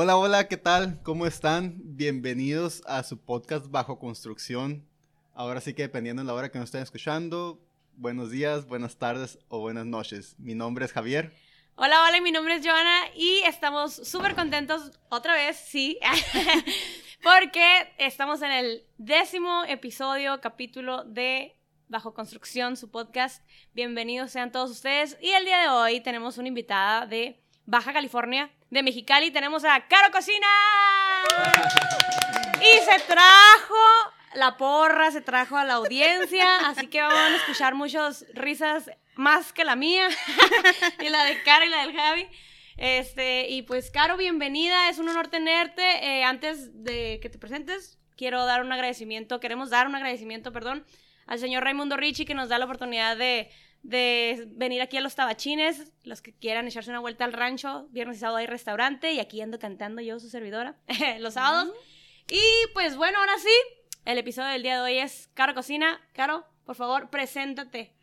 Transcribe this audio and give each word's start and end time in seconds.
Hola, 0.00 0.16
hola, 0.16 0.46
¿qué 0.46 0.56
tal? 0.56 1.02
¿Cómo 1.02 1.26
están? 1.26 1.74
Bienvenidos 1.82 2.84
a 2.86 3.02
su 3.02 3.18
podcast 3.18 3.68
Bajo 3.68 3.98
Construcción. 3.98 4.86
Ahora 5.34 5.60
sí 5.60 5.74
que 5.74 5.82
dependiendo 5.82 6.22
de 6.22 6.26
la 6.28 6.34
hora 6.34 6.52
que 6.52 6.58
nos 6.60 6.68
estén 6.68 6.82
escuchando, 6.82 7.60
buenos 7.96 8.30
días, 8.30 8.68
buenas 8.68 8.96
tardes 8.96 9.40
o 9.48 9.58
buenas 9.58 9.86
noches. 9.86 10.36
Mi 10.38 10.54
nombre 10.54 10.84
es 10.84 10.92
Javier. 10.92 11.32
Hola, 11.74 12.04
hola, 12.04 12.20
mi 12.20 12.30
nombre 12.30 12.54
es 12.54 12.64
Joana 12.64 13.06
y 13.16 13.40
estamos 13.44 13.92
súper 13.92 14.36
contentos 14.36 14.92
otra 15.08 15.34
vez, 15.34 15.56
sí, 15.56 15.98
porque 17.24 17.92
estamos 17.98 18.40
en 18.42 18.52
el 18.52 18.84
décimo 18.98 19.64
episodio, 19.64 20.40
capítulo 20.40 21.02
de 21.02 21.56
Bajo 21.88 22.14
Construcción, 22.14 22.76
su 22.76 22.88
podcast. 22.88 23.44
Bienvenidos 23.74 24.30
sean 24.30 24.52
todos 24.52 24.70
ustedes. 24.70 25.18
Y 25.20 25.30
el 25.30 25.44
día 25.44 25.58
de 25.58 25.68
hoy 25.70 26.00
tenemos 26.02 26.38
una 26.38 26.46
invitada 26.46 27.04
de 27.04 27.42
Baja 27.66 27.92
California, 27.92 28.48
de 28.70 28.82
Mexicali. 28.82 29.30
Tenemos 29.30 29.64
a 29.64 29.86
Caro 29.86 30.10
Cocina. 30.12 30.46
Y 32.60 32.78
se 32.84 32.98
trajo 33.06 34.12
la 34.34 34.56
porra, 34.56 35.10
se 35.10 35.20
trajo 35.20 35.56
a 35.56 35.64
la 35.64 35.74
audiencia, 35.74 36.68
así 36.68 36.86
que 36.86 37.00
vamos 37.00 37.18
a 37.18 37.36
escuchar 37.36 37.74
muchas 37.74 38.24
risas 38.34 38.90
más 39.16 39.52
que 39.52 39.64
la 39.64 39.76
mía 39.76 40.08
y 41.00 41.08
la 41.08 41.24
de 41.24 41.42
Caro 41.42 41.64
y 41.64 41.68
la 41.68 41.82
del 41.82 41.96
Javi. 41.96 42.26
Este, 42.76 43.48
y 43.48 43.62
pues, 43.62 43.90
Caro, 43.90 44.16
bienvenida, 44.16 44.88
es 44.88 44.98
un 44.98 45.08
honor 45.08 45.28
tenerte. 45.28 45.82
Eh, 45.82 46.24
antes 46.24 46.84
de 46.84 47.18
que 47.20 47.28
te 47.28 47.38
presentes, 47.38 47.98
quiero 48.16 48.44
dar 48.44 48.62
un 48.62 48.72
agradecimiento, 48.72 49.40
queremos 49.40 49.70
dar 49.70 49.86
un 49.86 49.94
agradecimiento, 49.94 50.52
perdón, 50.52 50.84
al 51.26 51.38
señor 51.38 51.64
Raimundo 51.64 51.96
Ricci 51.96 52.24
que 52.24 52.34
nos 52.34 52.48
da 52.48 52.58
la 52.58 52.64
oportunidad 52.64 53.16
de, 53.16 53.50
de 53.82 54.46
venir 54.50 54.82
aquí 54.82 54.96
a 54.96 55.00
los 55.00 55.14
tabachines, 55.14 55.92
los 56.04 56.20
que 56.20 56.32
quieran 56.32 56.66
echarse 56.66 56.90
una 56.90 57.00
vuelta 57.00 57.24
al 57.24 57.32
rancho, 57.32 57.86
viernes 57.90 58.18
y 58.18 58.20
sábado 58.20 58.38
hay 58.38 58.46
restaurante 58.46 59.12
y 59.12 59.20
aquí 59.20 59.40
ando 59.40 59.58
cantando 59.58 60.02
yo, 60.02 60.18
su 60.20 60.28
servidora, 60.28 60.76
los 61.20 61.34
sábados. 61.34 61.72
Y 62.30 62.42
pues 62.74 62.96
bueno, 62.96 63.18
ahora 63.18 63.38
sí, 63.38 63.84
el 64.04 64.18
episodio 64.18 64.48
del 64.48 64.62
día 64.62 64.76
de 64.76 64.80
hoy 64.82 64.98
es 64.98 65.30
Caro 65.34 65.54
Cocina. 65.54 66.00
Caro, 66.12 66.44
por 66.64 66.76
favor, 66.76 67.08
preséntate. 67.10 67.94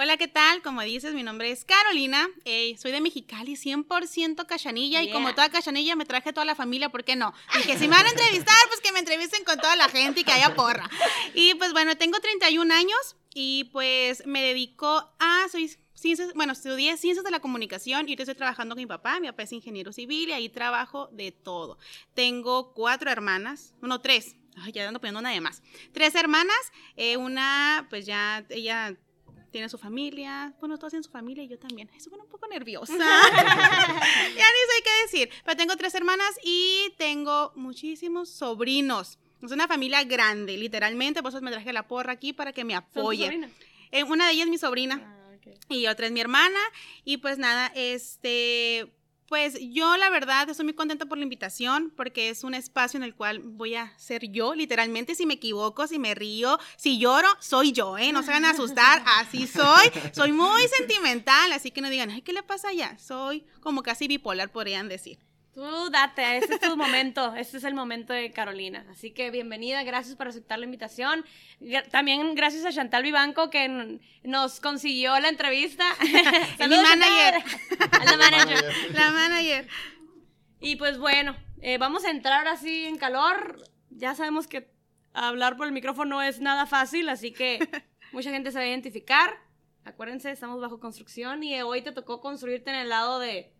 Hola, 0.00 0.16
¿qué 0.16 0.28
tal? 0.28 0.62
Como 0.62 0.80
dices, 0.82 1.12
mi 1.12 1.24
nombre 1.24 1.50
es 1.50 1.64
Carolina, 1.64 2.28
eh, 2.44 2.76
soy 2.80 2.92
de 2.92 3.00
Mexicali, 3.00 3.56
100% 3.56 4.46
cachanilla, 4.46 5.02
y 5.02 5.10
como 5.10 5.34
toda 5.34 5.48
cachanilla 5.48 5.96
me 5.96 6.04
traje 6.04 6.32
toda 6.32 6.44
la 6.44 6.54
familia, 6.54 6.88
¿por 6.88 7.02
qué 7.02 7.16
no? 7.16 7.34
Y 7.58 7.66
que 7.66 7.76
si 7.76 7.88
me 7.88 7.96
van 7.96 8.06
a 8.06 8.10
entrevistar, 8.10 8.54
pues 8.68 8.80
que 8.80 8.92
me 8.92 9.00
entrevisten 9.00 9.42
con 9.42 9.58
toda 9.58 9.74
la 9.74 9.88
gente 9.88 10.20
y 10.20 10.24
que 10.24 10.30
haya 10.30 10.54
porra. 10.54 10.88
Y 11.34 11.54
pues 11.54 11.72
bueno, 11.72 11.96
tengo 11.96 12.20
31 12.20 12.72
años 12.72 13.16
y 13.34 13.64
pues 13.72 14.26
me 14.26 14.42
dedico 14.42 15.12
a, 15.18 15.46
soy 15.50 15.70
ciencias, 15.94 16.32
bueno, 16.34 16.52
estudié 16.52 16.96
ciencias 16.96 17.24
de 17.24 17.30
la 17.30 17.40
comunicación 17.40 18.00
y 18.00 18.12
ahorita 18.12 18.22
estoy 18.22 18.36
trabajando 18.36 18.74
con 18.74 18.82
mi 18.82 18.86
papá, 18.86 19.20
mi 19.20 19.28
papá 19.28 19.42
es 19.42 19.52
ingeniero 19.52 19.92
civil 19.92 20.28
y 20.28 20.32
ahí 20.32 20.48
trabajo 20.48 21.08
de 21.12 21.32
todo. 21.32 21.78
Tengo 22.14 22.72
cuatro 22.72 23.10
hermanas, 23.10 23.74
no, 23.80 24.00
tres, 24.00 24.36
Ay, 24.60 24.72
ya 24.72 24.88
ando 24.88 25.00
poniendo 25.00 25.20
una 25.20 25.30
de 25.30 25.40
más. 25.40 25.62
Tres 25.92 26.14
hermanas, 26.14 26.56
eh, 26.96 27.16
una, 27.16 27.86
pues 27.90 28.06
ya, 28.06 28.44
ella 28.48 28.96
tiene 29.50 29.68
su 29.68 29.78
familia, 29.78 30.54
bueno, 30.60 30.76
todos 30.78 30.92
tienen 30.92 31.04
su 31.04 31.10
familia 31.10 31.44
y 31.44 31.48
yo 31.48 31.58
también. 31.58 31.90
Eso 31.96 32.10
pone 32.10 32.22
un 32.22 32.28
poco 32.28 32.46
nerviosa. 32.48 32.92
ya 32.96 33.02
ni 33.02 34.36
sé 34.36 34.82
qué 34.84 35.02
decir. 35.02 35.30
Pero 35.44 35.56
tengo 35.56 35.76
tres 35.76 35.94
hermanas 35.94 36.38
y 36.42 36.92
tengo 36.98 37.52
muchísimos 37.54 38.28
sobrinos. 38.30 39.18
Es 39.42 39.52
una 39.52 39.68
familia 39.68 40.04
grande, 40.04 40.56
literalmente. 40.56 41.22
Por 41.22 41.30
eso 41.30 41.40
me 41.40 41.50
traje 41.50 41.72
la 41.72 41.86
porra 41.86 42.12
aquí 42.12 42.32
para 42.32 42.52
que 42.52 42.64
me 42.64 42.74
apoye. 42.74 43.48
Eh, 43.90 44.04
una 44.04 44.26
de 44.26 44.32
ellas 44.32 44.46
es 44.46 44.50
mi 44.50 44.58
sobrina. 44.58 45.00
Ah, 45.04 45.18
y 45.68 45.86
otra 45.86 46.06
es 46.06 46.12
mi 46.12 46.20
hermana. 46.20 46.58
Y 47.04 47.18
pues 47.18 47.38
nada, 47.38 47.72
este 47.74 48.92
pues 49.28 49.58
yo 49.60 49.96
la 49.98 50.08
verdad 50.08 50.48
estoy 50.48 50.64
muy 50.64 50.72
contenta 50.72 51.04
por 51.04 51.18
la 51.18 51.24
invitación 51.24 51.92
porque 51.94 52.30
es 52.30 52.44
un 52.44 52.54
espacio 52.54 52.96
en 52.96 53.04
el 53.04 53.14
cual 53.14 53.40
voy 53.40 53.74
a 53.74 53.92
ser 53.98 54.30
yo, 54.30 54.54
literalmente 54.54 55.14
si 55.14 55.26
me 55.26 55.34
equivoco, 55.34 55.86
si 55.86 55.98
me 55.98 56.14
río, 56.14 56.58
si 56.76 56.98
lloro, 56.98 57.28
soy 57.38 57.72
yo, 57.72 57.98
¿eh? 57.98 58.10
No 58.10 58.22
se 58.22 58.30
van 58.30 58.46
a 58.46 58.50
asustar, 58.50 59.02
así 59.18 59.46
soy, 59.46 59.90
soy 60.12 60.32
muy 60.32 60.62
sentimental, 60.68 61.52
así 61.52 61.70
que 61.70 61.82
no 61.82 61.90
digan, 61.90 62.10
ay, 62.10 62.22
¿qué 62.22 62.32
le 62.32 62.42
pasa 62.42 62.70
allá? 62.70 62.96
Soy 62.98 63.44
como 63.60 63.82
casi 63.82 64.08
bipolar, 64.08 64.50
podrían 64.50 64.88
decir. 64.88 65.18
Tú 65.58 65.90
date, 65.90 66.36
este 66.36 66.54
es 66.54 66.60
tu 66.60 66.76
momento, 66.76 67.34
este 67.34 67.56
es 67.56 67.64
el 67.64 67.74
momento 67.74 68.12
de 68.12 68.30
Carolina. 68.30 68.86
Así 68.92 69.10
que 69.10 69.32
bienvenida, 69.32 69.82
gracias 69.82 70.14
por 70.14 70.28
aceptar 70.28 70.60
la 70.60 70.66
invitación. 70.66 71.24
También 71.90 72.36
gracias 72.36 72.64
a 72.64 72.70
Chantal 72.70 73.02
Vivanco 73.02 73.50
que 73.50 73.98
nos 74.22 74.60
consiguió 74.60 75.18
la 75.18 75.28
entrevista. 75.28 75.84
la 76.58 76.68
manager. 76.68 77.42
la 78.04 78.16
manager. 78.16 78.94
La 78.94 79.10
manager. 79.10 79.68
Y 80.60 80.76
pues 80.76 80.96
bueno, 80.96 81.36
eh, 81.60 81.76
vamos 81.76 82.04
a 82.04 82.10
entrar 82.10 82.46
así 82.46 82.84
en 82.84 82.96
calor. 82.96 83.60
Ya 83.90 84.14
sabemos 84.14 84.46
que 84.46 84.70
hablar 85.12 85.56
por 85.56 85.66
el 85.66 85.72
micrófono 85.72 86.18
no 86.18 86.22
es 86.22 86.38
nada 86.38 86.66
fácil, 86.66 87.08
así 87.08 87.32
que 87.32 87.58
mucha 88.12 88.30
gente 88.30 88.52
se 88.52 88.58
va 88.58 88.64
a 88.64 88.68
identificar. 88.68 89.34
Acuérdense, 89.84 90.30
estamos 90.30 90.60
bajo 90.60 90.78
construcción 90.78 91.42
y 91.42 91.60
hoy 91.62 91.82
te 91.82 91.90
tocó 91.90 92.20
construirte 92.20 92.70
en 92.70 92.76
el 92.76 92.90
lado 92.90 93.18
de 93.18 93.57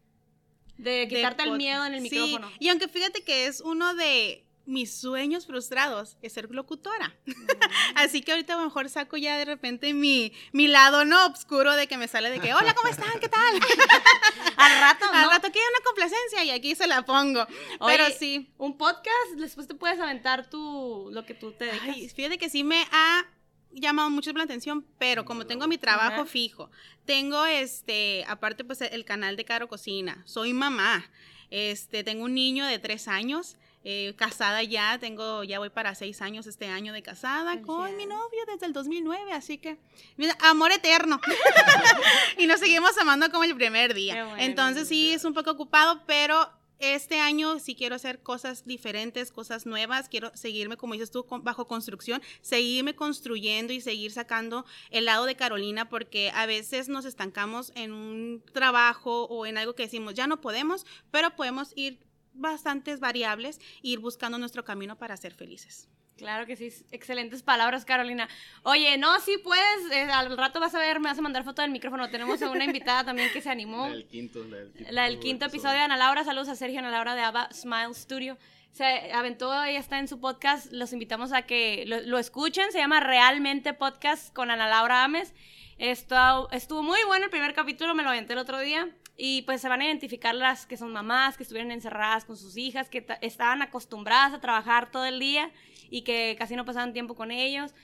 de 0.79 1.07
quitarte 1.09 1.43
el 1.43 1.53
miedo 1.53 1.85
en 1.85 1.95
el 1.95 2.01
micrófono. 2.01 2.51
Y 2.59 2.69
aunque 2.69 2.89
fíjate 2.89 3.23
que 3.23 3.47
es 3.47 3.61
uno 3.61 3.95
de 3.95 4.45
mis 4.69 4.95
sueños 4.95 5.47
frustrados 5.47 6.19
es 6.21 6.35
ser 6.35 6.51
locutora. 6.51 7.17
Mm. 7.25 7.33
Así 7.95 8.21
que 8.21 8.33
ahorita 8.33 8.53
a 8.53 8.59
lo 8.59 8.65
mejor 8.65 8.89
saco 8.91 9.17
ya 9.17 9.39
de 9.39 9.47
repente 9.47 9.95
mi, 9.95 10.33
mi 10.53 10.69
lado 10.69 11.07
no 11.07 11.27
oscuro 11.27 11.75
de 11.75 11.87
que 11.87 11.97
me 11.97 12.07
sale 12.07 12.31
de 12.31 12.39
que, 12.39 12.53
hola, 12.53 12.75
¿cómo 12.75 12.89
están? 12.89 13.19
¿Qué 13.19 13.29
tal? 13.29 13.41
Al 14.57 14.81
rato, 14.81 15.07
¿no? 15.07 15.19
Al 15.19 15.31
rato 15.31 15.49
quiero 15.51 15.67
una 15.71 15.85
complacencia 15.85 16.45
y 16.45 16.51
aquí 16.51 16.75
se 16.75 16.87
la 16.87 17.03
pongo. 17.03 17.47
Pero 17.87 18.05
sí. 18.11 18.53
Un 18.59 18.77
podcast, 18.77 19.33
después 19.37 19.67
te 19.67 19.75
puedes 19.75 19.99
aventar 19.99 20.51
tu, 20.51 21.09
lo 21.13 21.25
que 21.25 21.33
tú 21.33 21.53
te 21.53 21.65
dedicas. 21.65 22.15
fíjate 22.15 22.37
que 22.37 22.51
sí 22.51 22.63
me 22.63 22.87
ha 22.93 23.27
llamado 23.73 24.11
mucho 24.11 24.33
la 24.33 24.45
atención, 24.45 24.85
pero 24.99 25.25
como 25.25 25.47
tengo 25.47 25.67
mi 25.67 25.79
trabajo 25.79 26.25
fijo, 26.25 26.71
tengo 27.05 27.47
este, 27.47 28.25
aparte 28.29 28.65
pues 28.65 28.81
el 28.81 29.05
canal 29.05 29.37
de 29.37 29.45
Caro 29.45 29.69
Cocina, 29.69 30.23
soy 30.25 30.53
mamá, 30.53 31.11
este, 31.51 32.05
tengo 32.05 32.25
un 32.25 32.35
niño 32.35 32.67
de 32.67 32.79
tres 32.79 33.09
años, 33.09 33.57
eh, 33.85 34.15
casada 34.17 34.63
ya, 34.63 34.99
tengo, 34.99 35.45
ya 35.45 35.59
voy 35.61 35.71
para 35.71 35.95
seis 35.95 36.21
años 36.21 36.47
este 36.47 36.67
año 36.67 36.93
de 36.93 37.03
casada 37.03 37.63
con 37.63 37.97
mi 37.97 38.07
novio 38.07 38.41
desde 38.47 38.67
el 38.67 38.73
2009, 38.73 39.33
así 39.33 39.57
que, 39.57 39.79
mira, 40.17 40.37
amor 40.41 40.73
eterno. 40.73 41.21
y 42.39 42.47
nos 42.47 42.61
seguimos 42.61 42.99
amando 42.99 43.31
como 43.31 43.45
el 43.45 43.55
primer 43.55 43.95
día. 43.95 44.37
Entonces 44.39 44.89
sí, 44.89 45.13
es 45.13 45.25
un 45.25 45.33
poco 45.33 45.53
ocupado, 45.53 46.03
pero 46.07 46.51
este 46.79 47.21
año 47.21 47.59
sí 47.59 47.75
quiero 47.75 47.95
hacer 47.95 48.23
cosas 48.23 48.65
diferentes, 48.65 49.33
cosas 49.33 49.67
nuevas, 49.67 50.09
quiero 50.09 50.31
seguirme, 50.35 50.77
como 50.77 50.95
dices 50.95 51.11
tú, 51.11 51.27
bajo 51.43 51.67
construcción, 51.67 52.23
seguirme 52.41 52.95
construyendo 52.95 53.73
y 53.73 53.81
seguir 53.81 54.13
sacando 54.13 54.65
el 54.91 55.05
lado 55.05 55.27
de 55.27 55.37
Carolina, 55.37 55.89
porque 55.89 56.31
a 56.35 56.47
veces 56.47 56.89
nos 56.89 57.05
estancamos 57.05 57.73
en 57.75 57.93
un 57.93 58.43
trabajo 58.53 59.25
o 59.25 59.47
en 59.47 59.59
algo 59.59 59.75
que 59.75 59.85
decimos, 59.85 60.15
ya 60.15 60.27
no 60.27 60.41
podemos, 60.41 60.87
pero 61.11 61.35
podemos 61.35 61.73
ir 61.77 61.99
bastantes 62.33 63.01
variables 63.01 63.59
e 63.83 63.89
ir 63.89 63.99
buscando 63.99 64.39
nuestro 64.39 64.65
camino 64.65 64.97
para 64.97 65.17
ser 65.17 65.35
felices. 65.35 65.89
Claro 66.19 66.47
que 66.47 66.57
sí, 66.57 66.73
excelentes 66.91 67.45
palabras, 67.45 67.85
Carolina. 67.85 68.29
Oye, 68.65 68.99
no, 68.99 69.21
sí 69.21 69.39
puedes, 69.39 69.93
eh, 69.93 70.11
al 70.11 70.37
rato 70.37 70.59
vas 70.59 70.75
a 70.75 70.81
ver, 70.81 70.99
me 70.99 71.09
vas 71.09 71.19
a 71.19 71.23
mandar 71.23 71.45
foto 71.45 71.63
del 71.63 71.71
micrófono. 71.71 72.11
Tenemos 72.11 72.43
a 72.43 72.51
una 72.51 72.65
invitada 72.65 73.05
también 73.05 73.31
que 73.33 73.41
se 73.41 73.49
animó. 73.49 73.87
La 73.87 73.95
del 73.95 74.09
quinto, 74.09 74.45
la 74.45 74.57
del 74.57 74.73
quinto, 74.73 74.93
la 74.93 75.05
del 75.05 75.19
quinto 75.21 75.47
episodio 75.47 75.75
de 75.75 75.85
Ana 75.85 75.97
Laura. 75.97 76.25
Saludos 76.25 76.49
a 76.49 76.57
Sergio 76.57 76.81
Ana 76.81 76.91
Laura 76.91 77.15
de 77.15 77.21
Ava 77.21 77.49
Smile 77.53 77.95
Studio. 77.95 78.37
Se 78.73 79.13
aventó, 79.13 79.63
ella 79.63 79.79
está 79.79 80.01
en 80.01 80.09
su 80.09 80.19
podcast. 80.19 80.73
Los 80.73 80.93
invitamos 80.93 81.33
a 81.33 81.43
que 81.43 81.85
lo, 81.87 82.19
escuchen. 82.19 82.73
Se 82.73 82.79
llama 82.79 82.99
Realmente 82.99 83.73
Podcast 83.73 84.35
con 84.35 84.51
Ana 84.51 84.67
Laura 84.67 85.05
Ames. 85.05 85.33
Esto, 85.79 86.51
estuvo 86.51 86.83
muy 86.83 86.99
bueno 87.07 87.27
el 87.27 87.31
primer 87.31 87.55
capítulo, 87.55 87.95
me 87.95 88.03
lo 88.03 88.09
aventé 88.09 88.33
el 88.33 88.41
otro 88.41 88.59
día. 88.59 88.89
Y 89.17 89.43
pues 89.43 89.61
se 89.61 89.69
van 89.69 89.83
a 89.83 89.85
identificar 89.85 90.35
las 90.35 90.67
que 90.67 90.77
son 90.77 90.93
mamás, 90.93 91.37
que 91.37 91.45
estuvieron 91.45 91.71
encerradas 91.71 92.25
con 92.25 92.37
sus 92.37 92.57
hijas, 92.57 92.89
que 92.89 93.07
estaban 93.21 93.63
acostumbradas 93.63 94.33
a 94.33 94.41
trabajar 94.41 94.91
todo 94.91 95.05
el 95.05 95.21
día 95.21 95.53
y 95.91 96.03
que 96.03 96.37
casi 96.39 96.57
no 96.57 96.65
pasaban 96.65 96.93
tiempo 96.93 97.15
con 97.15 97.31
ellos. 97.31 97.75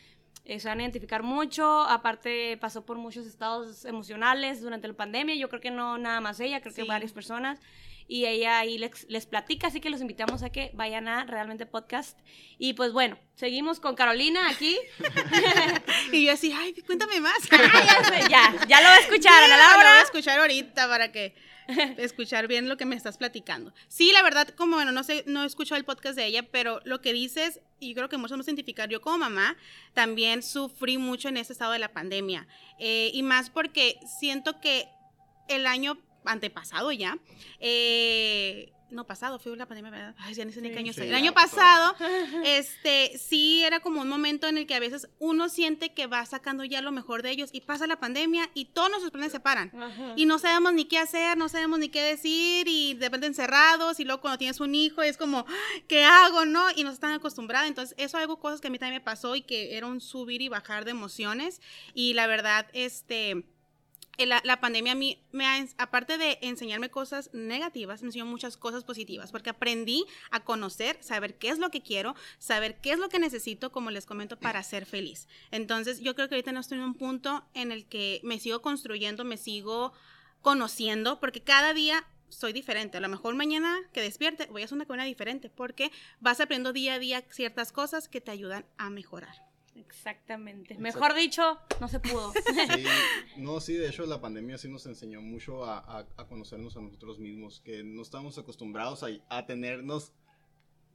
Eh, 0.44 0.60
se 0.60 0.68
van 0.68 0.78
a 0.78 0.82
identificar 0.82 1.22
mucho, 1.22 1.82
aparte 1.82 2.58
pasó 2.58 2.84
por 2.84 2.98
muchos 2.98 3.26
estados 3.26 3.86
emocionales 3.86 4.60
durante 4.60 4.86
la 4.86 4.94
pandemia, 4.94 5.34
yo 5.36 5.48
creo 5.48 5.62
que 5.62 5.70
no 5.70 5.96
nada 5.96 6.20
más 6.20 6.38
ella, 6.38 6.60
creo 6.60 6.74
que 6.74 6.84
varias 6.84 7.12
personas, 7.12 7.60
y 8.06 8.26
ella 8.26 8.58
ahí 8.58 8.76
les, 8.76 9.06
les, 9.08 9.24
platica, 9.24 9.68
así 9.68 9.80
que 9.80 9.88
los 9.88 10.02
invitamos 10.02 10.42
a 10.42 10.50
que 10.50 10.70
vayan 10.74 11.08
a 11.08 11.24
Realmente 11.24 11.64
Podcast. 11.64 12.18
Y 12.58 12.74
pues 12.74 12.92
bueno, 12.92 13.18
seguimos 13.34 13.80
con 13.80 13.94
Carolina 13.94 14.50
aquí. 14.50 14.78
y 16.12 16.26
yo 16.26 16.32
así, 16.32 16.52
ay, 16.52 16.74
cuéntame 16.86 17.20
más. 17.20 17.38
ya, 18.30 18.54
ya, 18.68 18.80
lo 18.82 18.88
voy 18.88 18.98
a 18.98 19.00
escuchar, 19.00 19.42
Ana 19.44 19.56
Laura. 19.56 19.84
Lo 19.84 19.88
voy 19.90 19.98
a 19.98 20.02
escuchar 20.02 20.38
ahorita 20.38 20.86
para 20.86 21.12
que 21.12 21.34
escuchar 21.98 22.46
bien 22.48 22.68
lo 22.68 22.76
que 22.76 22.84
me 22.84 22.96
estás 22.96 23.16
platicando. 23.16 23.72
Sí, 23.88 24.12
la 24.12 24.22
verdad, 24.22 24.48
como 24.48 24.76
bueno, 24.76 24.92
no 24.92 25.04
sé, 25.04 25.24
no 25.26 25.42
he 25.42 25.46
escuchado 25.46 25.78
el 25.78 25.84
podcast 25.84 26.16
de 26.16 26.26
ella, 26.26 26.42
pero 26.50 26.80
lo 26.84 27.00
que 27.00 27.12
dices, 27.12 27.60
y 27.80 27.94
creo 27.94 28.08
que 28.08 28.16
muchos 28.16 28.32
vamos 28.32 28.48
a 28.48 28.50
yo 28.88 29.00
como 29.00 29.18
mamá 29.18 29.56
también 29.94 30.42
sufrí 30.42 30.98
mucho 30.98 31.28
en 31.28 31.36
ese 31.36 31.52
estado 31.52 31.72
de 31.72 31.78
la 31.78 31.92
pandemia. 31.92 32.46
Eh, 32.78 33.10
y 33.14 33.22
más 33.22 33.50
porque 33.50 33.98
siento 34.06 34.60
que 34.60 34.88
el 35.48 35.66
año 35.66 35.98
antepasado 36.24 36.92
ya, 36.92 37.18
eh, 37.60 38.73
no 38.94 39.06
pasado, 39.06 39.38
fue 39.38 39.56
la 39.56 39.66
pandemia, 39.66 39.90
¿verdad? 39.90 40.14
Ay, 40.18 40.34
ya 40.34 40.44
ni 40.44 40.52
sé 40.52 40.60
ni 40.60 40.70
qué 40.70 40.78
año 40.78 40.92
Sí. 40.92 41.02
El 41.02 41.14
año 41.14 41.32
pasado, 41.32 41.96
este, 42.44 43.18
sí 43.18 43.64
era 43.64 43.80
como 43.80 44.02
un 44.02 44.08
momento 44.08 44.46
en 44.46 44.58
el 44.58 44.66
que 44.66 44.74
a 44.74 44.80
veces 44.80 45.08
uno 45.18 45.48
siente 45.48 45.92
que 45.92 46.06
va 46.06 46.24
sacando 46.24 46.64
ya 46.64 46.80
lo 46.82 46.92
mejor 46.92 47.22
de 47.22 47.30
ellos 47.30 47.50
y 47.52 47.60
pasa 47.60 47.86
la 47.86 47.98
pandemia 47.98 48.48
y 48.54 48.66
todos 48.66 48.90
nuestros 48.90 49.10
planes 49.10 49.32
se 49.32 49.40
paran. 49.40 49.72
Ajá. 49.76 50.12
Y 50.16 50.26
no 50.26 50.38
sabemos 50.38 50.72
ni 50.72 50.84
qué 50.84 50.98
hacer, 50.98 51.36
no 51.36 51.48
sabemos 51.48 51.78
ni 51.78 51.88
qué 51.88 52.02
decir 52.02 52.68
y 52.68 52.94
de 52.94 53.06
repente 53.06 53.26
encerrados 53.26 54.00
y 54.00 54.04
luego 54.04 54.20
cuando 54.20 54.38
tienes 54.38 54.60
un 54.60 54.74
hijo 54.74 55.02
es 55.02 55.16
como, 55.16 55.46
¿qué 55.88 56.04
hago, 56.04 56.44
no? 56.44 56.64
Y 56.76 56.84
nos 56.84 56.94
están 56.94 57.12
acostumbrados. 57.12 57.68
Entonces, 57.68 57.94
eso 57.98 58.16
algo 58.16 58.38
cosas 58.38 58.60
que 58.60 58.68
a 58.68 58.70
mí 58.70 58.78
también 58.78 59.00
me 59.00 59.04
pasó 59.04 59.36
y 59.36 59.42
que 59.42 59.76
era 59.76 59.86
un 59.86 60.00
subir 60.00 60.42
y 60.42 60.48
bajar 60.48 60.84
de 60.84 60.92
emociones. 60.92 61.60
Y 61.94 62.14
la 62.14 62.26
verdad, 62.26 62.66
este, 62.72 63.44
la, 64.18 64.40
la 64.44 64.60
pandemia 64.60 64.92
a 64.92 64.96
mí, 64.96 65.22
me 65.32 65.46
ha, 65.46 65.66
aparte 65.78 66.18
de 66.18 66.38
enseñarme 66.42 66.90
cosas 66.90 67.30
negativas, 67.32 68.02
me 68.02 68.08
enseñó 68.08 68.26
muchas 68.26 68.56
cosas 68.56 68.84
positivas, 68.84 69.32
porque 69.32 69.50
aprendí 69.50 70.06
a 70.30 70.40
conocer, 70.44 70.98
saber 71.02 71.36
qué 71.36 71.48
es 71.48 71.58
lo 71.58 71.70
que 71.70 71.82
quiero, 71.82 72.14
saber 72.38 72.80
qué 72.80 72.92
es 72.92 72.98
lo 72.98 73.08
que 73.08 73.18
necesito, 73.18 73.72
como 73.72 73.90
les 73.90 74.06
comento, 74.06 74.38
para 74.38 74.62
ser 74.62 74.86
feliz. 74.86 75.28
Entonces, 75.50 76.00
yo 76.00 76.14
creo 76.14 76.28
que 76.28 76.36
ahorita 76.36 76.52
no 76.52 76.60
estoy 76.60 76.78
en 76.78 76.84
un 76.84 76.94
punto 76.94 77.44
en 77.54 77.72
el 77.72 77.86
que 77.86 78.20
me 78.22 78.38
sigo 78.38 78.62
construyendo, 78.62 79.24
me 79.24 79.36
sigo 79.36 79.92
conociendo, 80.42 81.20
porque 81.20 81.42
cada 81.42 81.74
día 81.74 82.06
soy 82.28 82.52
diferente. 82.52 82.98
A 82.98 83.00
lo 83.00 83.08
mejor 83.08 83.34
mañana 83.34 83.78
que 83.92 84.02
despierte 84.02 84.46
voy 84.46 84.62
a 84.62 84.64
hacer 84.66 84.76
una 84.76 84.86
comida 84.86 85.04
diferente, 85.04 85.50
porque 85.50 85.90
vas 86.20 86.40
aprendiendo 86.40 86.72
día 86.72 86.94
a 86.94 86.98
día 86.98 87.24
ciertas 87.30 87.72
cosas 87.72 88.08
que 88.08 88.20
te 88.20 88.30
ayudan 88.30 88.66
a 88.76 88.90
mejorar. 88.90 89.53
Exactamente. 89.74 90.76
Mejor 90.78 91.14
dicho, 91.14 91.58
no 91.80 91.88
se 91.88 92.00
pudo. 92.00 92.32
Sí, 92.66 92.84
no, 93.36 93.60
sí, 93.60 93.74
de 93.74 93.88
hecho 93.88 94.06
la 94.06 94.20
pandemia 94.20 94.58
sí 94.58 94.68
nos 94.68 94.86
enseñó 94.86 95.20
mucho 95.20 95.64
a, 95.64 95.78
a- 95.78 96.06
a 96.16 96.26
conocernos 96.26 96.76
a 96.76 96.80
nosotros 96.80 97.18
mismos, 97.18 97.60
que 97.60 97.82
no 97.82 98.02
estábamos 98.02 98.38
acostumbrados 98.38 99.02
a, 99.02 99.08
a 99.28 99.46
tenernos 99.46 100.12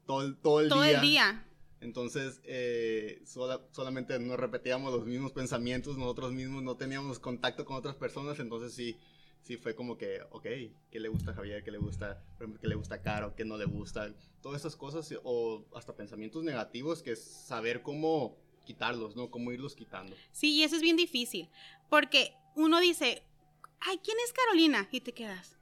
todo, 0.06 0.22
el- 0.24 0.38
todo 0.38 0.62
el 0.62 0.70
Todo 0.70 0.84
día. 0.84 0.96
el 0.96 1.02
día. 1.02 1.46
Entonces, 1.82 2.42
eh, 2.44 3.22
sola- 3.26 3.62
solamente 3.72 4.18
nos 4.20 4.38
repetíamos 4.38 4.92
los 4.94 5.06
mismos 5.06 5.32
pensamientos, 5.32 5.98
nosotros 5.98 6.34
mismos 6.34 6.62
no 6.64 6.76
teníamos 6.76 7.20
contacto 7.20 7.64
con 7.66 7.78
otras 7.78 7.96
personas, 7.96 8.40
entonces 8.40 8.74
sí, 8.74 8.98
sí 9.42 9.56
fue 9.58 9.76
como 9.76 9.98
que, 9.98 10.20
ok, 10.32 10.46
¿qué 10.92 11.00
le 11.00 11.08
gusta 11.08 11.32
a 11.32 11.34
Javier? 11.36 11.64
¿Qué 11.64 11.72
le 11.72 11.78
gusta, 11.78 12.22
por 12.38 12.44
ejemplo, 12.44 12.60
qué 12.60 12.68
le 12.68 12.76
gusta 12.76 12.96
a 12.96 13.02
Caro? 13.02 13.34
¿Qué 13.36 13.46
no 13.46 13.56
le 13.58 13.66
gusta? 13.66 14.14
Todas 14.42 14.62
esas 14.62 14.76
cosas, 14.76 15.10
o 15.24 15.64
hasta 15.76 15.96
pensamientos 15.96 16.44
negativos, 16.44 17.02
que 17.02 17.12
es 17.12 17.24
saber 17.24 17.82
cómo 17.82 18.36
quitarlos, 18.70 19.16
¿no? 19.16 19.32
Cómo 19.32 19.52
irlos 19.52 19.76
quitando. 19.76 20.16
Sí, 20.32 20.54
y 20.54 20.64
eso 20.64 20.76
es 20.76 20.84
bien 20.84 20.96
difícil, 20.96 21.50
porque 21.90 22.36
uno 22.56 22.80
dice, 22.80 23.24
ay, 23.80 24.00
¿quién 24.04 24.16
es 24.24 24.32
Carolina? 24.32 24.88
Y 24.92 25.02
te 25.02 25.12
quedas, 25.12 25.58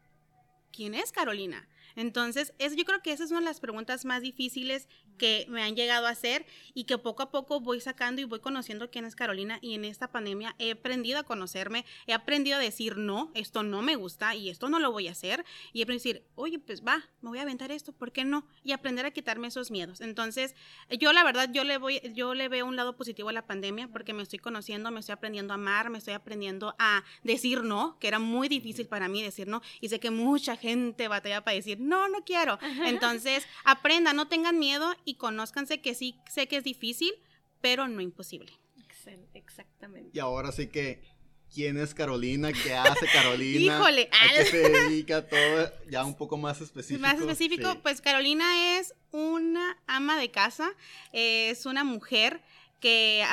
¿quién 0.73 0.93
es 0.93 1.13
Carolina? 1.13 1.69
Entonces, 1.95 2.53
es, 2.59 2.75
yo 2.75 2.83
creo 2.83 3.01
que 3.01 3.13
esa 3.13 3.23
es 3.23 3.31
una 3.31 3.39
de 3.39 3.45
las 3.45 3.61
preguntas 3.61 4.03
más 4.03 4.21
difíciles 4.21 4.89
que 5.17 5.45
me 5.49 5.61
han 5.63 5.75
llegado 5.75 6.07
a 6.07 6.11
hacer 6.11 6.45
y 6.73 6.85
que 6.85 6.97
poco 6.97 7.23
a 7.23 7.31
poco 7.31 7.59
voy 7.59 7.81
sacando 7.81 8.21
y 8.21 8.25
voy 8.25 8.39
conociendo 8.39 8.89
quién 8.89 9.05
es 9.05 9.15
Carolina 9.15 9.59
y 9.61 9.73
en 9.73 9.85
esta 9.85 10.11
pandemia 10.11 10.55
he 10.59 10.71
aprendido 10.71 11.19
a 11.19 11.23
conocerme, 11.23 11.85
he 12.05 12.13
aprendido 12.13 12.57
a 12.57 12.59
decir 12.59 12.97
no, 12.97 13.31
esto 13.33 13.63
no 13.63 13.81
me 13.81 13.95
gusta 13.95 14.35
y 14.35 14.49
esto 14.49 14.69
no 14.69 14.79
lo 14.79 14.91
voy 14.91 15.07
a 15.07 15.11
hacer 15.11 15.43
y 15.73 15.79
he 15.79 15.83
aprendido 15.83 16.11
a 16.11 16.13
decir, 16.13 16.27
oye, 16.35 16.59
pues 16.59 16.83
va, 16.85 17.03
me 17.21 17.29
voy 17.29 17.39
a 17.39 17.41
aventar 17.41 17.71
esto, 17.71 17.93
¿por 17.93 18.11
qué 18.11 18.23
no? 18.23 18.45
Y 18.63 18.71
aprender 18.71 19.05
a 19.05 19.11
quitarme 19.11 19.47
esos 19.47 19.71
miedos. 19.71 20.01
Entonces, 20.01 20.55
yo 20.99 21.13
la 21.13 21.23
verdad, 21.23 21.49
yo 21.51 21.63
le 21.63 21.77
voy, 21.77 21.99
yo 22.13 22.33
le 22.33 22.47
veo 22.47 22.65
un 22.65 22.75
lado 22.75 22.95
positivo 22.95 23.29
a 23.29 23.33
la 23.33 23.45
pandemia 23.45 23.87
porque 23.87 24.13
me 24.13 24.23
estoy 24.23 24.39
conociendo, 24.39 24.91
me 24.91 24.99
estoy 24.99 25.13
aprendiendo 25.13 25.53
a 25.53 25.55
amar, 25.55 25.89
me 25.89 25.97
estoy 25.97 26.13
aprendiendo 26.13 26.75
a 26.79 27.03
decir 27.23 27.63
no, 27.63 27.97
que 27.99 28.07
era 28.07 28.19
muy 28.19 28.47
difícil 28.47 28.87
para 28.87 29.07
mí 29.07 29.23
decir 29.23 29.47
no, 29.47 29.61
y 29.81 29.89
sé 29.89 29.99
que 29.99 30.11
mucha 30.11 30.55
gente 30.55 31.07
batalla 31.07 31.43
para 31.43 31.55
decir 31.55 31.79
no, 31.79 32.07
no 32.09 32.23
quiero. 32.23 32.59
Entonces, 32.85 33.47
aprendan, 33.63 34.15
no 34.15 34.27
tengan 34.27 34.59
miedo 34.59 34.95
y 35.07 35.15
conózcanse 35.15 35.81
que 35.81 35.95
sí, 35.95 36.19
sé 36.29 36.47
que 36.47 36.57
es 36.57 36.63
difícil, 36.63 37.13
pero 37.61 37.87
no 37.87 38.01
imposible. 38.01 38.51
Exactamente. 39.33 40.09
Y 40.13 40.19
ahora 40.19 40.51
sí 40.51 40.67
que, 40.67 41.01
¿quién 41.53 41.77
es 41.77 41.93
Carolina? 41.93 42.51
¿Qué 42.51 42.73
hace 42.75 43.05
Carolina? 43.13 43.77
Híjole, 43.77 44.09
¿A 44.11 44.33
qué 44.35 44.45
se 44.45 44.69
dedica? 44.69 45.25
Todo 45.27 45.71
ya 45.89 46.03
un 46.03 46.15
poco 46.15 46.37
más 46.37 46.59
específico. 46.61 47.01
Más 47.01 47.19
específico, 47.19 47.71
Sí. 47.71 47.79
pues 47.81 48.01
Carolina 48.01 48.77
es 48.77 48.93
una 49.11 49.77
ama 49.87 50.19
de 50.19 50.29
casa, 50.29 50.69
es 51.13 51.65
una 51.65 51.83
mujer 51.83 52.41
que 52.79 53.23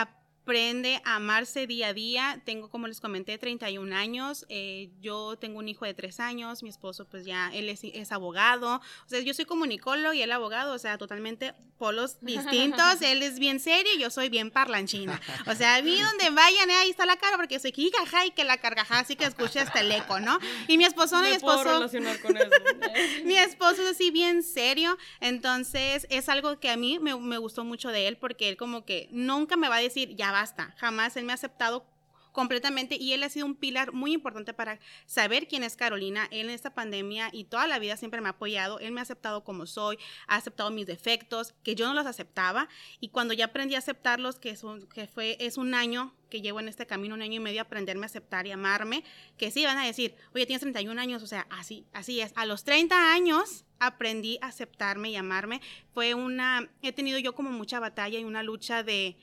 aprende 0.45 1.01
a 1.05 1.17
amarse 1.17 1.67
día 1.67 1.89
a 1.89 1.95
día. 1.95 2.43
Tengo, 2.45 2.69
como 2.69 2.87
les 2.87 3.01
comenté, 3.01 3.39
31 3.39 3.97
años. 3.97 4.45
eh, 4.51 4.91
yo 5.01 5.37
tengo 5.37 5.59
un 5.59 5.69
hijo 5.69 5.87
de 5.87 5.95
3 5.95 6.21
años. 6.21 6.63
Mi 6.63 6.69
esposo, 6.69 7.07
pues 7.07 7.25
ya, 7.25 7.51
él 7.55 7.71
es, 7.71 7.81
es 7.83 8.13
abogado. 8.13 8.77
O 8.77 9.09
sea, 9.09 9.21
yo 9.21 9.33
soy 9.33 9.47
comunicólogo 9.47 10.13
y 10.13 10.21
él 10.21 10.31
abogado. 10.33 10.75
O 10.75 10.79
sea, 10.79 10.99
totalmente 10.99 11.55
polos 11.79 12.19
distintos. 12.21 13.01
él 13.01 13.23
es 13.23 13.39
bien 13.39 13.59
serio 13.59 13.93
y 13.95 13.99
yo 13.99 14.11
soy 14.11 14.29
bien 14.29 14.51
parlanchina. 14.51 15.19
O 15.47 15.55
sea, 15.55 15.77
a 15.77 15.83
mí 15.83 15.99
donde 15.99 16.29
vayan, 16.31 16.71
eh, 16.71 16.75
ahí 16.75 16.91
está 16.91 17.07
la 17.07 17.17
cara 17.17 17.37
porque 17.37 17.59
soy 17.59 17.73
que 17.73 17.83
y 17.83 18.31
que 18.31 18.45
la 18.45 18.59
carcajada, 18.59 19.01
así 19.01 19.17
que 19.17 19.25
escuche 19.25 19.61
hasta 19.61 19.81
el 19.81 19.91
eco, 19.91 20.21
¿no? 20.21 20.39
Y 20.69 20.79
mi 20.79 20.85
esposo, 20.85 21.21
mi 21.21 21.31
Me 21.31 21.41
puedo 21.41 21.59
esposo... 21.59 21.75
relacionar 21.75 22.21
con 22.21 22.37
eso. 22.37 22.49
Mi 23.25 23.37
esposo 23.37 23.83
es 23.83 23.91
así 23.91 24.11
bien 24.11 24.43
serio, 24.43 24.97
entonces 25.21 26.07
es 26.11 26.29
algo 26.29 26.59
que 26.61 26.71
a 26.71 26.77
mí 26.77 26.99
me, 26.99 27.17
me 27.17 27.39
gustó 27.39 27.65
mucho 27.65 27.89
de 27.89 28.09
él 28.09 28.17
porque 28.17 28.49
él 28.49 28.57
como 28.57 28.85
que 28.85 29.09
nunca 29.11 29.57
me 29.57 29.69
va 29.69 29.77
a 29.77 29.81
decir 29.81 30.15
ya 30.17 30.31
basta, 30.35 30.75
jamás 30.79 31.17
él 31.17 31.25
me 31.25 31.33
ha 31.33 31.37
aceptado 31.37 31.87
completamente 32.33 32.97
y 33.01 33.13
él 33.13 33.23
ha 33.23 33.29
sido 33.29 33.47
un 33.47 33.55
pilar 33.55 33.93
muy 33.93 34.13
importante 34.13 34.53
para 34.53 34.81
saber 35.07 35.47
quién 35.47 35.63
es 35.63 35.77
Carolina. 35.77 36.27
Él 36.33 36.49
en 36.49 36.55
esta 36.55 36.75
pandemia 36.75 37.29
y 37.33 37.45
toda 37.45 37.69
la 37.69 37.79
vida 37.79 37.97
siempre 37.97 38.21
me 38.21 38.27
ha 38.27 38.31
apoyado, 38.33 38.81
él 38.81 38.91
me 38.91 38.99
ha 39.01 39.05
aceptado 39.05 39.45
como 39.45 39.67
soy, 39.67 39.99
ha 40.27 40.35
aceptado 40.35 40.73
mis 40.73 40.87
defectos, 40.89 41.55
que 41.63 41.77
yo 41.77 41.87
no 41.87 41.95
los 41.95 42.07
aceptaba 42.07 42.69
y 42.99 43.11
cuando 43.11 43.35
ya 43.35 43.45
aprendí 43.45 43.77
a 43.77 43.79
aceptarlos, 43.79 44.41
que, 44.41 44.51
es 44.51 44.65
un- 44.65 44.89
que 44.89 45.07
fue, 45.07 45.37
es 45.39 45.57
un 45.59 45.75
año 45.75 46.13
que 46.29 46.41
llevo 46.43 46.59
en 46.59 46.67
este 46.67 46.87
camino, 46.89 47.15
un 47.15 47.23
año 47.23 47.35
y 47.37 47.39
medio, 47.41 47.63
aprenderme 47.63 48.05
a 48.07 48.07
aceptar 48.07 48.49
y 48.49 48.51
amarme, 48.51 49.05
que 49.39 49.53
sí 49.53 49.65
van 49.65 49.79
a 49.79 49.87
decir, 49.87 50.17
oye, 50.35 50.45
tienes 50.45 50.63
31 50.63 50.99
años, 51.01 51.23
o 51.23 51.29
sea, 51.29 51.47
así, 51.51 51.87
así 51.93 52.21
es. 52.21 52.33
A 52.35 52.47
los 52.47 52.65
30 52.65 53.13
años 53.15 53.65
aprendí 53.79 54.39
a 54.43 54.49
aceptarme 54.49 55.11
y 55.11 55.15
amarme. 55.17 55.61
Fue 55.93 56.15
una, 56.15 56.69
he 56.83 56.91
tenido 56.91 57.21
yo 57.21 57.33
como 57.37 57.51
mucha 57.51 57.79
batalla 57.79 58.19
y 58.19 58.25
una 58.25 58.43
lucha 58.43 58.83
de, 58.83 59.17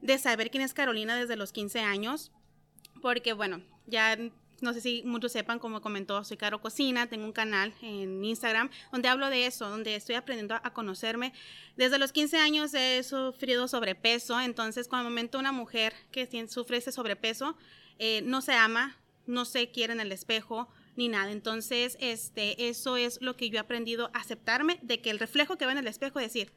de 0.00 0.18
saber 0.18 0.50
quién 0.50 0.62
es 0.62 0.74
Carolina 0.74 1.16
desde 1.16 1.36
los 1.36 1.52
15 1.52 1.80
años, 1.80 2.32
porque 3.02 3.32
bueno, 3.32 3.62
ya 3.86 4.16
no 4.60 4.74
sé 4.74 4.80
si 4.80 5.02
muchos 5.04 5.32
sepan, 5.32 5.58
como 5.58 5.80
comentó, 5.80 6.22
soy 6.24 6.36
Caro 6.36 6.60
Cocina, 6.60 7.06
tengo 7.06 7.24
un 7.24 7.32
canal 7.32 7.72
en 7.82 8.24
Instagram 8.24 8.70
donde 8.92 9.08
hablo 9.08 9.30
de 9.30 9.46
eso, 9.46 9.68
donde 9.68 9.96
estoy 9.96 10.16
aprendiendo 10.16 10.54
a 10.54 10.72
conocerme. 10.72 11.32
Desde 11.76 11.98
los 11.98 12.12
15 12.12 12.36
años 12.38 12.74
he 12.74 13.02
sufrido 13.02 13.68
sobrepeso, 13.68 14.40
entonces 14.40 14.88
cuando 14.88 15.08
momento 15.08 15.38
una 15.38 15.52
mujer 15.52 15.94
que 16.10 16.28
sufre 16.48 16.76
ese 16.76 16.92
sobrepeso 16.92 17.56
eh, 17.98 18.22
no 18.22 18.42
se 18.42 18.52
ama, 18.52 18.96
no 19.26 19.44
se 19.44 19.70
quiere 19.70 19.92
en 19.92 20.00
el 20.00 20.12
espejo 20.12 20.68
ni 20.96 21.08
nada. 21.08 21.30
Entonces, 21.30 21.96
este, 22.00 22.68
eso 22.68 22.96
es 22.96 23.20
lo 23.22 23.36
que 23.36 23.48
yo 23.48 23.56
he 23.56 23.60
aprendido 23.60 24.10
aceptarme, 24.12 24.78
de 24.82 25.00
que 25.00 25.10
el 25.10 25.18
reflejo 25.18 25.56
que 25.56 25.64
veo 25.64 25.72
en 25.72 25.78
el 25.78 25.86
espejo 25.86 26.18
decir, 26.18 26.52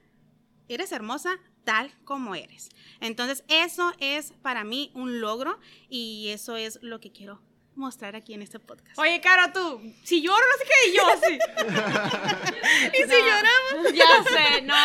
eres 0.67 0.91
hermosa 0.91 1.37
tal 1.63 1.91
como 2.03 2.35
eres. 2.35 2.69
Entonces, 2.99 3.43
eso 3.47 3.93
es 3.99 4.33
para 4.41 4.63
mí 4.63 4.91
un 4.95 5.21
logro 5.21 5.59
y 5.89 6.29
eso 6.29 6.55
es 6.57 6.79
lo 6.81 6.99
que 6.99 7.11
quiero 7.11 7.41
mostrar 7.75 8.15
aquí 8.15 8.33
en 8.33 8.41
este 8.41 8.59
podcast. 8.59 8.97
Oye, 8.99 9.19
Caro, 9.21 9.51
tú, 9.53 9.81
si 10.03 10.21
lloro, 10.21 10.37
no 10.37 10.57
sé 10.57 10.65
qué, 10.69 10.89
y 10.89 10.95
yo 10.95 11.03
sí. 11.27 11.39
¿Y 12.93 13.03
si 13.03 13.15
lloramos? 13.15 13.93
Ya 13.93 14.23
sé, 14.23 14.61
no. 14.63 14.75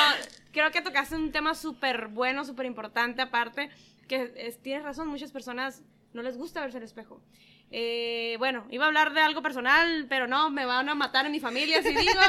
Creo 0.53 0.71
que 0.71 0.81
tocaste 0.81 1.15
un 1.15 1.31
tema 1.33 1.55
súper 1.55 2.09
bueno, 2.09 2.45
súper 2.45 2.67
importante, 2.67 3.21
aparte, 3.23 3.71
que 4.09 4.33
es- 4.37 4.63
tienes 4.63 4.85
razón, 4.85 5.09
muchas 5.09 5.33
personas 5.33 5.83
no 6.15 6.23
les 6.23 6.37
gusta 6.39 6.61
verse 6.63 6.79
al 6.79 6.85
espejo. 6.85 7.23
Eh, 7.71 8.37
bueno, 8.39 8.67
iba 8.71 8.85
a 8.85 8.89
hablar 8.89 9.13
de 9.13 9.21
algo 9.21 9.43
personal, 9.43 10.07
pero 10.09 10.27
no, 10.27 10.51
me 10.51 10.65
van 10.65 10.89
a 10.89 10.95
matar 10.95 11.27
en 11.27 11.33
mi 11.33 11.41
familia 11.41 11.83
si 11.83 11.91
digo. 11.91 12.21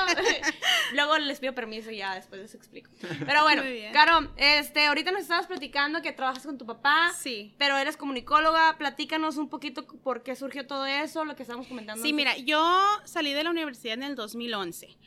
Luego 0.93 1.17
les 1.17 1.39
pido 1.39 1.53
permiso 1.53 1.91
y 1.91 1.98
ya 1.98 2.15
después 2.15 2.41
les 2.41 2.55
explico. 2.55 2.89
Pero 3.25 3.43
bueno. 3.43 3.63
Caro, 3.93 4.31
este, 4.36 4.88
ahorita 4.88 5.12
nos 5.12 5.22
estabas 5.22 5.48
platicando 5.48 6.01
que 6.01 6.12
trabajas 6.12 6.46
con 6.46 6.58
tu 6.58 6.65
papá. 6.65 7.12
Sí. 7.17 7.53
Pero 7.58 7.77
eres 7.77 7.96
comunicóloga, 7.96 8.77
platícanos 8.77 9.38
un 9.38 9.50
poquito 9.50 9.88
por 9.88 10.24
qué 10.24 10.36
surgió 10.36 10.67
todo 10.67 10.86
eso, 10.86 11.24
lo 11.24 11.36
que 11.36 11.43
estábamos 11.43 11.67
comentando. 11.67 12.03
Sí, 12.03 12.10
antes. 12.10 12.15
mira, 12.15 12.38
yo 12.38 12.86
salí 13.05 13.34
de 13.34 13.43
la 13.43 13.50
universidad 13.50 13.93
en 13.93 14.03
el 14.03 14.15
2011 14.15 14.98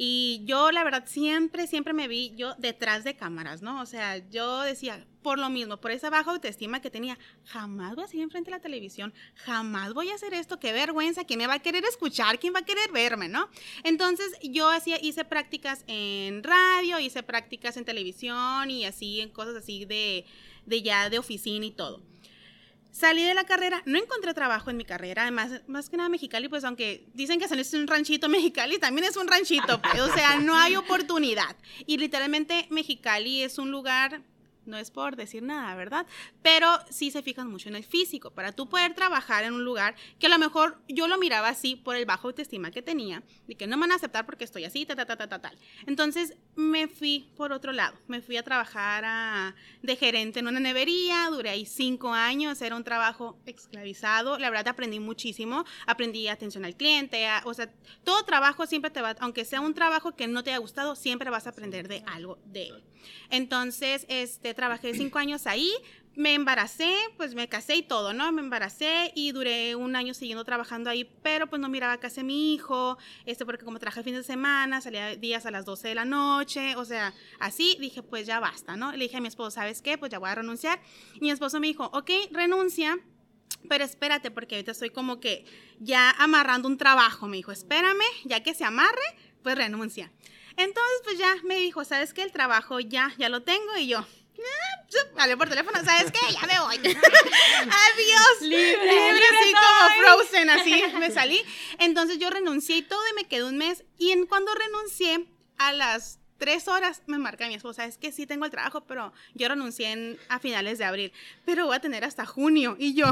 y 0.00 0.42
yo 0.44 0.70
la 0.70 0.84
verdad 0.84 1.02
siempre, 1.06 1.66
siempre 1.66 1.92
me 1.92 2.06
vi 2.06 2.32
yo 2.36 2.54
detrás 2.56 3.02
de 3.02 3.16
cámaras, 3.16 3.62
¿no? 3.62 3.82
O 3.82 3.86
sea, 3.86 4.18
yo 4.30 4.60
decía, 4.60 5.04
por 5.22 5.40
lo 5.40 5.50
mismo, 5.50 5.80
por 5.80 5.90
esa 5.90 6.08
baja 6.08 6.30
autoestima 6.30 6.80
que 6.80 6.88
tenía, 6.88 7.18
jamás 7.46 7.96
voy 7.96 8.04
a 8.04 8.06
seguir 8.06 8.22
enfrente 8.22 8.48
de 8.48 8.56
la 8.56 8.62
televisión, 8.62 9.12
jamás 9.34 9.94
voy 9.94 10.10
a 10.10 10.14
hacer 10.14 10.34
esto, 10.34 10.60
qué 10.60 10.72
vergüenza, 10.72 11.24
¿quién 11.24 11.38
me 11.38 11.48
va 11.48 11.54
a 11.54 11.58
querer 11.58 11.84
escuchar? 11.84 12.38
¿Quién 12.38 12.54
va 12.54 12.60
a 12.60 12.64
querer 12.64 12.92
verme, 12.92 13.28
no? 13.28 13.48
Entonces 13.82 14.28
yo 14.40 14.70
hacía, 14.70 14.98
hice 15.02 15.24
prácticas 15.24 15.82
en 15.88 16.44
radio, 16.44 17.00
hice 17.00 17.24
prácticas 17.24 17.76
en 17.76 17.84
televisión 17.84 18.70
y 18.70 18.84
así, 18.84 19.20
en 19.20 19.30
cosas 19.30 19.56
así 19.56 19.84
de, 19.84 20.24
de 20.64 20.80
ya 20.80 21.10
de 21.10 21.18
oficina 21.18 21.66
y 21.66 21.72
todo. 21.72 22.00
Salí 22.90 23.22
de 23.22 23.34
la 23.34 23.44
carrera, 23.44 23.82
no 23.84 23.98
encontré 23.98 24.34
trabajo 24.34 24.70
en 24.70 24.76
mi 24.76 24.84
carrera, 24.84 25.22
además, 25.22 25.60
más 25.68 25.88
que 25.88 25.96
nada 25.96 26.08
Mexicali, 26.08 26.48
pues 26.48 26.64
aunque 26.64 27.06
dicen 27.14 27.38
que 27.38 27.46
saliste 27.46 27.76
un 27.76 27.86
ranchito 27.86 28.28
Mexicali, 28.28 28.78
también 28.78 29.06
es 29.06 29.16
un 29.16 29.28
ranchito, 29.28 29.80
pues, 29.80 30.00
o 30.00 30.12
sea, 30.12 30.36
no 30.36 30.56
hay 30.56 30.76
oportunidad. 30.76 31.56
Y 31.86 31.98
literalmente 31.98 32.66
Mexicali 32.70 33.42
es 33.42 33.58
un 33.58 33.70
lugar 33.70 34.22
no 34.68 34.76
es 34.76 34.90
por 34.90 35.16
decir 35.16 35.42
nada, 35.42 35.74
¿verdad? 35.74 36.06
Pero 36.42 36.68
sí 36.90 37.10
se 37.10 37.22
fijan 37.22 37.50
mucho 37.50 37.68
en 37.68 37.76
el 37.76 37.84
físico, 37.84 38.30
para 38.30 38.52
tú 38.52 38.68
poder 38.68 38.94
trabajar 38.94 39.44
en 39.44 39.54
un 39.54 39.64
lugar 39.64 39.96
que 40.18 40.26
a 40.26 40.30
lo 40.30 40.38
mejor 40.38 40.78
yo 40.88 41.08
lo 41.08 41.18
miraba 41.18 41.48
así 41.48 41.76
por 41.76 41.96
el 41.96 42.06
bajo 42.06 42.28
autoestima 42.28 42.70
que 42.70 42.82
tenía, 42.82 43.22
de 43.46 43.54
que 43.54 43.66
no 43.66 43.76
me 43.76 43.82
van 43.82 43.92
a 43.92 43.94
aceptar 43.96 44.26
porque 44.26 44.44
estoy 44.44 44.64
así, 44.64 44.84
ta, 44.86 44.94
ta, 44.94 45.06
ta, 45.06 45.16
ta, 45.16 45.28
ta, 45.28 45.40
tal. 45.40 45.58
Entonces 45.86 46.34
me 46.54 46.88
fui 46.88 47.30
por 47.36 47.52
otro 47.52 47.72
lado, 47.72 47.96
me 48.06 48.20
fui 48.20 48.36
a 48.36 48.42
trabajar 48.42 49.54
de 49.82 49.96
gerente 49.96 50.40
en 50.40 50.48
una 50.48 50.60
nevería, 50.60 51.28
duré 51.30 51.50
ahí 51.50 51.66
cinco 51.66 52.12
años, 52.12 52.60
era 52.62 52.76
un 52.76 52.84
trabajo 52.84 53.38
esclavizado, 53.46 54.38
la 54.38 54.50
verdad 54.50 54.68
aprendí 54.68 55.00
muchísimo, 55.00 55.64
aprendí 55.86 56.28
atención 56.28 56.64
al 56.64 56.76
cliente, 56.76 57.26
o 57.44 57.54
sea, 57.54 57.70
todo 58.04 58.24
trabajo 58.24 58.66
siempre 58.66 58.90
te 58.90 59.00
va, 59.00 59.16
aunque 59.20 59.44
sea 59.44 59.60
un 59.60 59.74
trabajo 59.74 60.14
que 60.14 60.28
no 60.28 60.42
te 60.42 60.50
haya 60.50 60.58
gustado, 60.58 60.94
siempre 60.96 61.30
vas 61.30 61.46
a 61.46 61.50
aprender 61.50 61.88
de 61.88 62.02
algo 62.06 62.38
de 62.44 62.68
él. 62.68 62.84
Entonces, 63.30 64.06
este, 64.08 64.54
trabajé 64.58 64.92
cinco 64.92 65.20
años 65.20 65.46
ahí, 65.46 65.72
me 66.16 66.34
embaracé, 66.34 66.92
pues 67.16 67.36
me 67.36 67.48
casé 67.48 67.76
y 67.76 67.82
todo, 67.82 68.12
¿no? 68.12 68.32
Me 68.32 68.40
embaracé 68.42 69.12
y 69.14 69.30
duré 69.30 69.76
un 69.76 69.94
año 69.94 70.14
siguiendo 70.14 70.44
trabajando 70.44 70.90
ahí, 70.90 71.04
pero 71.22 71.46
pues 71.46 71.62
no 71.62 71.68
miraba 71.68 71.98
casi 71.98 72.22
a 72.22 72.24
mi 72.24 72.54
hijo, 72.54 72.98
este, 73.24 73.46
porque 73.46 73.64
como 73.64 73.78
trabajé 73.78 74.00
el 74.00 74.04
fin 74.04 74.14
de 74.16 74.24
semana, 74.24 74.80
salía 74.80 75.14
días 75.14 75.46
a 75.46 75.52
las 75.52 75.64
12 75.64 75.86
de 75.86 75.94
la 75.94 76.04
noche, 76.04 76.74
o 76.74 76.84
sea, 76.84 77.14
así 77.38 77.76
dije, 77.80 78.02
pues 78.02 78.26
ya 78.26 78.40
basta, 78.40 78.76
¿no? 78.76 78.90
Le 78.90 79.04
dije 79.04 79.18
a 79.18 79.20
mi 79.20 79.28
esposo, 79.28 79.52
¿sabes 79.52 79.80
qué? 79.80 79.96
Pues 79.96 80.10
ya 80.10 80.18
voy 80.18 80.28
a 80.28 80.34
renunciar. 80.34 80.80
Y 81.14 81.20
mi 81.20 81.30
esposo 81.30 81.60
me 81.60 81.68
dijo, 81.68 81.84
ok, 81.94 82.10
renuncia, 82.32 82.98
pero 83.68 83.84
espérate, 83.84 84.32
porque 84.32 84.56
ahorita 84.56 84.72
estoy 84.72 84.90
como 84.90 85.20
que 85.20 85.44
ya 85.78 86.10
amarrando 86.18 86.66
un 86.66 86.78
trabajo, 86.78 87.28
me 87.28 87.36
dijo, 87.36 87.52
espérame, 87.52 88.02
ya 88.24 88.42
que 88.42 88.54
se 88.54 88.64
amarre, 88.64 89.06
pues 89.44 89.54
renuncia. 89.54 90.10
Entonces, 90.56 91.00
pues 91.04 91.16
ya 91.16 91.36
me 91.44 91.58
dijo, 91.58 91.84
¿sabes 91.84 92.12
qué? 92.12 92.22
El 92.22 92.32
trabajo 92.32 92.80
ya, 92.80 93.14
ya 93.18 93.28
lo 93.28 93.44
tengo 93.44 93.76
y 93.78 93.86
yo, 93.86 94.04
Vale, 95.14 95.36
por 95.36 95.48
teléfono, 95.48 95.84
¿sabes 95.84 96.12
qué? 96.12 96.32
Ya 96.32 96.46
me 96.46 96.60
voy. 96.60 96.76
Adiós. 96.78 98.40
Libre, 98.40 98.84
libre, 98.84 99.24
así 99.24 99.52
como 99.52 100.00
Frozen, 100.00 100.50
así 100.50 100.82
me 100.98 101.10
salí. 101.10 101.42
Entonces 101.78 102.18
yo 102.18 102.30
renuncié 102.30 102.76
y 102.76 102.82
todo 102.82 103.00
y 103.10 103.14
me 103.14 103.26
quedé 103.26 103.44
un 103.44 103.58
mes. 103.58 103.84
Y 103.98 104.12
en 104.12 104.26
cuando 104.26 104.54
renuncié, 104.54 105.26
a 105.58 105.72
las 105.72 106.20
tres 106.38 106.68
horas 106.68 107.02
me 107.06 107.18
marca 107.18 107.48
mi 107.48 107.54
esposa, 107.54 107.84
es 107.84 107.98
que 107.98 108.12
sí 108.12 108.26
tengo 108.26 108.44
el 108.44 108.50
trabajo, 108.50 108.82
pero 108.82 109.12
yo 109.34 109.48
renuncié 109.48 110.18
a 110.28 110.38
finales 110.38 110.78
de 110.78 110.84
abril, 110.84 111.12
pero 111.44 111.66
voy 111.66 111.76
a 111.76 111.80
tener 111.80 112.04
hasta 112.04 112.24
junio. 112.24 112.76
Y 112.78 112.94
yo, 112.94 113.06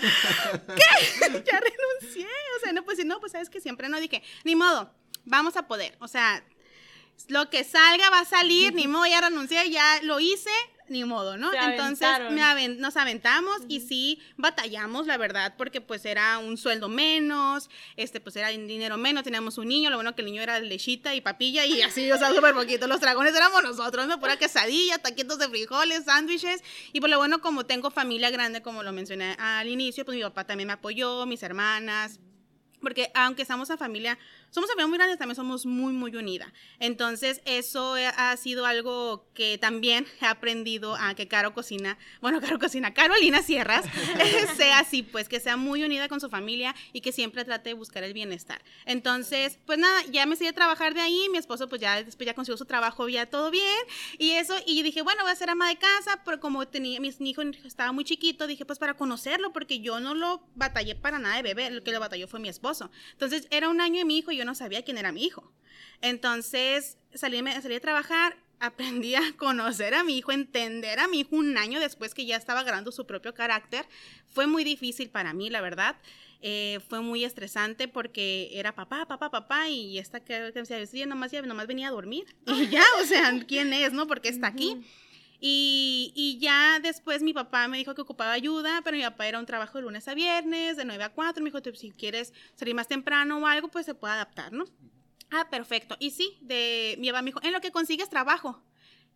ya 1.44 1.60
renuncié. 1.60 2.28
O 2.56 2.60
sea, 2.60 2.72
no, 2.72 2.84
pues 2.84 3.04
no, 3.04 3.20
pues 3.20 3.32
sabes 3.32 3.50
que 3.50 3.60
siempre 3.60 3.88
no 3.88 4.00
dije, 4.00 4.22
ni 4.44 4.54
modo, 4.54 4.94
vamos 5.24 5.56
a 5.56 5.66
poder. 5.66 5.96
O 6.00 6.08
sea, 6.08 6.44
lo 7.28 7.50
que 7.50 7.64
salga 7.64 8.10
va 8.10 8.20
a 8.20 8.24
salir, 8.24 8.72
ni 8.74 8.86
modo, 8.86 9.06
ya 9.06 9.20
renuncié, 9.20 9.70
ya 9.70 10.00
lo 10.02 10.20
hice, 10.20 10.50
ni 10.88 11.04
modo, 11.04 11.36
¿no? 11.36 11.52
Entonces 11.52 12.08
nos 12.78 12.96
aventamos 12.96 13.58
y 13.68 13.80
sí 13.80 14.20
batallamos, 14.36 15.06
la 15.06 15.18
verdad, 15.18 15.54
porque 15.58 15.80
pues 15.80 16.06
era 16.06 16.38
un 16.38 16.56
sueldo 16.56 16.88
menos, 16.88 17.68
este 17.96 18.20
pues 18.20 18.36
era 18.36 18.48
dinero 18.48 18.96
menos, 18.96 19.24
teníamos 19.24 19.58
un 19.58 19.68
niño, 19.68 19.90
lo 19.90 19.96
bueno 19.96 20.14
que 20.14 20.22
el 20.22 20.26
niño 20.26 20.40
era 20.40 20.60
lechita 20.60 21.14
y 21.14 21.20
papilla 21.20 21.66
y 21.66 21.82
así, 21.82 22.10
o 22.10 22.16
sea, 22.16 22.32
súper 22.32 22.54
poquito. 22.54 22.86
Los 22.86 23.00
dragones 23.00 23.34
éramos 23.34 23.62
nosotros, 23.62 24.06
¿no? 24.06 24.18
Pura 24.18 24.38
quesadilla, 24.38 24.98
taquitos 24.98 25.38
de 25.38 25.48
frijoles, 25.48 26.04
sándwiches 26.04 26.62
y 26.92 27.00
por 27.00 27.10
lo 27.10 27.18
bueno 27.18 27.40
como 27.42 27.66
tengo 27.66 27.90
familia 27.90 28.30
grande, 28.30 28.62
como 28.62 28.82
lo 28.82 28.92
mencioné 28.92 29.36
al 29.38 29.68
inicio, 29.68 30.06
pues 30.06 30.16
mi 30.16 30.22
papá 30.22 30.44
también 30.44 30.68
me 30.68 30.72
apoyó, 30.72 31.26
mis 31.26 31.42
hermanas, 31.42 32.18
porque 32.80 33.10
aunque 33.14 33.42
estamos 33.42 33.70
en 33.70 33.78
familia, 33.78 34.18
somos 34.50 34.70
familia 34.70 34.86
muy 34.86 34.98
grande, 34.98 35.16
también 35.16 35.36
somos 35.36 35.66
muy, 35.66 35.92
muy 35.92 36.14
unida. 36.16 36.52
Entonces, 36.78 37.42
eso 37.44 37.94
ha 38.16 38.36
sido 38.36 38.64
algo 38.66 39.26
que 39.34 39.58
también 39.58 40.06
he 40.20 40.26
aprendido 40.26 40.96
a 40.96 41.14
que 41.14 41.28
Caro 41.28 41.52
Cocina, 41.52 41.98
bueno, 42.20 42.40
Caro 42.40 42.58
Cocina, 42.58 42.94
Carolina 42.94 43.42
Sierras, 43.42 43.84
sea 44.56 44.78
así, 44.80 45.02
pues 45.02 45.28
que 45.28 45.40
sea 45.40 45.56
muy 45.56 45.82
unida 45.84 46.08
con 46.08 46.20
su 46.20 46.30
familia 46.30 46.74
y 46.92 47.00
que 47.00 47.12
siempre 47.12 47.44
trate 47.44 47.70
de 47.70 47.74
buscar 47.74 48.04
el 48.04 48.14
bienestar. 48.14 48.62
Entonces, 48.86 49.58
pues 49.66 49.78
nada, 49.78 50.02
ya 50.10 50.24
me 50.26 50.36
seguí 50.36 50.48
a 50.48 50.52
trabajar 50.52 50.94
de 50.94 51.00
ahí, 51.00 51.28
mi 51.30 51.38
esposo 51.38 51.68
pues 51.68 51.80
ya 51.80 52.02
después 52.02 52.26
ya 52.26 52.34
consiguió 52.34 52.56
su 52.56 52.64
trabajo, 52.64 53.08
ya 53.08 53.26
todo 53.26 53.50
bien, 53.50 53.78
y 54.18 54.32
eso, 54.32 54.54
y 54.66 54.82
dije, 54.82 55.02
bueno, 55.02 55.22
voy 55.22 55.32
a 55.32 55.36
ser 55.36 55.50
ama 55.50 55.68
de 55.68 55.76
casa, 55.76 56.22
pero 56.24 56.40
como 56.40 56.66
tenía, 56.66 57.00
mi 57.00 57.12
hijo 57.20 57.42
estaba 57.64 57.92
muy 57.92 58.04
chiquito, 58.04 58.46
dije, 58.46 58.64
pues 58.64 58.78
para 58.78 58.94
conocerlo, 58.94 59.52
porque 59.52 59.80
yo 59.80 60.00
no 60.00 60.14
lo 60.14 60.42
batallé 60.54 60.94
para 60.94 61.18
nada 61.18 61.36
de 61.36 61.42
bebé, 61.42 61.70
lo 61.70 61.82
que 61.82 61.92
lo 61.92 62.00
batalló 62.00 62.28
fue 62.28 62.40
mi 62.40 62.48
esposo. 62.48 62.67
Entonces, 63.12 63.46
era 63.50 63.68
un 63.68 63.80
año 63.80 63.98
de 63.98 64.04
mi 64.04 64.18
hijo 64.18 64.30
y 64.30 64.36
yo 64.36 64.44
no 64.44 64.54
sabía 64.54 64.84
quién 64.84 64.98
era 64.98 65.12
mi 65.12 65.24
hijo. 65.24 65.52
Entonces 66.00 66.98
salí, 67.14 67.42
salí 67.60 67.74
a 67.74 67.80
trabajar, 67.80 68.36
aprendí 68.60 69.14
a 69.14 69.36
conocer 69.36 69.94
a 69.94 70.04
mi 70.04 70.18
hijo, 70.18 70.32
entender 70.32 70.98
a 70.98 71.08
mi 71.08 71.20
hijo 71.20 71.36
un 71.36 71.56
año 71.56 71.80
después 71.80 72.14
que 72.14 72.26
ya 72.26 72.36
estaba 72.36 72.60
agarrando 72.60 72.92
su 72.92 73.06
propio 73.06 73.34
carácter. 73.34 73.86
Fue 74.28 74.46
muy 74.46 74.64
difícil 74.64 75.10
para 75.10 75.32
mí, 75.32 75.50
la 75.50 75.60
verdad. 75.60 75.96
Eh, 76.40 76.78
fue 76.88 77.00
muy 77.00 77.24
estresante 77.24 77.88
porque 77.88 78.50
era 78.52 78.72
papá, 78.72 79.06
papá, 79.06 79.28
papá, 79.28 79.68
y 79.68 79.98
esta 79.98 80.20
que, 80.20 80.52
decía, 80.52 81.06
nomás, 81.06 81.32
ya, 81.32 81.42
nomás 81.42 81.66
venía 81.66 81.88
a 81.88 81.90
dormir. 81.90 82.26
Y 82.46 82.68
ya, 82.68 82.84
o 83.02 83.04
sea, 83.04 83.32
¿quién 83.46 83.72
es, 83.72 83.92
no? 83.92 84.06
Porque 84.06 84.28
está 84.28 84.48
aquí. 84.48 84.80
Y, 85.40 86.12
y, 86.16 86.38
ya 86.38 86.80
después 86.80 87.22
mi 87.22 87.32
papá 87.32 87.68
me 87.68 87.78
dijo 87.78 87.94
que 87.94 88.02
ocupaba 88.02 88.32
ayuda, 88.32 88.80
pero 88.82 88.96
mi 88.96 89.04
papá 89.04 89.28
era 89.28 89.38
un 89.38 89.46
trabajo 89.46 89.78
de 89.78 89.82
lunes 89.82 90.08
a 90.08 90.14
viernes, 90.14 90.76
de 90.76 90.84
9 90.84 91.04
a 91.04 91.12
4. 91.12 91.42
Me 91.42 91.50
dijo, 91.50 91.62
si 91.74 91.92
quieres 91.92 92.32
salir 92.56 92.74
más 92.74 92.88
temprano 92.88 93.38
o 93.38 93.46
algo, 93.46 93.68
pues 93.68 93.86
se 93.86 93.94
puede 93.94 94.14
adaptar, 94.14 94.52
¿no? 94.52 94.64
Ah, 95.30 95.48
perfecto. 95.48 95.96
Y 96.00 96.10
sí, 96.10 96.38
de, 96.40 96.96
mi 96.98 97.08
papá 97.08 97.22
me 97.22 97.26
dijo, 97.26 97.40
en 97.42 97.52
lo 97.52 97.60
que 97.60 97.70
consigues 97.70 98.10
trabajo. 98.10 98.62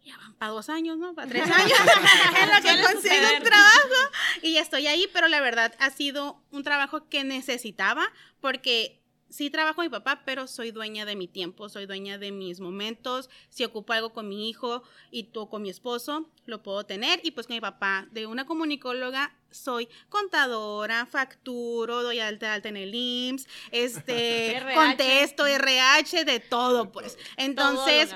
Ya 0.04 0.16
van 0.16 0.34
para 0.34 0.52
dos 0.52 0.68
años, 0.68 0.98
¿no? 0.98 1.14
Para 1.14 1.28
tres 1.28 1.48
años. 1.48 1.78
en 2.40 2.48
lo 2.48 2.56
que 2.56 2.92
consigo 2.92 3.26
un 3.36 3.42
trabajo. 3.42 4.10
Y 4.42 4.54
ya 4.54 4.60
estoy 4.60 4.86
ahí, 4.86 5.08
pero 5.12 5.28
la 5.28 5.40
verdad 5.40 5.74
ha 5.78 5.90
sido 5.90 6.42
un 6.50 6.62
trabajo 6.62 7.08
que 7.08 7.24
necesitaba 7.24 8.12
porque 8.40 9.01
sí 9.32 9.50
trabajo 9.50 9.76
con 9.76 9.86
mi 9.86 9.90
papá, 9.90 10.22
pero 10.24 10.46
soy 10.46 10.70
dueña 10.70 11.04
de 11.04 11.16
mi 11.16 11.26
tiempo, 11.26 11.68
soy 11.68 11.86
dueña 11.86 12.18
de 12.18 12.30
mis 12.30 12.60
momentos. 12.60 13.30
Si 13.48 13.64
ocupo 13.64 13.92
algo 13.92 14.12
con 14.12 14.28
mi 14.28 14.48
hijo 14.48 14.82
y 15.10 15.24
tú 15.24 15.48
con 15.48 15.62
mi 15.62 15.70
esposo, 15.70 16.28
lo 16.46 16.62
puedo 16.62 16.84
tener. 16.84 17.20
Y 17.24 17.32
pues 17.32 17.46
con 17.46 17.56
mi 17.56 17.60
papá, 17.60 18.06
de 18.12 18.26
una 18.26 18.46
comunicóloga, 18.46 19.34
soy 19.50 19.88
contadora, 20.08 21.06
facturo, 21.06 22.02
doy 22.02 22.20
alta, 22.20 22.54
alta 22.54 22.68
en 22.68 22.76
el 22.76 22.94
IMSS, 22.94 23.48
este, 23.70 24.62
contesto, 24.74 25.46
RH, 25.46 26.24
de 26.24 26.40
todo, 26.40 26.92
pues. 26.92 27.18
Entonces 27.36 28.14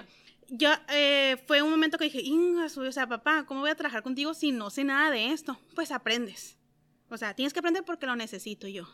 yo 0.49 0.71
eh, 0.89 1.43
fue 1.47 1.63
un 1.63 1.71
momento 1.71 1.99
que 1.99 2.05
dije, 2.05 2.23
o 2.63 2.93
sea, 2.93 3.07
papá, 3.07 3.45
¿cómo 3.47 3.61
voy 3.61 3.71
a 3.71 3.75
trabajar 3.75 4.03
contigo 4.03 4.35
si 4.35 4.53
no 4.53 4.71
sé 4.71 4.85
nada 4.85 5.11
de 5.11 5.33
esto? 5.33 5.59
Pues 5.75 5.91
aprendes. 5.91 6.57
O 7.09 7.17
sea, 7.17 7.35
tienes 7.35 7.53
que 7.53 7.61
aprender 7.61 7.85
porque 7.85 8.07
lo 8.07 8.17
necesito 8.17 8.69
yo. 8.69 8.87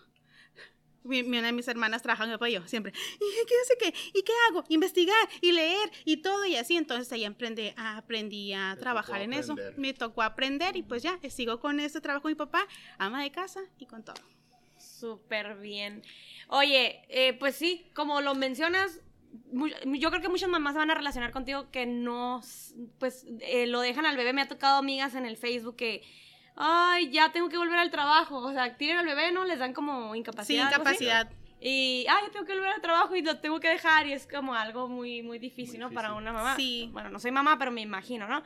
Mi, 1.04 1.20
una 1.22 1.42
de 1.42 1.52
mis 1.52 1.68
hermanas 1.68 2.02
trabaja 2.02 2.24
en 2.24 2.30
apoyo 2.30 2.66
siempre. 2.66 2.92
¿Y 3.14 3.46
qué 3.46 3.54
hace 3.62 3.76
qué? 3.78 3.94
¿Y 4.18 4.22
qué 4.22 4.32
hago? 4.48 4.64
Investigar 4.68 5.28
y 5.40 5.52
leer 5.52 5.90
y 6.04 6.18
todo 6.18 6.44
y 6.44 6.56
así. 6.56 6.76
Entonces 6.76 7.12
ahí 7.12 7.24
aprendí, 7.24 7.72
aprendí 7.76 8.52
a 8.52 8.76
trabajar 8.78 9.22
en 9.22 9.32
eso. 9.32 9.56
Me 9.76 9.94
tocó 9.94 10.22
aprender 10.22 10.76
y 10.76 10.82
pues 10.82 11.02
ya, 11.02 11.18
sigo 11.30 11.60
con 11.60 11.80
este 11.80 12.00
trabajo 12.00 12.22
con 12.22 12.32
mi 12.32 12.36
papá, 12.36 12.66
ama 12.98 13.22
de 13.22 13.30
casa 13.30 13.60
y 13.78 13.86
con 13.86 14.04
todo. 14.04 14.16
Súper 14.78 15.56
bien. 15.56 16.02
Oye, 16.48 17.02
eh, 17.08 17.32
pues 17.34 17.56
sí, 17.56 17.90
como 17.94 18.20
lo 18.20 18.34
mencionas, 18.34 19.00
yo 19.52 20.10
creo 20.10 20.22
que 20.22 20.28
muchas 20.28 20.48
mamás 20.48 20.74
se 20.74 20.78
van 20.78 20.90
a 20.90 20.94
relacionar 20.94 21.30
contigo 21.30 21.70
que 21.70 21.86
no, 21.86 22.42
pues 22.98 23.26
eh, 23.40 23.66
lo 23.66 23.80
dejan 23.80 24.06
al 24.06 24.16
bebé. 24.16 24.32
Me 24.32 24.42
ha 24.42 24.48
tocado 24.48 24.78
amigas 24.78 25.14
en 25.14 25.24
el 25.24 25.36
Facebook 25.36 25.76
que 25.76 26.02
ay, 26.56 27.10
ya 27.10 27.32
tengo 27.32 27.48
que 27.48 27.56
volver 27.56 27.78
al 27.78 27.90
trabajo. 27.90 28.38
O 28.38 28.52
sea, 28.52 28.76
tienen 28.76 28.98
al 28.98 29.06
bebé, 29.06 29.32
¿no? 29.32 29.44
Les 29.44 29.58
dan 29.58 29.72
como 29.72 30.14
incapacidad. 30.14 30.68
Sí, 30.68 30.74
incapacidad. 30.74 31.30
Y, 31.60 32.06
ay, 32.08 32.24
tengo 32.32 32.44
que 32.44 32.54
volver 32.54 32.72
al 32.72 32.80
trabajo 32.80 33.14
y 33.14 33.22
lo 33.22 33.38
tengo 33.38 33.60
que 33.60 33.68
dejar. 33.68 34.06
Y 34.06 34.12
es 34.12 34.26
como 34.26 34.54
algo 34.54 34.88
muy, 34.88 35.22
muy 35.22 35.38
difícil, 35.38 35.80
¿no? 35.80 35.90
Para 35.90 36.14
una 36.14 36.32
mamá. 36.32 36.56
Sí. 36.56 36.88
Bueno, 36.92 37.08
no 37.08 37.18
soy 37.18 37.30
mamá, 37.30 37.58
pero 37.58 37.70
me 37.70 37.80
imagino, 37.80 38.26
¿no? 38.26 38.42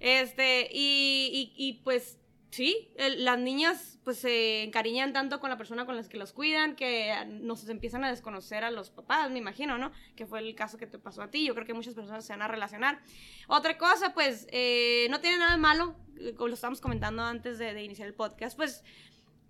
Este, 0.00 0.68
y, 0.72 1.54
y, 1.56 1.68
y 1.68 1.72
pues 1.84 2.18
Sí, 2.50 2.90
las 2.96 3.38
niñas 3.38 3.98
pues 4.04 4.20
se 4.20 4.62
encariñan 4.62 5.12
tanto 5.12 5.38
con 5.38 5.50
la 5.50 5.58
persona 5.58 5.84
con 5.84 5.96
la 5.96 6.02
que 6.02 6.16
los 6.16 6.32
cuidan 6.32 6.76
que 6.76 7.12
nos 7.26 7.68
empiezan 7.68 8.04
a 8.04 8.08
desconocer 8.10 8.64
a 8.64 8.70
los 8.70 8.88
papás, 8.88 9.30
me 9.30 9.38
imagino, 9.38 9.76
¿no? 9.76 9.92
Que 10.16 10.24
fue 10.24 10.38
el 10.38 10.54
caso 10.54 10.78
que 10.78 10.86
te 10.86 10.98
pasó 10.98 11.20
a 11.20 11.30
ti. 11.30 11.44
Yo 11.44 11.54
creo 11.54 11.66
que 11.66 11.74
muchas 11.74 11.94
personas 11.94 12.24
se 12.24 12.32
van 12.32 12.40
a 12.40 12.48
relacionar. 12.48 13.02
Otra 13.48 13.76
cosa, 13.76 14.14
pues, 14.14 14.46
eh, 14.50 15.08
no 15.10 15.20
tiene 15.20 15.36
nada 15.36 15.52
de 15.52 15.58
malo, 15.58 15.94
eh, 16.18 16.32
como 16.34 16.48
lo 16.48 16.54
estábamos 16.54 16.80
comentando 16.80 17.22
antes 17.22 17.58
de, 17.58 17.82
iniciar 17.84 18.08
el 18.08 18.14
podcast, 18.14 18.56
pues, 18.56 18.82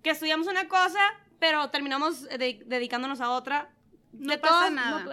que 0.03 0.09
estudiamos 0.09 0.47
una 0.47 0.67
cosa, 0.67 0.99
pero 1.39 1.69
terminamos 1.69 2.23
dedicándonos 2.23 3.21
a 3.21 3.31
otra. 3.31 3.73
No 4.11 4.37
pasa 4.41 4.69
nada. 4.71 5.05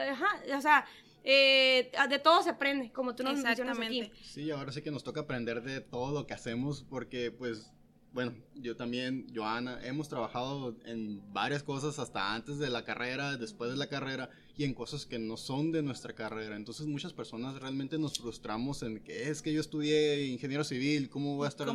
o 0.57 0.61
sea, 0.61 0.87
eh, 1.23 1.91
de 2.09 2.19
todo 2.21 2.41
se 2.43 2.51
aprende, 2.51 2.93
como 2.93 3.15
tú 3.15 3.25
nos 3.25 3.39
mencionas 3.43 3.79
aquí. 3.79 4.11
Sí, 4.23 4.51
ahora 4.51 4.71
sí 4.71 4.81
que 4.81 4.93
nos 4.93 5.03
toca 5.03 5.23
aprender 5.23 5.63
de 5.63 5.81
todo 5.81 6.13
lo 6.13 6.27
que 6.27 6.35
hacemos 6.35 6.85
porque, 6.89 7.33
pues, 7.33 7.73
bueno, 8.17 8.33
yo 8.55 8.75
también, 8.77 9.27
Joana, 9.35 9.79
hemos 9.87 10.09
trabajado 10.09 10.75
en 10.87 11.21
varias 11.35 11.63
cosas 11.63 11.99
hasta 11.99 12.35
antes 12.35 12.59
de 12.59 12.71
la 12.71 12.83
carrera, 12.83 13.37
después 13.37 13.71
de 13.71 13.77
la 13.77 13.91
carrera 13.91 14.31
y 14.57 14.65
en 14.65 14.73
cosas 14.73 15.05
que 15.05 15.19
no 15.19 15.37
son 15.37 15.71
de 15.71 15.83
nuestra 15.83 16.15
carrera. 16.15 16.57
Entonces 16.57 16.87
muchas 16.87 17.13
personas 17.13 17.61
realmente 17.61 17.99
nos 17.99 18.19
frustramos 18.19 18.83
en 18.83 19.05
que 19.05 19.29
es 19.29 19.43
que 19.43 19.53
yo 19.53 19.61
estudié 19.61 20.29
ingeniero 20.29 20.65
civil, 20.65 21.11
¿cómo 21.11 21.37
voy 21.37 21.45
a 21.45 21.49
estar, 21.51 21.69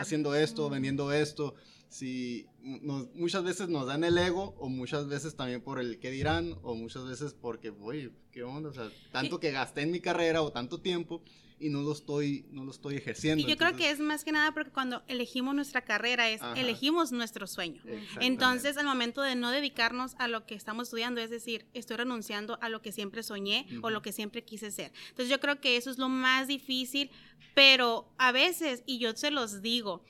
haciendo 0.00 0.34
esto, 0.34 0.70
vendiendo 0.70 1.12
esto? 1.12 1.56
Si 1.90 2.46
muchas 2.62 3.44
veces 3.44 3.68
nos 3.68 3.86
dan 3.86 4.02
el 4.02 4.16
ego 4.16 4.54
o 4.56 4.70
muchas 4.70 5.08
veces 5.08 5.36
también 5.36 5.60
por 5.60 5.78
el 5.78 5.98
qué 5.98 6.10
dirán 6.10 6.56
o 6.62 6.74
muchas 6.74 7.04
veces 7.04 7.34
porque, 7.34 7.68
oye, 7.68 8.12
¿qué 8.30 8.44
onda? 8.44 8.70
O 8.70 8.72
sea, 8.72 8.90
tanto 9.10 9.40
que 9.40 9.50
gasté 9.50 9.82
en 9.82 9.90
mi 9.90 10.00
carrera 10.00 10.40
o 10.40 10.52
tanto 10.52 10.80
tiempo 10.80 11.22
y 11.62 11.68
no 11.68 11.82
lo 11.82 11.92
estoy, 11.92 12.44
no 12.50 12.64
lo 12.64 12.72
estoy 12.72 12.96
ejerciendo. 12.96 13.42
Y 13.42 13.48
yo 13.48 13.56
creo 13.56 13.76
que 13.76 13.90
es 13.90 14.00
más 14.00 14.24
que 14.24 14.32
nada 14.32 14.52
porque 14.52 14.70
cuando 14.70 15.02
elegimos 15.06 15.54
nuestra 15.54 15.82
carrera 15.82 16.28
es 16.28 16.40
elegimos 16.56 17.12
nuestro 17.12 17.46
sueño. 17.46 17.82
Entonces, 18.20 18.76
al 18.76 18.86
momento 18.86 19.22
de 19.22 19.36
no 19.36 19.50
dedicarnos 19.50 20.14
a 20.18 20.28
lo 20.28 20.44
que 20.44 20.54
estamos 20.54 20.88
estudiando, 20.88 21.20
es 21.20 21.30
decir, 21.30 21.66
estoy 21.72 21.96
renunciando 21.96 22.58
a 22.60 22.68
lo 22.68 22.82
que 22.82 22.92
siempre 22.92 23.22
soñé 23.22 23.66
o 23.82 23.90
lo 23.90 24.02
que 24.02 24.12
siempre 24.12 24.42
quise 24.44 24.70
ser. 24.70 24.92
Entonces, 25.10 25.28
yo 25.28 25.40
creo 25.40 25.60
que 25.60 25.76
eso 25.76 25.90
es 25.90 25.98
lo 25.98 26.08
más 26.08 26.48
difícil, 26.48 27.10
pero 27.54 28.12
a 28.18 28.32
veces, 28.32 28.82
y 28.86 28.98
yo 28.98 29.14
se 29.14 29.30
los 29.30 29.62
digo, 29.62 30.02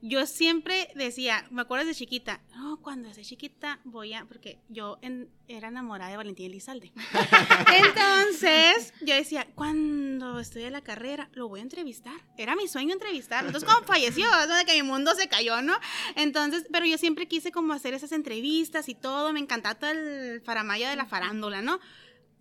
yo 0.00 0.26
siempre 0.26 0.88
decía, 0.94 1.46
me 1.50 1.62
acuerdo 1.62 1.86
de 1.86 1.94
chiquita, 1.94 2.40
no, 2.54 2.80
cuando 2.80 3.12
sea 3.12 3.24
chiquita 3.24 3.80
voy 3.84 4.14
a, 4.14 4.24
porque 4.24 4.58
yo 4.68 4.98
era 5.48 5.68
enamorada 5.68 6.10
de 6.10 6.16
Valentín 6.16 6.46
Elizalde. 6.46 6.92
Entonces, 7.84 8.94
yo 9.00 9.14
decía, 9.14 9.46
cuando 9.54 10.38
estudie 10.38 10.70
la 10.70 10.82
carrera, 10.82 11.28
lo 11.32 11.48
voy 11.48 11.60
a 11.60 11.62
entrevistar. 11.62 12.14
Era 12.36 12.54
mi 12.54 12.68
sueño 12.68 12.92
entrevistarlo. 12.92 13.48
Entonces, 13.48 13.68
como 13.68 13.86
falleció, 13.86 14.26
es 14.40 14.48
de 14.48 14.64
que 14.64 14.82
mi 14.82 14.88
mundo 14.88 15.14
se 15.14 15.28
cayó, 15.28 15.62
¿no? 15.62 15.76
Entonces, 16.14 16.66
pero 16.70 16.86
yo 16.86 16.98
siempre 16.98 17.26
quise 17.26 17.50
como 17.50 17.72
hacer 17.72 17.94
esas 17.94 18.12
entrevistas 18.12 18.88
y 18.88 18.94
todo, 18.94 19.32
me 19.32 19.40
encantaba 19.40 19.74
todo 19.76 19.90
el 19.90 20.40
faramaya 20.42 20.90
de 20.90 20.96
la 20.96 21.06
farándula, 21.06 21.62
¿no? 21.62 21.80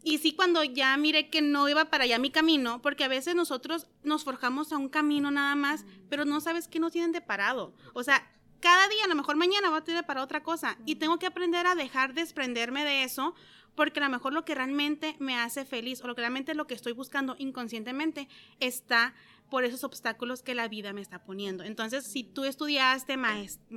Y 0.04 0.20
sí, 0.20 0.34
cuando 0.34 0.64
ya 0.64 0.96
miré 0.98 1.30
que 1.30 1.42
no 1.42 1.68
iba 1.68 1.86
para 1.86 2.06
allá 2.06 2.20
mi 2.20 2.32
camino, 2.32 2.82
porque 2.82 3.04
a 3.04 3.10
veces 3.10 3.36
nosotros 3.36 3.88
nos 4.04 4.24
forjamos 4.24 4.72
a 4.72 4.78
un 4.78 4.90
camino 4.90 5.32
nada 5.32 5.56
más, 5.56 5.86
pero 6.10 6.24
no 6.24 6.40
sabes 6.40 6.68
qué 6.68 6.80
nos 6.80 6.92
tienen 6.92 7.12
de 7.12 7.22
parado. 7.22 7.74
O 7.94 8.04
sea, 8.04 8.32
cada 8.60 8.88
día, 8.88 9.04
a 9.06 9.08
lo 9.08 9.16
mejor 9.16 9.36
mañana 9.36 9.70
va 9.70 9.78
a 9.78 9.84
tener 9.84 10.06
para 10.06 10.24
otra 10.24 10.44
cosa. 10.44 10.78
Y 10.86 10.96
tengo 10.96 11.20
que 11.20 11.26
aprender 11.26 11.68
a 11.68 11.76
dejar 11.76 12.14
desprenderme 12.14 12.86
de 12.86 13.04
eso, 13.04 13.36
porque 13.76 14.00
a 14.00 14.04
lo 14.04 14.10
mejor 14.10 14.34
lo 14.34 14.46
que 14.46 14.56
realmente 14.56 15.16
me 15.20 15.38
hace 15.38 15.64
feliz 15.66 16.02
o 16.02 16.08
lo 16.08 16.16
que 16.16 16.22
realmente 16.22 16.56
lo 16.56 16.66
que 16.66 16.74
estoy 16.74 16.94
buscando 16.94 17.36
inconscientemente 17.38 18.28
está 18.60 19.14
por 19.50 19.64
esos 19.64 19.84
obstáculos 19.84 20.42
que 20.42 20.56
la 20.56 20.68
vida 20.68 20.94
me 20.94 21.02
está 21.02 21.24
poniendo. 21.24 21.64
Entonces, 21.64 22.06
si 22.06 22.24
tú 22.24 22.44
estudiaste 22.44 23.18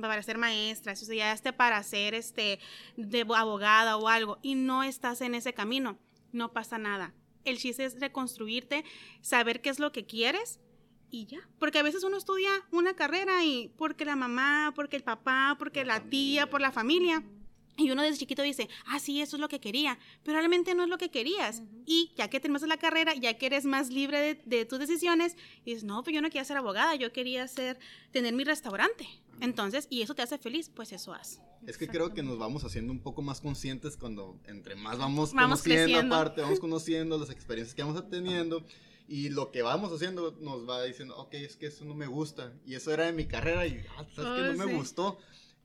para 0.01 0.23
ser 0.23 0.37
maestra, 0.37 0.95
si 0.95 1.03
estudiaste 1.03 1.53
para 1.53 1.81
ser 1.83 2.13
este, 2.13 2.59
de 2.97 3.21
abogada 3.35 3.97
o 3.97 4.07
algo 4.07 4.39
y 4.41 4.55
no 4.55 4.83
estás 4.83 5.21
en 5.21 5.35
ese 5.35 5.53
camino, 5.53 5.97
no 6.31 6.53
pasa 6.53 6.77
nada. 6.77 7.13
El 7.43 7.57
chiste 7.57 7.85
es 7.85 7.99
reconstruirte, 7.99 8.83
saber 9.21 9.61
qué 9.61 9.69
es 9.69 9.79
lo 9.79 9.91
que 9.91 10.05
quieres 10.05 10.59
y 11.09 11.25
ya. 11.25 11.39
Porque 11.59 11.79
a 11.79 11.83
veces 11.83 12.03
uno 12.03 12.17
estudia 12.17 12.51
una 12.71 12.95
carrera 12.95 13.43
y 13.43 13.73
porque 13.77 14.05
la 14.05 14.15
mamá, 14.15 14.73
porque 14.75 14.95
el 14.95 15.03
papá, 15.03 15.55
porque 15.57 15.83
la, 15.85 16.03
tía, 16.03 16.49
por 16.49 16.61
la 16.61 16.71
familia. 16.71 17.23
Y 17.77 17.89
uno 17.89 18.01
desde 18.01 18.19
chiquito 18.19 18.41
dice, 18.41 18.69
ah, 18.85 18.99
sí, 18.99 19.21
eso 19.21 19.37
es 19.37 19.41
lo 19.41 19.47
que 19.47 19.59
quería, 19.59 19.97
pero 20.23 20.37
realmente 20.37 20.75
no 20.75 20.83
es 20.83 20.89
lo 20.89 20.97
que 20.97 21.09
querías. 21.09 21.63
Y 21.85 22.11
ya 22.15 22.29
que 22.29 22.39
terminas 22.39 22.67
la 22.67 22.77
carrera, 22.77 23.13
ya 23.15 23.37
que 23.37 23.45
eres 23.45 23.65
más 23.65 23.89
libre 23.89 24.41
de, 24.45 24.65
tus 24.65 24.79
decisiones, 24.79 25.35
dices, 25.65 25.83
no, 25.83 26.03
pues 26.03 26.13
yo 26.13 26.21
no 26.21 26.29
quería 26.29 26.43
ser 26.43 26.57
abogada, 26.57 26.95
yo 26.95 27.11
quería 27.11 27.47
ser, 27.47 27.79
tener 28.11 28.33
mi 28.33 28.43
restaurante. 28.43 29.07
Entonces, 29.39 29.87
y 29.89 30.01
eso 30.01 30.13
te 30.13 30.21
hace 30.21 30.37
feliz, 30.37 30.69
pues 30.69 30.91
eso 30.91 31.13
haz. 31.13 31.41
Es 31.65 31.77
que 31.77 31.87
creo 31.87 32.13
que 32.13 32.23
nos 32.23 32.37
vamos 32.37 32.63
haciendo 32.63 32.91
un 32.91 33.01
poco 33.01 33.21
más 33.21 33.41
conscientes 33.41 33.97
cuando 33.97 34.39
entre 34.45 34.75
más 34.75 34.97
vamos, 34.97 35.33
vamos 35.33 35.61
conociendo 35.61 35.99
aparte, 35.99 36.41
vamos 36.41 36.59
conociendo 36.59 37.17
las 37.17 37.29
experiencias 37.29 37.75
que 37.75 37.83
vamos 37.83 38.09
teniendo 38.09 38.63
y 39.07 39.29
lo 39.29 39.51
que 39.51 39.61
vamos 39.61 39.91
haciendo 39.91 40.37
nos 40.39 40.67
va 40.67 40.83
diciendo, 40.83 41.17
ok, 41.17 41.33
es 41.33 41.55
que 41.55 41.67
eso 41.67 41.85
no 41.85 41.93
me 41.93 42.07
gusta 42.07 42.53
y 42.65 42.75
eso 42.75 42.91
era 42.91 43.05
de 43.05 43.13
mi 43.13 43.25
carrera 43.25 43.67
y 43.67 43.83
ah, 43.97 44.05
sabes 44.15 44.41
que 44.41 44.57
no 44.57 44.65
me 44.65 44.73
gustó 44.73 45.19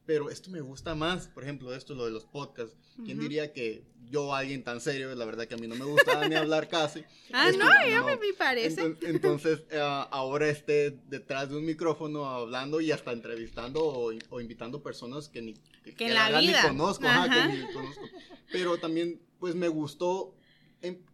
pero 0.07 0.31
esto 0.31 0.51
me 0.51 0.61
gusta 0.61 0.95
más, 0.95 1.27
por 1.27 1.42
ejemplo, 1.42 1.75
esto 1.75 1.95
lo 1.95 2.05
de 2.05 2.12
los 2.12 2.25
podcasts. 2.25 2.77
¿Quién 3.05 3.19
diría 3.19 3.53
que 3.53 3.83
yo, 4.09 4.33
alguien 4.35 4.62
tan 4.62 4.81
serio, 4.81 5.12
la 5.14 5.25
verdad 5.25 5.47
que 5.47 5.55
a 5.55 5.59
mí 5.59 5.66
no 5.66 5.75
me 5.75 5.85
gusta 5.85 6.29
ni 6.29 6.37
hablar 6.37 6.69
casi? 6.69 7.05
ah, 7.33 7.51
no, 7.51 7.69
ya 7.88 8.03
me 8.03 8.16
parece. 8.38 8.97
Entonces, 9.03 9.64
eh, 9.71 9.81
ahora 9.81 10.49
esté 10.49 10.92
detrás 11.09 11.51
de 11.51 11.57
un 11.57 11.64
micrófono 11.64 12.25
hablando 12.25 12.81
y 12.81 12.92
hasta 12.92 13.12
entrevistando 13.12 13.85
o, 13.85 14.40
invitando 14.40 14.81
personas 14.81 15.29
que 15.29 15.42
ni, 15.42 15.55
que, 15.97 16.09
la 16.09 16.40
vida. 16.40 16.62
ni 16.62 16.69
conozco, 16.69 17.05
que 17.05 17.53
ni 17.53 17.73
conozco. 17.73 18.05
Pero 18.53 18.79
también, 18.79 19.21
pues 19.40 19.57
me 19.57 19.69
gustó 19.69 20.36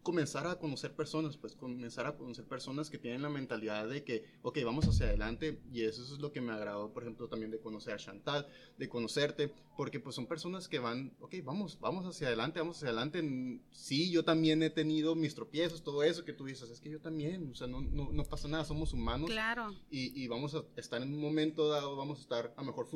comenzar 0.03 0.45
a 0.47 0.59
conocer 0.59 0.93
personas, 0.93 1.37
pues 1.37 1.55
comenzar 1.55 2.05
a 2.05 2.15
conocer 2.15 2.45
personas 2.45 2.89
que 2.89 2.97
tienen 2.97 3.21
la 3.21 3.29
mentalidad 3.29 3.87
de 3.87 4.03
que, 4.03 4.25
ok, 4.41 4.59
vamos 4.63 4.87
hacia 4.87 5.07
adelante 5.07 5.59
y 5.71 5.83
eso 5.83 6.03
es 6.03 6.19
lo 6.19 6.31
que 6.31 6.41
me 6.41 6.51
agradó, 6.51 6.91
por 6.91 7.03
ejemplo, 7.03 7.27
también 7.27 7.51
de 7.51 7.59
conocer 7.59 7.93
a 7.93 7.97
Chantal, 7.97 8.47
de 8.77 8.89
conocerte, 8.89 9.53
porque 9.75 9.99
pues 9.99 10.15
son 10.15 10.27
personas 10.27 10.67
que 10.67 10.79
van, 10.79 11.13
ok, 11.19 11.35
vamos, 11.43 11.79
vamos 11.79 12.05
hacia 12.05 12.27
adelante, 12.27 12.59
vamos 12.59 12.77
hacia 12.77 12.89
adelante. 12.89 13.59
Sí, 13.71 14.11
yo 14.11 14.23
también 14.23 14.61
he 14.61 14.69
tenido 14.69 15.15
mis 15.15 15.33
tropiezos, 15.33 15.83
todo 15.83 16.03
eso 16.03 16.25
que 16.25 16.33
tú 16.33 16.45
dices, 16.45 16.69
es 16.69 16.79
que 16.79 16.91
yo 16.91 16.99
también, 16.99 17.49
o 17.51 17.55
sea, 17.55 17.67
no, 17.67 17.81
no, 17.81 18.11
no 18.11 18.23
pasa 18.25 18.47
nada, 18.47 18.65
somos 18.65 18.93
humanos. 18.93 19.29
Claro. 19.29 19.73
Y, 19.89 20.21
y, 20.21 20.27
vamos 20.27 20.53
a 20.53 20.63
estar 20.75 21.01
en 21.01 21.13
un 21.13 21.19
momento 21.19 21.69
dado, 21.69 21.95
vamos 21.95 22.19
a 22.19 22.21
estar 22.21 22.53
a 22.55 22.61
lo 22.61 22.67
mejor 22.67 22.87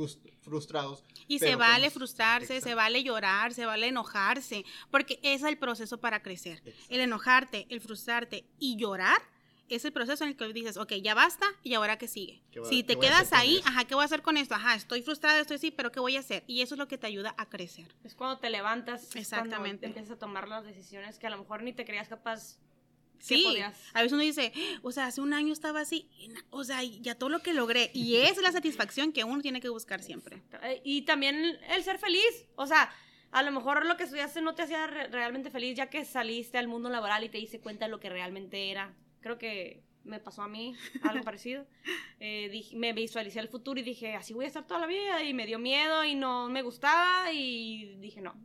frustrados. 0.41 1.03
Y 1.27 1.39
se 1.39 1.55
vale 1.55 1.89
frustrarse, 1.89 2.61
se 2.61 2.75
vale 2.75 3.03
llorar, 3.03 3.53
se 3.53 3.65
vale 3.65 3.87
enojarse, 3.87 4.63
porque 4.91 5.19
es 5.23 5.43
el 5.43 5.57
proceso 5.57 5.99
para 5.99 6.21
crecer. 6.21 6.61
El 6.89 7.01
enojarte, 7.01 7.65
el 7.69 7.81
frustrarte 7.81 8.45
y 8.59 8.77
llorar 8.77 9.21
es 9.69 9.85
el 9.85 9.91
proceso 9.91 10.23
en 10.23 10.31
el 10.31 10.37
que 10.37 10.47
dices, 10.53 10.77
ok, 10.77 10.93
ya 10.93 11.13
basta 11.13 11.45
y 11.63 11.73
ahora 11.73 11.97
qué 11.97 12.07
sigue. 12.07 12.41
si 12.69 12.83
te 12.83 12.97
quedas 12.97 13.33
ahí, 13.33 13.61
ajá, 13.65 13.85
¿qué 13.85 13.95
voy 13.95 14.03
a 14.03 14.05
hacer 14.05 14.21
con 14.21 14.37
esto? 14.37 14.55
Ajá, 14.55 14.75
estoy 14.75 15.01
frustrada, 15.01 15.39
estoy 15.39 15.55
así, 15.55 15.71
pero 15.71 15.91
¿qué 15.91 15.99
voy 15.99 16.15
a 16.15 16.21
hacer? 16.21 16.43
Y 16.47 16.61
eso 16.61 16.75
es 16.75 16.79
lo 16.79 16.87
que 16.87 16.97
te 16.97 17.07
ayuda 17.07 17.35
a 17.37 17.49
crecer. 17.49 17.87
Es 18.03 18.15
cuando 18.15 18.39
te 18.39 18.49
levantas, 18.49 19.15
exactamente, 19.15 19.85
empiezas 19.85 20.11
a 20.11 20.19
tomar 20.19 20.47
las 20.47 20.65
decisiones 20.65 21.19
que 21.19 21.27
a 21.27 21.29
lo 21.29 21.37
mejor 21.37 21.63
ni 21.63 21.73
te 21.73 21.85
creías 21.85 22.07
capaz. 22.07 22.59
Sí, 23.19 23.43
a 23.93 24.01
veces 24.01 24.13
uno 24.13 24.21
dice, 24.21 24.53
o 24.83 24.91
sea, 24.91 25.07
hace 25.07 25.21
un 25.21 25.33
año 25.33 25.51
estaba 25.51 25.79
así, 25.79 26.07
o 26.51 26.63
sea, 26.63 26.83
ya 26.83 27.15
todo 27.15 27.29
lo 27.29 27.39
que 27.39 27.51
logré. 27.51 27.89
Y 27.93 28.17
esa 28.17 28.33
es 28.33 28.41
la 28.43 28.51
satisfacción 28.51 29.11
que 29.11 29.23
uno 29.23 29.41
tiene 29.41 29.59
que 29.59 29.69
buscar 29.69 30.03
siempre. 30.03 30.43
Y 30.83 31.01
también 31.01 31.57
el 31.69 31.83
ser 31.83 31.97
feliz, 31.97 32.45
o 32.55 32.67
sea, 32.67 32.93
a 33.31 33.43
lo 33.43 33.51
mejor 33.51 33.85
lo 33.85 33.97
que 33.97 34.03
estudiaste 34.03 34.41
no 34.41 34.55
te 34.55 34.63
hacía 34.63 34.87
realmente 34.87 35.49
feliz 35.49 35.75
ya 35.75 35.89
que 35.89 36.05
saliste 36.05 36.57
al 36.57 36.67
mundo 36.67 36.89
laboral 36.89 37.23
y 37.23 37.29
te 37.29 37.37
diste 37.37 37.59
cuenta 37.59 37.85
de 37.85 37.91
lo 37.91 37.99
que 37.99 38.09
realmente 38.09 38.71
era. 38.71 38.93
Creo 39.21 39.37
que 39.37 39.83
me 40.03 40.19
pasó 40.19 40.41
a 40.41 40.47
mí 40.47 40.75
algo 41.03 41.23
parecido. 41.25 41.65
Eh, 42.19 42.63
me 42.73 42.93
visualicé 42.93 43.39
el 43.39 43.49
futuro 43.49 43.79
y 43.79 43.83
dije, 43.83 44.15
así 44.15 44.33
voy 44.33 44.45
a 44.45 44.47
estar 44.47 44.65
toda 44.65 44.81
la 44.81 44.87
vida 44.87 45.23
y 45.23 45.33
me 45.33 45.45
dio 45.45 45.59
miedo 45.59 46.03
y 46.03 46.15
no 46.15 46.49
me 46.49 46.61
gustaba 46.61 47.31
y 47.31 47.97
dije, 47.99 48.21
no, 48.21 48.35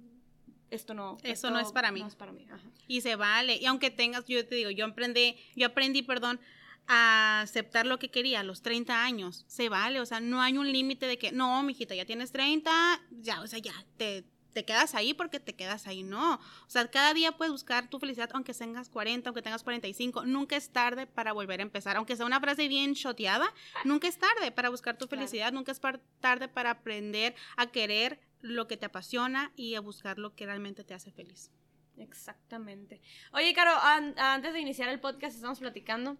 esto 0.70 0.94
no. 0.94 1.18
Eso 1.22 1.50
no 1.50 1.60
es 1.60 1.70
para 1.70 1.92
mí. 1.92 2.00
No 2.00 2.08
es 2.08 2.16
para 2.16 2.32
mí. 2.32 2.46
Y 2.88 3.02
se 3.02 3.16
vale. 3.16 3.56
Y 3.56 3.66
aunque 3.66 3.90
tengas, 3.90 4.26
yo 4.26 4.46
te 4.46 4.56
digo, 4.56 4.70
yo 4.70 4.86
aprendí, 4.86 5.36
yo 5.54 5.66
aprendí, 5.66 6.02
perdón, 6.02 6.40
a 6.88 7.42
aceptar 7.42 7.86
lo 7.86 7.98
que 7.98 8.10
quería 8.10 8.40
a 8.40 8.42
los 8.42 8.62
30 8.62 9.04
años. 9.04 9.44
Se 9.46 9.68
vale, 9.68 10.00
o 10.00 10.06
sea, 10.06 10.20
no 10.20 10.42
hay 10.42 10.58
un 10.58 10.70
límite 10.70 11.06
de 11.06 11.18
que, 11.18 11.30
no, 11.30 11.62
mijita, 11.62 11.94
ya 11.94 12.04
tienes 12.04 12.32
30, 12.32 12.70
ya, 13.10 13.40
o 13.42 13.46
sea, 13.46 13.58
ya, 13.58 13.72
te, 13.96 14.24
te 14.52 14.64
quedas 14.64 14.94
ahí 14.94 15.14
porque 15.14 15.40
te 15.40 15.54
quedas 15.54 15.86
ahí, 15.86 16.02
no. 16.02 16.34
O 16.34 16.70
sea, 16.70 16.90
cada 16.90 17.14
día 17.14 17.32
puedes 17.32 17.52
buscar 17.52 17.88
tu 17.88 17.98
felicidad, 17.98 18.30
aunque 18.32 18.54
tengas 18.54 18.88
40, 18.88 19.28
aunque 19.28 19.42
tengas 19.42 19.62
45. 19.62 20.24
Nunca 20.24 20.56
es 20.56 20.70
tarde 20.70 21.06
para 21.06 21.32
volver 21.32 21.60
a 21.60 21.62
empezar. 21.62 21.96
Aunque 21.96 22.16
sea 22.16 22.26
una 22.26 22.40
frase 22.40 22.68
bien 22.68 22.94
choteada, 22.94 23.52
nunca 23.84 24.08
es 24.08 24.18
tarde 24.18 24.52
para 24.52 24.68
buscar 24.68 24.96
tu 24.98 25.06
felicidad, 25.06 25.52
nunca 25.52 25.72
es 25.72 25.80
tarde 26.20 26.48
para 26.48 26.70
aprender 26.70 27.34
a 27.56 27.66
querer 27.68 28.20
lo 28.40 28.66
que 28.66 28.76
te 28.76 28.86
apasiona 28.86 29.52
y 29.56 29.74
a 29.74 29.80
buscar 29.80 30.18
lo 30.18 30.34
que 30.34 30.46
realmente 30.46 30.84
te 30.84 30.94
hace 30.94 31.10
feliz. 31.10 31.50
Exactamente. 31.96 33.00
Oye, 33.32 33.52
Caro, 33.54 33.72
antes 34.16 34.52
de 34.52 34.60
iniciar 34.60 34.88
el 34.88 35.00
podcast 35.00 35.36
estamos 35.36 35.60
platicando. 35.60 36.16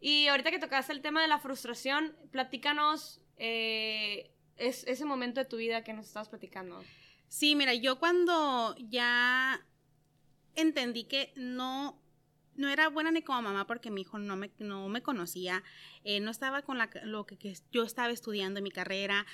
Y 0.00 0.28
ahorita 0.28 0.50
que 0.50 0.58
tocaste 0.58 0.92
el 0.92 1.00
tema 1.00 1.22
de 1.22 1.28
la 1.28 1.38
frustración, 1.38 2.16
platícanos 2.30 3.20
eh, 3.38 4.30
es, 4.56 4.84
ese 4.86 5.04
momento 5.04 5.40
de 5.40 5.46
tu 5.46 5.56
vida 5.56 5.82
que 5.82 5.92
nos 5.92 6.06
estabas 6.06 6.28
platicando. 6.28 6.82
Sí, 7.28 7.54
mira, 7.54 7.74
yo 7.74 7.98
cuando 7.98 8.76
ya 8.78 9.64
entendí 10.54 11.04
que 11.04 11.32
no, 11.36 12.00
no 12.54 12.68
era 12.68 12.88
buena 12.88 13.10
ni 13.10 13.22
como 13.22 13.42
mamá 13.42 13.66
porque 13.66 13.90
mi 13.90 14.02
hijo 14.02 14.18
no 14.18 14.36
me, 14.36 14.50
no 14.58 14.88
me 14.88 15.02
conocía, 15.02 15.62
eh, 16.04 16.20
no 16.20 16.30
estaba 16.30 16.62
con 16.62 16.78
la, 16.78 16.90
lo 17.04 17.26
que, 17.26 17.36
yo 17.72 17.82
estaba 17.82 18.10
estudiando 18.10 18.58
en 18.58 18.64
mi 18.64 18.70
carrera, 18.70 19.26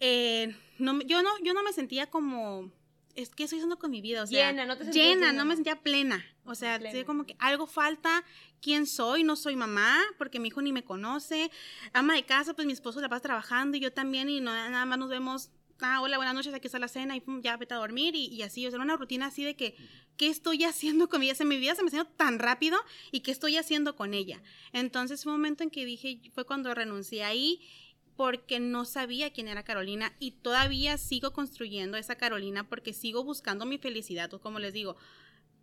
eh, 0.00 0.56
no, 0.78 1.00
yo, 1.02 1.22
no, 1.22 1.30
yo 1.42 1.54
no 1.54 1.62
me 1.62 1.72
sentía 1.72 2.08
como 2.08 2.70
es 3.14 3.30
que 3.30 3.44
estoy 3.44 3.58
haciendo 3.58 3.78
con 3.78 3.90
mi 3.90 4.00
vida, 4.00 4.22
o 4.22 4.26
sea, 4.26 4.50
Llena, 4.50 4.64
no 4.64 4.76
te 4.76 4.84
sentías 4.84 5.06
llena, 5.06 5.26
llena, 5.26 5.38
no 5.38 5.44
me 5.44 5.54
sentía 5.54 5.80
plena. 5.82 6.24
O 6.44 6.54
sea, 6.54 6.78
Plena. 6.78 7.04
como 7.04 7.24
que 7.24 7.36
algo 7.38 7.66
falta, 7.66 8.24
quién 8.60 8.86
soy, 8.86 9.22
no 9.22 9.36
soy 9.36 9.54
mamá, 9.54 10.00
porque 10.18 10.40
mi 10.40 10.48
hijo 10.48 10.62
ni 10.62 10.72
me 10.72 10.82
conoce, 10.82 11.50
ama 11.92 12.14
de 12.14 12.24
casa, 12.24 12.54
pues 12.54 12.66
mi 12.66 12.72
esposo 12.72 13.00
la 13.00 13.08
pasa 13.08 13.22
trabajando 13.22 13.76
y 13.76 13.80
yo 13.80 13.92
también 13.92 14.28
y 14.28 14.40
no, 14.40 14.50
nada 14.52 14.84
más 14.86 14.98
nos 14.98 15.08
vemos, 15.08 15.50
ah, 15.80 16.00
hola, 16.00 16.16
buenas 16.16 16.34
noches, 16.34 16.54
aquí 16.54 16.66
está 16.66 16.78
la 16.78 16.88
cena 16.88 17.16
y 17.16 17.22
ya 17.40 17.56
vete 17.56 17.74
a 17.74 17.78
dormir 17.78 18.14
y, 18.14 18.42
así, 18.42 18.66
o 18.66 18.70
sea, 18.70 18.80
una 18.80 18.96
rutina 18.96 19.26
así 19.26 19.44
de 19.44 19.56
que, 19.56 19.76
¿qué 20.16 20.28
estoy 20.28 20.64
haciendo 20.64 21.08
con 21.08 21.20
vida? 21.20 21.34
O 21.38 21.44
mi 21.44 21.56
vida 21.58 21.74
se 21.74 21.82
me 21.82 21.88
haciendo 21.88 22.10
tan 22.10 22.38
rápido 22.38 22.78
y 23.10 23.20
¿qué 23.20 23.30
estoy 23.30 23.56
haciendo 23.56 23.96
con 23.96 24.14
ella? 24.14 24.42
Entonces 24.72 25.22
fue 25.22 25.32
un 25.32 25.38
momento 25.38 25.62
en 25.62 25.70
que 25.70 25.84
dije, 25.84 26.20
fue 26.34 26.44
cuando 26.44 26.74
renuncié 26.74 27.24
ahí 27.24 27.60
porque 28.16 28.60
no 28.60 28.84
sabía 28.84 29.32
quién 29.32 29.48
era 29.48 29.64
Carolina 29.64 30.12
y 30.18 30.32
todavía 30.32 30.98
sigo 30.98 31.32
construyendo 31.32 31.96
esa 31.96 32.16
Carolina 32.16 32.68
porque 32.68 32.92
sigo 32.92 33.24
buscando 33.24 33.64
mi 33.64 33.78
felicidad, 33.78 34.32
o 34.34 34.40
como 34.40 34.58
les 34.58 34.72
digo, 34.72 34.96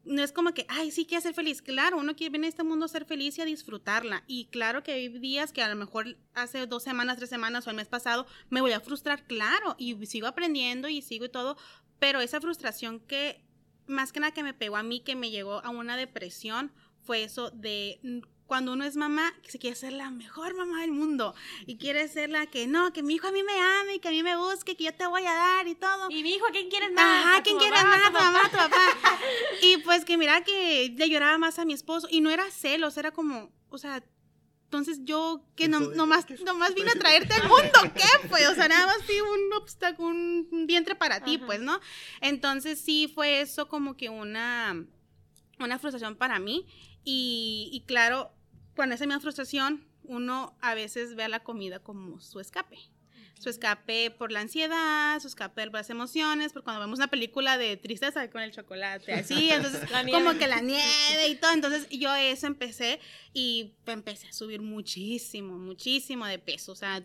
no 0.05 0.23
es 0.23 0.31
como 0.31 0.53
que, 0.53 0.65
ay, 0.69 0.91
sí 0.91 1.05
quiero 1.05 1.21
ser 1.21 1.33
feliz. 1.33 1.61
Claro, 1.61 1.97
uno 1.97 2.15
quiere 2.15 2.31
venir 2.31 2.45
a 2.45 2.49
este 2.49 2.63
mundo 2.63 2.85
a 2.85 2.89
ser 2.89 3.05
feliz 3.05 3.37
y 3.37 3.41
a 3.41 3.45
disfrutarla. 3.45 4.23
Y 4.27 4.45
claro 4.45 4.83
que 4.83 4.93
hay 4.93 5.09
días 5.09 5.51
que 5.51 5.61
a 5.61 5.69
lo 5.69 5.75
mejor 5.75 6.17
hace 6.33 6.65
dos 6.67 6.83
semanas, 6.83 7.17
tres 7.17 7.29
semanas 7.29 7.67
o 7.67 7.69
el 7.69 7.75
mes 7.75 7.87
pasado 7.87 8.25
me 8.49 8.61
voy 8.61 8.71
a 8.71 8.79
frustrar, 8.79 9.25
claro, 9.25 9.75
y 9.77 10.05
sigo 10.05 10.27
aprendiendo 10.27 10.89
y 10.89 11.01
sigo 11.01 11.25
y 11.25 11.29
todo, 11.29 11.57
pero 11.99 12.21
esa 12.21 12.41
frustración 12.41 12.99
que 12.99 13.45
más 13.87 14.11
que 14.11 14.19
nada 14.19 14.33
que 14.33 14.43
me 14.43 14.53
pegó 14.53 14.77
a 14.77 14.83
mí, 14.83 15.01
que 15.01 15.15
me 15.15 15.31
llegó 15.31 15.63
a 15.65 15.69
una 15.69 15.97
depresión, 15.97 16.71
fue 17.01 17.23
eso 17.23 17.49
de 17.51 17.99
mm, 18.03 18.19
cuando 18.49 18.73
uno 18.73 18.83
es 18.83 18.97
mamá, 18.97 19.31
se 19.47 19.59
quiere 19.59 19.75
ser 19.75 19.93
la 19.93 20.09
mejor 20.09 20.55
mamá 20.55 20.81
del 20.81 20.91
mundo 20.91 21.33
y 21.67 21.77
quiere 21.77 22.07
ser 22.09 22.29
la 22.31 22.47
que 22.47 22.67
no, 22.67 22.91
que 22.91 23.03
mi 23.03 23.13
hijo 23.13 23.27
a 23.27 23.31
mí 23.31 23.43
me 23.43 23.53
ame 23.57 23.95
y 23.95 23.99
que 23.99 24.07
a 24.09 24.11
mí 24.11 24.23
me 24.23 24.35
busque, 24.35 24.75
que 24.75 24.83
yo 24.85 24.93
te 24.93 25.05
voy 25.05 25.23
a 25.25 25.33
dar 25.33 25.67
y 25.67 25.75
todo. 25.75 26.09
Y 26.09 26.23
mi 26.23 26.33
hijo, 26.33 26.47
¿a 26.47 26.51
quién 26.51 26.67
quieres 26.69 26.91
más? 26.91 27.25
Ajá, 27.25 27.37
¿A 27.37 27.43
¿quién 27.43 27.55
tu 27.57 27.61
quiere 27.63 27.77
mamá, 27.77 27.89
más? 27.97 28.05
a 28.05 28.07
Tu 28.07 28.13
mamá, 28.17 28.41
tu 28.49 28.57
papá. 28.57 28.97
Y 29.61 29.77
pues 29.77 30.03
que 30.03 30.17
mira 30.17 30.43
que 30.43 30.93
le 30.97 31.09
lloraba 31.09 31.37
más 31.37 31.59
a 31.59 31.65
mi 31.65 31.73
esposo 31.73 32.07
y 32.09 32.21
no 32.21 32.31
era 32.31 32.49
celos, 32.51 32.97
era 32.97 33.11
como, 33.11 33.51
o 33.69 33.77
sea, 33.77 34.03
entonces 34.65 34.99
yo 35.03 35.43
que 35.55 35.67
no, 35.67 35.79
nomás, 35.79 36.25
¿qué 36.25 36.35
nomás 36.43 36.73
vine 36.73 36.91
a 36.91 36.99
traerte 36.99 37.33
al 37.35 37.47
mundo, 37.47 37.79
¿qué? 37.95 38.27
Pues, 38.29 38.47
o 38.49 38.55
sea, 38.55 38.67
nada 38.67 38.85
más 38.87 39.03
fui 39.03 39.19
un 39.21 39.53
obstáculo, 39.53 40.09
un 40.09 40.65
vientre 40.67 40.95
para 40.95 41.23
ti, 41.23 41.35
Ajá. 41.37 41.45
pues, 41.45 41.59
¿no? 41.59 41.79
Entonces 42.21 42.79
sí 42.79 43.11
fue 43.13 43.41
eso 43.41 43.67
como 43.67 43.95
que 43.95 44.09
una, 44.09 44.83
una 45.59 45.79
frustración 45.79 46.15
para 46.15 46.39
mí 46.39 46.65
y, 47.03 47.69
y 47.73 47.81
claro, 47.87 48.31
con 48.79 48.93
esa 48.93 49.05
misma 49.05 49.19
frustración 49.19 49.83
uno 50.05 50.55
a 50.61 50.73
veces 50.73 51.13
ve 51.13 51.25
a 51.25 51.27
la 51.27 51.41
comida 51.41 51.79
como 51.79 52.21
su 52.21 52.39
escape 52.39 52.77
su 53.37 53.49
escape 53.49 54.09
por 54.09 54.31
la 54.31 54.39
ansiedad, 54.39 55.19
su 55.19 55.27
escape 55.27 55.65
por 55.65 55.73
las 55.73 55.89
emociones, 55.89 56.53
por 56.53 56.63
cuando 56.63 56.79
vemos 56.79 56.97
una 56.97 57.09
película 57.09 57.57
de 57.57 57.75
tristeza 57.75 58.29
con 58.29 58.41
el 58.41 58.51
chocolate, 58.53 59.11
así, 59.11 59.49
entonces 59.51 59.81
como 60.13 60.37
que 60.37 60.47
la 60.47 60.61
nieve 60.61 61.27
y 61.27 61.35
todo, 61.35 61.51
entonces 61.51 61.89
yo 61.89 62.15
eso 62.15 62.47
empecé 62.47 63.01
y 63.33 63.73
empecé 63.85 64.27
a 64.29 64.33
subir 64.33 64.61
muchísimo, 64.61 65.57
muchísimo 65.57 66.25
de 66.25 66.39
peso, 66.39 66.71
o 66.71 66.75
sea, 66.75 67.03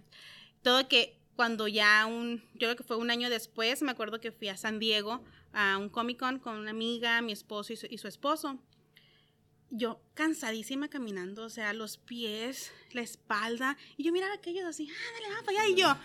todo 0.63 0.87
que 0.87 1.19
cuando 1.35 1.67
ya 1.67 2.07
un, 2.07 2.41
yo 2.53 2.69
creo 2.69 2.77
que 2.77 2.85
fue 2.85 2.99
un 2.99 3.11
año 3.11 3.31
después, 3.31 3.83
me 3.83 3.91
acuerdo 3.91 4.21
que 4.21 4.31
fui 4.31 4.49
a 4.49 4.57
San 4.57 4.79
Diego 4.79 5.25
a 5.53 5.79
un 5.79 5.89
Comic 5.89 6.21
Con 6.21 6.39
con 6.39 6.57
una 6.57 6.71
amiga, 6.71 7.21
mi 7.21 7.33
esposo 7.33 7.73
y 7.73 7.77
su, 7.77 7.87
y 7.91 7.99
su 7.99 8.07
esposo. 8.07 8.61
Yo 9.77 10.01
cansadísima 10.15 10.89
caminando, 10.89 11.45
o 11.45 11.51
sea, 11.51 11.73
los 11.73 11.99
pies, 11.99 12.71
la 12.93 13.01
espalda, 13.01 13.77
y 13.97 14.05
yo 14.05 14.13
miraba 14.13 14.33
a 14.33 14.37
aquellos 14.37 14.65
así, 14.65 14.89
ah, 14.89 15.13
dale, 15.15 15.29
vamos 15.31 15.45
para 15.45 15.61
allá, 15.61 15.69
y 15.69 15.75
yo, 15.75 15.97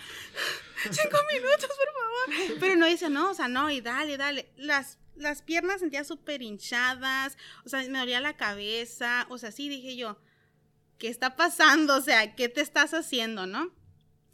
cinco 0.91 1.17
minutos, 1.31 1.69
por 1.69 1.93
favor. 1.93 2.59
Pero 2.59 2.75
no 2.75 2.87
dice, 2.87 3.09
no, 3.09 3.29
o 3.29 3.33
sea, 3.35 3.47
no, 3.47 3.69
y 3.69 3.79
dale, 3.81 4.17
dale. 4.17 4.51
Las, 4.57 4.97
las 5.15 5.43
piernas 5.43 5.81
sentía 5.81 6.03
súper 6.03 6.41
hinchadas, 6.41 7.37
o 7.63 7.69
sea, 7.69 7.87
me 7.89 7.99
dolía 7.99 8.21
la 8.21 8.35
cabeza, 8.35 9.27
o 9.29 9.37
sea, 9.37 9.51
sí, 9.51 9.69
dije 9.69 9.95
yo, 9.95 10.17
¿qué 10.97 11.09
está 11.09 11.35
pasando? 11.35 11.97
O 11.97 12.01
sea, 12.01 12.35
¿qué 12.35 12.49
te 12.49 12.61
estás 12.61 12.95
haciendo, 12.95 13.45
no? 13.45 13.71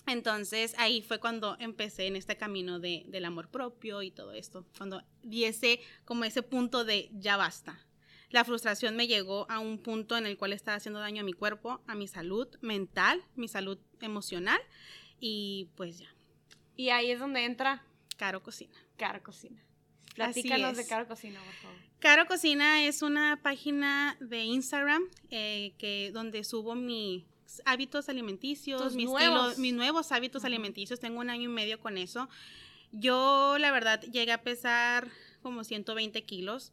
Entonces 0.07 0.75
ahí 0.77 1.01
fue 1.01 1.19
cuando 1.19 1.57
empecé 1.59 2.07
en 2.07 2.15
este 2.15 2.37
camino 2.37 2.79
de, 2.79 3.03
del 3.07 3.25
amor 3.25 3.49
propio 3.49 4.01
y 4.01 4.11
todo 4.11 4.33
esto, 4.33 4.65
cuando 4.77 5.03
di 5.23 5.45
ese, 5.45 5.81
como 6.05 6.25
ese 6.25 6.43
punto 6.43 6.85
de 6.85 7.09
ya 7.13 7.37
basta. 7.37 7.79
La 8.31 8.43
frustración 8.43 8.95
me 8.95 9.07
llegó 9.07 9.45
a 9.49 9.59
un 9.59 9.77
punto 9.77 10.17
en 10.17 10.25
el 10.25 10.37
cual 10.37 10.53
estaba 10.53 10.77
haciendo 10.77 10.99
daño 10.99 11.21
a 11.21 11.25
mi 11.25 11.33
cuerpo, 11.33 11.81
a 11.87 11.95
mi 11.95 12.07
salud 12.07 12.47
mental, 12.61 13.23
mi 13.35 13.47
salud 13.47 13.77
emocional 14.01 14.59
y 15.19 15.69
pues 15.75 15.99
ya, 15.99 16.07
Y 16.75 16.89
ahí 16.89 17.11
es 17.11 17.19
donde 17.19 17.45
entra 17.45 17.83
Caro 18.17 18.41
Cocina. 18.43 18.73
Caro 18.97 19.21
Cocina. 19.23 19.61
Platícanos 20.13 20.77
de. 20.77 20.87
Caro 20.87 21.07
Cocina, 21.07 21.39
por 21.43 21.53
favor. 21.55 21.77
Caro 21.99 22.25
Cocina 22.27 22.83
es 22.85 23.01
una 23.01 23.39
página 23.41 24.15
de 24.19 24.43
Instagram 24.43 25.03
eh, 25.29 25.73
que, 25.77 26.11
donde 26.13 26.43
subo 26.43 26.75
mis 26.75 27.23
hábitos 27.65 28.07
alimenticios, 28.09 28.81
Tus 28.81 28.95
mi 28.95 29.05
nuevos. 29.05 29.51
estilo- 29.51 29.61
mis 29.61 29.73
nuevos 29.73 30.11
hábitos 30.11 30.45
alimenticios. 30.45 30.99
Tengo 30.99 31.19
un 31.19 31.29
año 31.29 31.43
y 31.49 31.53
medio 31.53 31.79
con 31.79 31.97
eso. 31.97 32.29
Yo, 32.91 33.57
la 33.59 33.71
verdad, 33.71 34.01
llegué 34.03 34.31
a 34.31 34.41
pesar 34.41 35.09
como 35.41 35.63
120 35.63 36.23
kilos. 36.23 36.71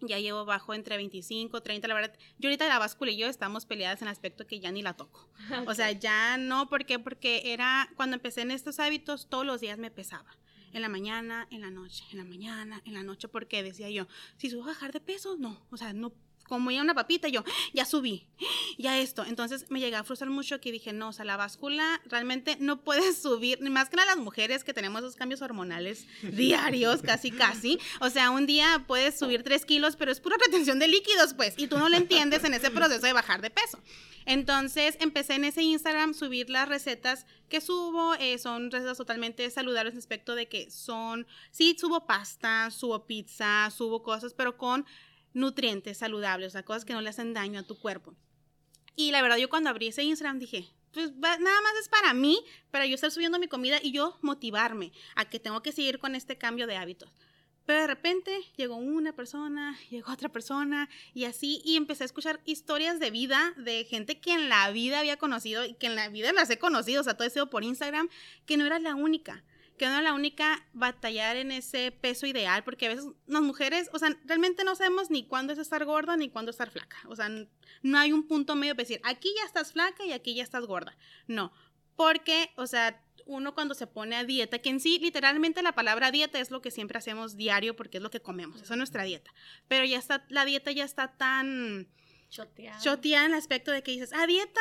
Ya 0.00 0.18
llevo 0.18 0.44
bajo 0.44 0.74
entre 0.74 0.96
25, 0.96 1.60
30, 1.60 1.88
la 1.88 1.94
verdad. 1.94 2.14
Yo 2.38 2.48
ahorita 2.48 2.68
la 2.68 2.78
báscula 2.78 3.10
y 3.10 3.16
yo 3.16 3.26
estamos 3.26 3.66
peleadas 3.66 4.00
en 4.02 4.08
el 4.08 4.12
aspecto 4.12 4.46
que 4.46 4.60
ya 4.60 4.70
ni 4.70 4.82
la 4.82 4.94
toco. 4.94 5.28
O 5.66 5.74
sea, 5.74 5.90
ya 5.92 6.36
no, 6.36 6.68
¿por 6.68 6.86
qué? 6.86 6.98
Porque 6.98 7.52
era, 7.52 7.90
cuando 7.96 8.14
empecé 8.16 8.42
en 8.42 8.50
estos 8.50 8.78
hábitos, 8.78 9.28
todos 9.28 9.44
los 9.44 9.60
días 9.60 9.78
me 9.78 9.90
pesaba. 9.90 10.36
En 10.72 10.82
la 10.82 10.88
mañana, 10.88 11.48
en 11.50 11.62
la 11.62 11.70
noche, 11.70 12.04
en 12.12 12.18
la 12.18 12.24
mañana, 12.24 12.82
en 12.84 12.94
la 12.94 13.02
noche, 13.02 13.26
porque 13.28 13.62
decía 13.62 13.88
yo, 13.90 14.06
si 14.36 14.50
subo 14.50 14.64
a 14.64 14.66
bajar 14.66 14.92
de 14.92 15.00
peso, 15.00 15.36
no. 15.38 15.66
O 15.70 15.76
sea, 15.76 15.92
no, 15.92 16.12
como 16.48 16.70
ya 16.70 16.82
una 16.82 16.94
papita, 16.94 17.28
yo, 17.28 17.44
ya 17.72 17.84
subí, 17.84 18.26
ya 18.78 18.98
esto. 18.98 19.24
Entonces 19.24 19.66
me 19.70 19.80
llegué 19.80 19.96
a 19.96 20.04
frustrar 20.04 20.30
mucho 20.30 20.60
que 20.60 20.72
dije, 20.72 20.92
no, 20.92 21.10
o 21.10 21.12
sea, 21.12 21.24
la 21.24 21.36
báscula 21.36 22.00
realmente 22.06 22.56
no 22.60 22.82
puedes 22.82 23.18
subir, 23.22 23.60
ni 23.60 23.70
más 23.70 23.88
que 23.88 23.96
nada 23.96 24.14
las 24.14 24.24
mujeres 24.24 24.64
que 24.64 24.74
tenemos 24.74 25.02
esos 25.02 25.16
cambios 25.16 25.42
hormonales 25.42 26.06
diarios, 26.22 27.02
casi, 27.02 27.30
casi. 27.30 27.78
O 28.00 28.10
sea, 28.10 28.30
un 28.30 28.46
día 28.46 28.84
puedes 28.86 29.18
subir 29.18 29.42
tres 29.42 29.64
kilos, 29.64 29.96
pero 29.96 30.10
es 30.10 30.20
pura 30.20 30.36
retención 30.44 30.78
de 30.78 30.88
líquidos, 30.88 31.34
pues, 31.34 31.54
y 31.56 31.66
tú 31.66 31.78
no 31.78 31.88
lo 31.88 31.96
entiendes 31.96 32.44
en 32.44 32.54
ese 32.54 32.70
proceso 32.70 33.06
de 33.06 33.12
bajar 33.12 33.42
de 33.42 33.50
peso. 33.50 33.78
Entonces 34.28 34.96
empecé 35.00 35.36
en 35.36 35.44
ese 35.44 35.62
Instagram 35.62 36.12
subir 36.12 36.50
las 36.50 36.68
recetas 36.68 37.24
que 37.48 37.62
subo, 37.62 38.14
eh, 38.16 38.36
son 38.36 38.70
recetas 38.70 38.98
totalmente 38.98 39.48
saludables 39.50 39.94
en 39.94 39.98
aspecto 39.98 40.34
de 40.34 40.48
que 40.48 40.70
son, 40.70 41.26
sí, 41.50 41.74
subo 41.78 42.06
pasta, 42.06 42.70
subo 42.70 43.06
pizza, 43.06 43.70
subo 43.70 44.02
cosas, 44.02 44.34
pero 44.34 44.58
con 44.58 44.84
nutrientes 45.32 45.98
saludables, 45.98 46.48
o 46.48 46.50
sea, 46.50 46.64
cosas 46.64 46.84
que 46.84 46.92
no 46.92 47.00
le 47.00 47.10
hacen 47.10 47.34
daño 47.34 47.60
a 47.60 47.62
tu 47.62 47.78
cuerpo. 47.78 48.14
Y 48.96 49.12
la 49.12 49.22
verdad, 49.22 49.36
yo 49.36 49.48
cuando 49.48 49.70
abrí 49.70 49.88
ese 49.88 50.02
Instagram 50.02 50.38
dije, 50.38 50.68
pues 50.92 51.12
nada 51.18 51.60
más 51.60 51.72
es 51.80 51.88
para 51.88 52.14
mí, 52.14 52.42
para 52.70 52.86
yo 52.86 52.94
estar 52.94 53.10
subiendo 53.10 53.38
mi 53.38 53.48
comida 53.48 53.78
y 53.82 53.92
yo 53.92 54.18
motivarme 54.22 54.92
a 55.14 55.24
que 55.24 55.38
tengo 55.38 55.62
que 55.62 55.72
seguir 55.72 55.98
con 55.98 56.14
este 56.14 56.38
cambio 56.38 56.66
de 56.66 56.76
hábitos. 56.76 57.10
Pero 57.68 57.80
de 57.80 57.86
repente 57.86 58.40
llegó 58.56 58.76
una 58.76 59.12
persona, 59.12 59.78
llegó 59.90 60.10
otra 60.10 60.30
persona 60.30 60.88
y 61.12 61.24
así, 61.24 61.60
y 61.64 61.76
empecé 61.76 62.04
a 62.04 62.06
escuchar 62.06 62.40
historias 62.46 62.98
de 62.98 63.10
vida 63.10 63.52
de 63.58 63.84
gente 63.84 64.20
que 64.20 64.32
en 64.32 64.48
la 64.48 64.70
vida 64.70 65.00
había 65.00 65.18
conocido 65.18 65.66
y 65.66 65.74
que 65.74 65.86
en 65.86 65.94
la 65.94 66.08
vida 66.08 66.32
las 66.32 66.48
he 66.48 66.58
conocido, 66.58 67.02
o 67.02 67.04
sea, 67.04 67.14
todo 67.14 67.26
ha 67.26 67.30
sido 67.30 67.50
por 67.50 67.64
Instagram, 67.64 68.08
que 68.46 68.56
no 68.56 68.64
era 68.64 68.78
la 68.78 68.94
única, 68.94 69.44
que 69.78 69.86
no 69.86 69.92
era 69.92 70.02
la 70.02 70.14
única 70.14 70.66
batallar 70.72 71.36
en 71.36 71.50
ese 71.52 71.92
peso 71.92 72.26
ideal, 72.26 72.64
porque 72.64 72.86
a 72.86 72.88
veces 72.90 73.06
las 73.26 73.42
mujeres, 73.42 73.88
o 73.92 73.98
sea, 73.98 74.16
realmente 74.24 74.64
no 74.64 74.74
sabemos 74.74 75.10
ni 75.10 75.24
cuándo 75.26 75.52
es 75.52 75.58
estar 75.58 75.84
gorda 75.84 76.16
ni 76.16 76.28
cuándo 76.28 76.50
estar 76.50 76.70
flaca, 76.70 76.98
o 77.06 77.16
sea, 77.16 77.30
no 77.82 77.98
hay 77.98 78.12
un 78.12 78.26
punto 78.26 78.54
medio 78.56 78.74
para 78.74 78.82
decir, 78.82 79.00
aquí 79.04 79.32
ya 79.36 79.44
estás 79.46 79.72
flaca 79.72 80.04
y 80.04 80.12
aquí 80.12 80.34
ya 80.34 80.42
estás 80.42 80.66
gorda, 80.66 80.96
no, 81.26 81.52
porque, 81.96 82.50
o 82.56 82.66
sea, 82.66 83.02
uno 83.24 83.54
cuando 83.54 83.74
se 83.74 83.86
pone 83.86 84.16
a 84.16 84.24
dieta, 84.24 84.58
que 84.58 84.70
en 84.70 84.80
sí 84.80 84.98
literalmente 84.98 85.62
la 85.62 85.72
palabra 85.72 86.10
dieta 86.10 86.40
es 86.40 86.50
lo 86.50 86.60
que 86.62 86.70
siempre 86.70 86.98
hacemos 86.98 87.36
diario 87.36 87.76
porque 87.76 87.98
es 87.98 88.02
lo 88.02 88.10
que 88.10 88.20
comemos, 88.20 88.60
eso 88.62 88.74
es 88.74 88.78
nuestra 88.78 89.04
dieta, 89.04 89.32
pero 89.68 89.84
ya 89.84 89.98
está, 89.98 90.24
la 90.28 90.44
dieta 90.44 90.70
ya 90.72 90.84
está 90.84 91.16
tan 91.16 91.88
Choteada. 92.30 92.78
choteada 92.80 93.26
en 93.26 93.32
el 93.32 93.38
aspecto 93.38 93.70
de 93.70 93.82
que 93.82 93.92
dices, 93.92 94.12
ah, 94.12 94.26
dieta, 94.26 94.60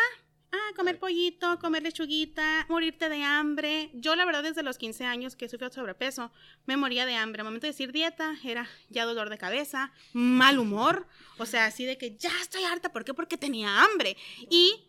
ah, 0.51 0.73
comer 0.75 0.99
pollito, 0.99 1.59
comer 1.59 1.83
lechuguita, 1.83 2.65
morirte 2.69 3.09
de 3.09 3.23
hambre. 3.23 3.89
Yo, 3.93 4.15
la 4.15 4.25
verdad, 4.25 4.43
desde 4.43 4.63
los 4.63 4.77
15 4.77 5.05
años 5.05 5.35
que 5.35 5.49
sufrí 5.49 5.67
sobrepeso, 5.71 6.31
me 6.65 6.77
moría 6.77 7.05
de 7.05 7.15
hambre. 7.15 7.41
Al 7.41 7.45
momento 7.45 7.67
de 7.67 7.71
decir 7.71 7.91
dieta, 7.91 8.35
era 8.43 8.67
ya 8.89 9.05
dolor 9.05 9.29
de 9.29 9.37
cabeza, 9.37 9.91
mal 10.13 10.59
humor, 10.59 11.07
o 11.37 11.45
sea, 11.45 11.65
así 11.65 11.85
de 11.85 11.97
que 11.97 12.15
ya 12.15 12.31
estoy 12.41 12.63
harta, 12.63 12.91
¿por 12.91 13.03
qué? 13.05 13.13
Porque 13.13 13.37
tenía 13.37 13.83
hambre. 13.83 14.17
Y 14.49 14.83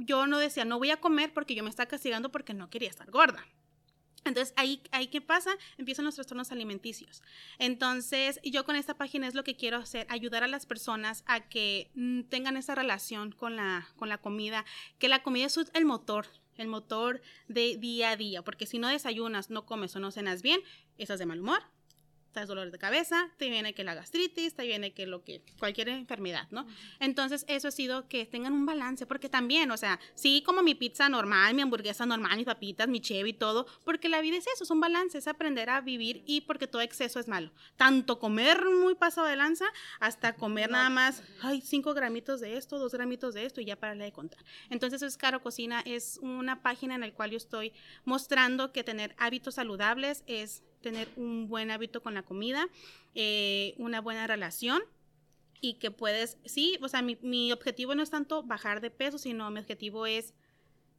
yo 0.00 0.26
no 0.26 0.38
decía, 0.38 0.64
no 0.64 0.78
voy 0.78 0.90
a 0.90 1.00
comer 1.00 1.32
porque 1.32 1.54
yo 1.54 1.62
me 1.62 1.70
estaba 1.70 1.88
castigando 1.88 2.30
porque 2.30 2.54
no 2.54 2.70
quería 2.70 2.88
estar 2.88 3.10
gorda. 3.10 3.44
Entonces, 4.24 4.54
ahí, 4.56 4.82
ahí 4.92 5.08
¿qué 5.08 5.20
pasa? 5.20 5.56
Empiezan 5.78 6.04
los 6.04 6.14
trastornos 6.14 6.52
alimenticios. 6.52 7.22
Entonces, 7.58 8.40
yo 8.44 8.64
con 8.64 8.76
esta 8.76 8.94
página 8.94 9.26
es 9.26 9.34
lo 9.34 9.44
que 9.44 9.56
quiero 9.56 9.78
hacer, 9.78 10.06
ayudar 10.08 10.44
a 10.44 10.48
las 10.48 10.66
personas 10.66 11.24
a 11.26 11.40
que 11.48 11.90
mm, 11.94 12.22
tengan 12.22 12.56
esa 12.56 12.74
relación 12.74 13.32
con 13.32 13.56
la, 13.56 13.88
con 13.96 14.08
la 14.08 14.18
comida, 14.18 14.64
que 14.98 15.08
la 15.08 15.22
comida 15.22 15.46
es 15.46 15.58
el 15.74 15.84
motor, 15.84 16.26
el 16.56 16.68
motor 16.68 17.20
de 17.48 17.76
día 17.76 18.10
a 18.10 18.16
día, 18.16 18.42
porque 18.42 18.66
si 18.66 18.78
no 18.78 18.88
desayunas, 18.88 19.50
no 19.50 19.66
comes 19.66 19.94
o 19.96 20.00
no 20.00 20.10
cenas 20.10 20.42
bien, 20.42 20.60
estás 20.98 21.18
de 21.18 21.26
mal 21.26 21.40
humor, 21.40 21.62
traes 22.32 22.48
dolor 22.48 22.70
de 22.70 22.78
cabeza, 22.78 23.30
te 23.36 23.48
viene 23.48 23.74
que 23.74 23.84
la 23.84 23.94
gastritis, 23.94 24.54
te 24.54 24.66
viene 24.66 24.92
que 24.92 25.06
lo 25.06 25.22
que, 25.22 25.42
cualquier 25.58 25.88
enfermedad, 25.90 26.48
¿no? 26.50 26.66
Entonces, 27.00 27.44
eso 27.48 27.68
ha 27.68 27.70
sido 27.70 28.08
que 28.08 28.26
tengan 28.26 28.52
un 28.52 28.66
balance, 28.66 29.06
porque 29.06 29.28
también, 29.28 29.70
o 29.70 29.76
sea, 29.76 30.00
sí 30.14 30.42
como 30.44 30.62
mi 30.62 30.74
pizza 30.74 31.08
normal, 31.08 31.54
mi 31.54 31.62
hamburguesa 31.62 32.06
normal, 32.06 32.36
mis 32.36 32.46
papitas, 32.46 32.88
mi 32.88 33.00
cheve 33.00 33.30
y 33.30 33.32
todo, 33.32 33.66
porque 33.84 34.08
la 34.08 34.20
vida 34.20 34.36
es 34.36 34.46
eso, 34.46 34.64
es 34.64 34.70
un 34.70 34.80
balance, 34.80 35.18
es 35.18 35.28
aprender 35.28 35.70
a 35.70 35.80
vivir 35.80 36.22
y 36.26 36.42
porque 36.42 36.66
todo 36.66 36.82
exceso 36.82 37.20
es 37.20 37.28
malo. 37.28 37.52
Tanto 37.76 38.18
comer 38.18 38.64
muy 38.64 38.94
pasado 38.94 39.26
de 39.26 39.36
lanza, 39.36 39.66
hasta 40.00 40.34
comer 40.34 40.70
nada 40.70 40.90
más, 40.90 41.22
ay, 41.42 41.60
cinco 41.60 41.94
gramitos 41.94 42.40
de 42.40 42.56
esto, 42.56 42.78
dos 42.78 42.92
gramitos 42.92 43.34
de 43.34 43.44
esto 43.44 43.60
y 43.60 43.66
ya 43.66 43.76
para 43.76 43.94
de 43.94 44.12
contar. 44.12 44.42
Entonces, 44.70 45.02
es 45.02 45.16
Caro 45.16 45.42
Cocina, 45.42 45.82
es 45.84 46.18
una 46.22 46.62
página 46.62 46.94
en 46.94 47.02
la 47.02 47.10
cual 47.12 47.30
yo 47.30 47.36
estoy 47.36 47.72
mostrando 48.04 48.72
que 48.72 48.84
tener 48.84 49.14
hábitos 49.18 49.54
saludables 49.54 50.24
es 50.26 50.62
tener 50.82 51.08
un 51.16 51.48
buen 51.48 51.70
hábito 51.70 52.02
con 52.02 52.14
la 52.14 52.22
comida, 52.22 52.68
eh, 53.14 53.74
una 53.78 54.00
buena 54.00 54.26
relación 54.26 54.82
y 55.60 55.74
que 55.74 55.90
puedes, 55.90 56.38
sí, 56.44 56.78
o 56.82 56.88
sea, 56.88 57.02
mi, 57.02 57.16
mi, 57.22 57.52
objetivo 57.52 57.94
no 57.94 58.02
es 58.02 58.10
tanto 58.10 58.42
bajar 58.42 58.80
de 58.80 58.90
peso, 58.90 59.16
sino 59.16 59.50
mi 59.50 59.60
objetivo 59.60 60.06
es 60.06 60.34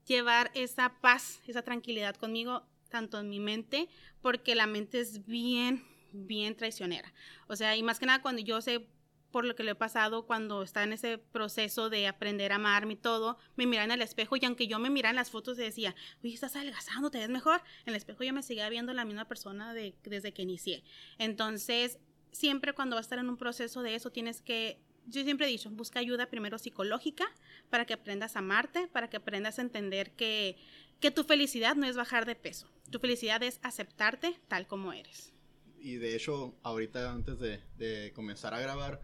llevar 0.08 0.52
esa 0.56 1.00
paz, 1.02 1.41
esa 1.48 1.62
tranquilidad 1.62 2.15
conmigo, 2.15 2.63
tanto 2.89 3.19
en 3.19 3.30
mi 3.30 3.39
mente, 3.39 3.89
porque 4.22 4.56
la 4.56 4.67
mente 4.67 5.00
es 5.00 5.26
bien, 5.26 5.84
bien 6.13 6.56
traicionera. 6.56 7.13
O 7.48 7.56
sea, 7.56 7.76
y 7.76 7.84
más 7.84 8.00
que 8.00 8.06
nada 8.06 8.22
cuando 8.22 8.41
yo 8.41 8.62
sé 8.62 8.88
por 9.34 9.46
lo 9.46 9.56
que 9.56 9.63
le 9.63 9.72
he 9.72 9.76
pasado 9.76 10.28
cuando 10.28 10.62
está 10.62 10.84
en 10.84 10.93
ese 10.93 11.17
proceso 11.17 11.89
de 11.89 12.08
aprender 12.08 12.52
a 12.52 12.56
amarme 12.56 12.93
y 12.93 12.98
todo, 12.98 13.39
me 13.56 13.65
mira 13.65 13.84
en 13.84 13.89
el 13.89 14.04
espejo 14.04 14.36
y 14.38 14.46
aunque 14.46 14.67
yo 14.67 14.78
me 14.78 14.91
mirara 14.91 15.10
en 15.10 15.15
las 15.15 15.32
fotos 15.32 15.58
y 15.58 15.63
decía, 15.63 15.96
uy, 16.24 16.36
estás 16.36 16.56
adelgazando, 16.56 17.10
te 17.10 17.17
ves 17.17 17.30
mejor, 17.30 17.63
en 17.88 17.89
el 17.89 17.96
espejo 17.96 18.24
yo 18.24 18.32
me 18.32 18.43
seguía 18.43 18.69
viendo 18.69 18.93
la 18.93 19.06
misma 19.06 19.28
persona 19.28 19.74
de, 19.74 19.96
desde 20.04 20.34
que 20.34 20.43
inicié. 20.43 20.84
Entonces, 21.17 21.98
siempre 22.32 22.74
cuando 22.74 22.96
vas 22.96 23.06
a 23.06 23.08
estar 23.08 23.19
en 23.19 23.28
un 23.28 23.38
proceso 23.38 23.82
de 23.82 23.96
eso, 23.96 24.12
tienes 24.12 24.39
que, 24.39 24.80
yo 25.08 25.24
siempre 25.24 25.48
he 25.48 25.50
dicho, 25.50 25.72
busca 25.72 25.98
ayuda 25.98 26.28
primero 26.28 26.60
psicológica 26.60 27.26
para 27.72 27.88
que 27.88 27.96
aprendas 27.96 28.36
a 28.36 28.39
amarte, 28.39 28.88
para 28.88 29.10
que 29.10 29.17
aprendas 29.17 29.58
a 29.58 29.63
entender 29.63 30.12
que, 30.12 30.58
que 31.00 31.10
tu 31.10 31.24
felicidad 31.24 31.76
no 31.76 31.88
es 31.88 31.96
bajar 31.96 32.28
de 32.28 32.36
peso, 32.36 32.69
tu 32.91 33.00
felicidad 33.00 33.41
es 33.41 33.60
aceptarte 33.63 34.39
tal 34.48 34.67
como 34.67 34.93
eres. 34.93 35.34
Y 35.80 35.96
de 35.96 36.15
hecho, 36.15 36.56
ahorita 36.62 37.12
antes 37.12 37.39
de, 37.39 37.62
de 37.78 38.13
comenzar 38.13 38.54
a 38.54 38.60
grabar, 38.60 39.02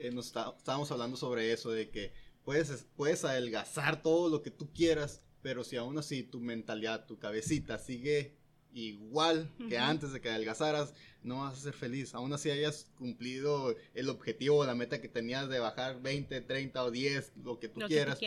eh, 0.00 0.10
nos 0.10 0.26
estábamos 0.26 0.90
hablando 0.90 1.16
sobre 1.16 1.52
eso, 1.52 1.70
de 1.70 1.90
que 1.90 2.12
puedes, 2.44 2.86
puedes 2.96 3.24
adelgazar 3.24 4.02
todo 4.02 4.28
lo 4.28 4.42
que 4.42 4.50
tú 4.50 4.72
quieras, 4.72 5.22
pero 5.42 5.64
si 5.64 5.76
aún 5.76 5.98
así 5.98 6.22
tu 6.22 6.40
mentalidad, 6.40 7.06
tu 7.06 7.18
cabecita 7.18 7.78
sigue 7.78 8.40
igual 8.72 9.50
que 9.68 9.78
antes 9.78 10.12
de 10.12 10.20
que 10.20 10.30
adelgazaras, 10.30 10.94
no 11.22 11.40
vas 11.40 11.58
a 11.58 11.60
ser 11.60 11.74
feliz. 11.74 12.14
Aún 12.14 12.32
así 12.32 12.50
hayas 12.50 12.90
cumplido 12.96 13.74
el 13.94 14.08
objetivo 14.08 14.58
o 14.58 14.66
la 14.66 14.74
meta 14.74 15.00
que 15.00 15.08
tenías 15.08 15.48
de 15.48 15.58
bajar 15.58 16.00
20, 16.00 16.40
30 16.40 16.84
o 16.84 16.90
10, 16.90 17.32
lo 17.42 17.58
que 17.58 17.68
tú 17.68 17.80
quieras. 17.86 18.18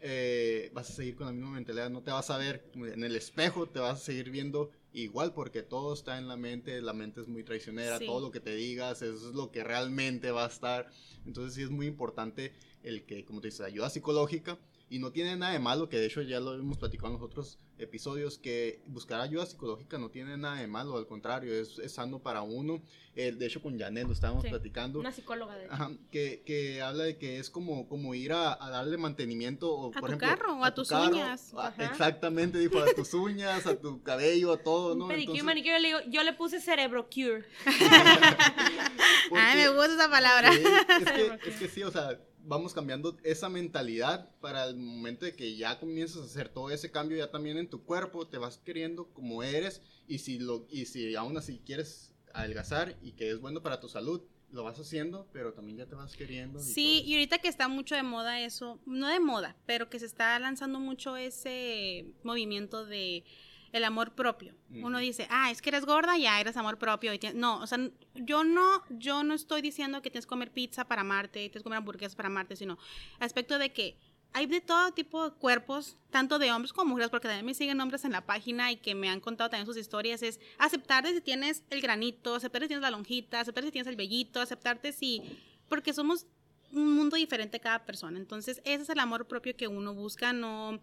Eh, 0.00 0.70
vas 0.74 0.90
a 0.90 0.92
seguir 0.92 1.16
con 1.16 1.26
la 1.26 1.32
misma 1.32 1.52
mentalidad, 1.52 1.88
no 1.88 2.02
te 2.02 2.10
vas 2.10 2.28
a 2.30 2.36
ver 2.36 2.70
en 2.74 3.02
el 3.02 3.16
espejo, 3.16 3.66
te 3.68 3.78
vas 3.78 4.02
a 4.02 4.04
seguir 4.04 4.30
viendo 4.30 4.70
igual 5.02 5.34
porque 5.34 5.62
todo 5.62 5.92
está 5.92 6.18
en 6.18 6.26
la 6.26 6.36
mente, 6.36 6.80
la 6.80 6.94
mente 6.94 7.20
es 7.20 7.28
muy 7.28 7.44
traicionera, 7.44 7.98
todo 7.98 8.20
lo 8.20 8.30
que 8.30 8.40
te 8.40 8.54
digas, 8.54 9.02
eso 9.02 9.28
es 9.28 9.34
lo 9.34 9.50
que 9.50 9.62
realmente 9.62 10.30
va 10.30 10.44
a 10.44 10.48
estar. 10.48 10.90
Entonces 11.26 11.54
sí 11.54 11.62
es 11.62 11.70
muy 11.70 11.86
importante 11.86 12.54
el 12.82 13.04
que, 13.04 13.24
como 13.24 13.40
te 13.40 13.48
dices, 13.48 13.60
ayuda 13.60 13.90
psicológica 13.90 14.58
y 14.88 15.00
no 15.00 15.10
tiene 15.10 15.36
nada 15.36 15.52
de 15.52 15.58
malo, 15.58 15.88
que 15.88 15.98
de 15.98 16.06
hecho 16.06 16.22
ya 16.22 16.38
lo 16.38 16.54
hemos 16.54 16.78
platicado 16.78 17.08
en 17.08 17.14
los 17.14 17.22
otros 17.22 17.58
episodios, 17.78 18.38
que 18.38 18.80
buscar 18.86 19.20
ayuda 19.20 19.44
psicológica 19.44 19.98
no 19.98 20.10
tiene 20.10 20.36
nada 20.36 20.56
de 20.56 20.68
malo, 20.68 20.96
al 20.96 21.06
contrario, 21.06 21.52
es, 21.52 21.78
es 21.80 21.94
sano 21.94 22.20
para 22.20 22.42
uno. 22.42 22.80
Eh, 23.16 23.32
de 23.32 23.46
hecho, 23.46 23.60
con 23.60 23.78
Janet 23.78 24.06
lo 24.06 24.12
estábamos 24.12 24.44
platicando. 24.44 25.00
Una 25.00 25.10
psicóloga 25.10 25.56
de 25.56 25.66
Ajá, 25.66 25.90
que, 26.10 26.42
que, 26.46 26.82
habla 26.82 27.04
de 27.04 27.18
que 27.18 27.38
es 27.38 27.50
como, 27.50 27.88
como 27.88 28.14
ir 28.14 28.32
a, 28.32 28.56
darle 28.70 28.96
mantenimiento. 28.96 29.72
O, 29.72 29.90
a 29.92 30.00
tu 30.00 30.18
carro 30.18 30.58
o 30.58 30.64
a, 30.64 30.72
tus 30.72 30.92
uñas. 30.92 31.52
exactamente, 31.78 32.58
dijo, 32.58 32.78
a 32.78 32.86
tus 32.94 33.12
uñas, 33.12 33.66
a 33.66 33.76
tu 33.80 34.02
cabello, 34.02 34.52
a 34.52 34.58
todo, 34.58 34.94
¿no? 34.94 35.08
Pedicure, 35.08 35.42
manicure, 35.42 35.80
le 35.80 35.88
digo, 35.88 35.98
yo 36.08 36.22
le 36.22 36.32
puse 36.32 36.60
cerebro 36.60 37.08
cure. 37.12 37.44
Ay, 39.34 39.56
me 39.56 39.68
gusta 39.70 39.94
esa 39.94 40.10
palabra. 40.10 40.52
es, 40.52 41.12
que, 41.12 41.38
es 41.48 41.56
que 41.56 41.68
sí, 41.68 41.82
o 41.82 41.90
sea 41.90 42.20
vamos 42.46 42.72
cambiando 42.72 43.16
esa 43.24 43.48
mentalidad 43.48 44.30
para 44.40 44.66
el 44.66 44.76
momento 44.76 45.24
de 45.24 45.34
que 45.34 45.56
ya 45.56 45.78
comienzas 45.78 46.22
a 46.22 46.24
hacer 46.24 46.48
todo 46.48 46.70
ese 46.70 46.90
cambio 46.90 47.18
ya 47.18 47.30
también 47.30 47.58
en 47.58 47.68
tu 47.68 47.84
cuerpo, 47.84 48.26
te 48.26 48.38
vas 48.38 48.58
queriendo 48.58 49.08
como 49.12 49.42
eres 49.42 49.82
y 50.06 50.18
si, 50.18 50.38
lo, 50.38 50.66
y 50.70 50.86
si 50.86 51.14
aún 51.16 51.36
así 51.36 51.60
quieres 51.64 52.12
adelgazar 52.32 52.96
y 53.02 53.12
que 53.12 53.30
es 53.30 53.40
bueno 53.40 53.62
para 53.62 53.80
tu 53.80 53.88
salud, 53.88 54.22
lo 54.52 54.62
vas 54.62 54.78
haciendo, 54.78 55.28
pero 55.32 55.52
también 55.52 55.78
ya 55.78 55.86
te 55.86 55.96
vas 55.96 56.16
queriendo. 56.16 56.60
sí, 56.60 57.02
y 57.04 57.14
ahorita 57.14 57.38
que 57.38 57.48
está 57.48 57.68
mucho 57.68 57.94
de 57.96 58.04
moda 58.04 58.40
eso, 58.40 58.80
no 58.86 59.08
de 59.08 59.18
moda, 59.18 59.56
pero 59.66 59.90
que 59.90 59.98
se 59.98 60.06
está 60.06 60.38
lanzando 60.38 60.78
mucho 60.78 61.16
ese 61.16 62.06
movimiento 62.22 62.86
de 62.86 63.24
el 63.72 63.84
amor 63.84 64.12
propio. 64.14 64.54
Uno 64.70 64.98
dice, 64.98 65.26
ah, 65.30 65.50
es 65.50 65.62
que 65.62 65.70
eres 65.70 65.84
gorda, 65.84 66.16
ya 66.16 66.40
eres 66.40 66.56
amor 66.56 66.78
propio. 66.78 67.12
Y 67.14 67.20
no, 67.34 67.60
o 67.60 67.66
sea, 67.66 67.78
yo 68.14 68.44
no, 68.44 68.82
yo 68.90 69.22
no 69.22 69.34
estoy 69.34 69.62
diciendo 69.62 70.02
que 70.02 70.10
tienes 70.10 70.26
que 70.26 70.30
comer 70.30 70.50
pizza 70.50 70.86
para 70.86 71.02
amarte, 71.02 71.40
tienes 71.40 71.58
que 71.58 71.62
comer 71.62 71.78
hamburguesas 71.78 72.14
para 72.14 72.28
amarte, 72.28 72.56
sino 72.56 72.78
aspecto 73.18 73.58
de 73.58 73.72
que 73.72 73.96
hay 74.32 74.46
de 74.46 74.60
todo 74.60 74.92
tipo 74.92 75.30
de 75.30 75.34
cuerpos, 75.36 75.96
tanto 76.10 76.38
de 76.38 76.52
hombres 76.52 76.72
como 76.72 76.90
mujeres, 76.90 77.10
porque 77.10 77.28
también 77.28 77.46
me 77.46 77.54
siguen 77.54 77.80
hombres 77.80 78.04
en 78.04 78.12
la 78.12 78.26
página 78.26 78.70
y 78.70 78.76
que 78.76 78.94
me 78.94 79.08
han 79.08 79.20
contado 79.20 79.48
también 79.48 79.66
sus 79.66 79.78
historias, 79.78 80.22
es 80.22 80.40
aceptarte 80.58 81.14
si 81.14 81.22
tienes 81.22 81.62
el 81.70 81.80
granito, 81.80 82.34
aceptarte 82.34 82.66
si 82.66 82.68
tienes 82.68 82.82
la 82.82 82.90
lonjita, 82.90 83.40
aceptarte 83.40 83.68
si 83.68 83.72
tienes 83.72 83.88
el 83.88 83.96
vellito, 83.96 84.40
aceptarte 84.40 84.92
si... 84.92 85.22
porque 85.68 85.94
somos 85.94 86.26
un 86.72 86.94
mundo 86.94 87.16
diferente 87.16 87.60
cada 87.60 87.86
persona. 87.86 88.18
Entonces, 88.18 88.60
ese 88.64 88.82
es 88.82 88.88
el 88.90 88.98
amor 88.98 89.26
propio 89.26 89.56
que 89.56 89.68
uno 89.68 89.94
busca, 89.94 90.32
no 90.32 90.80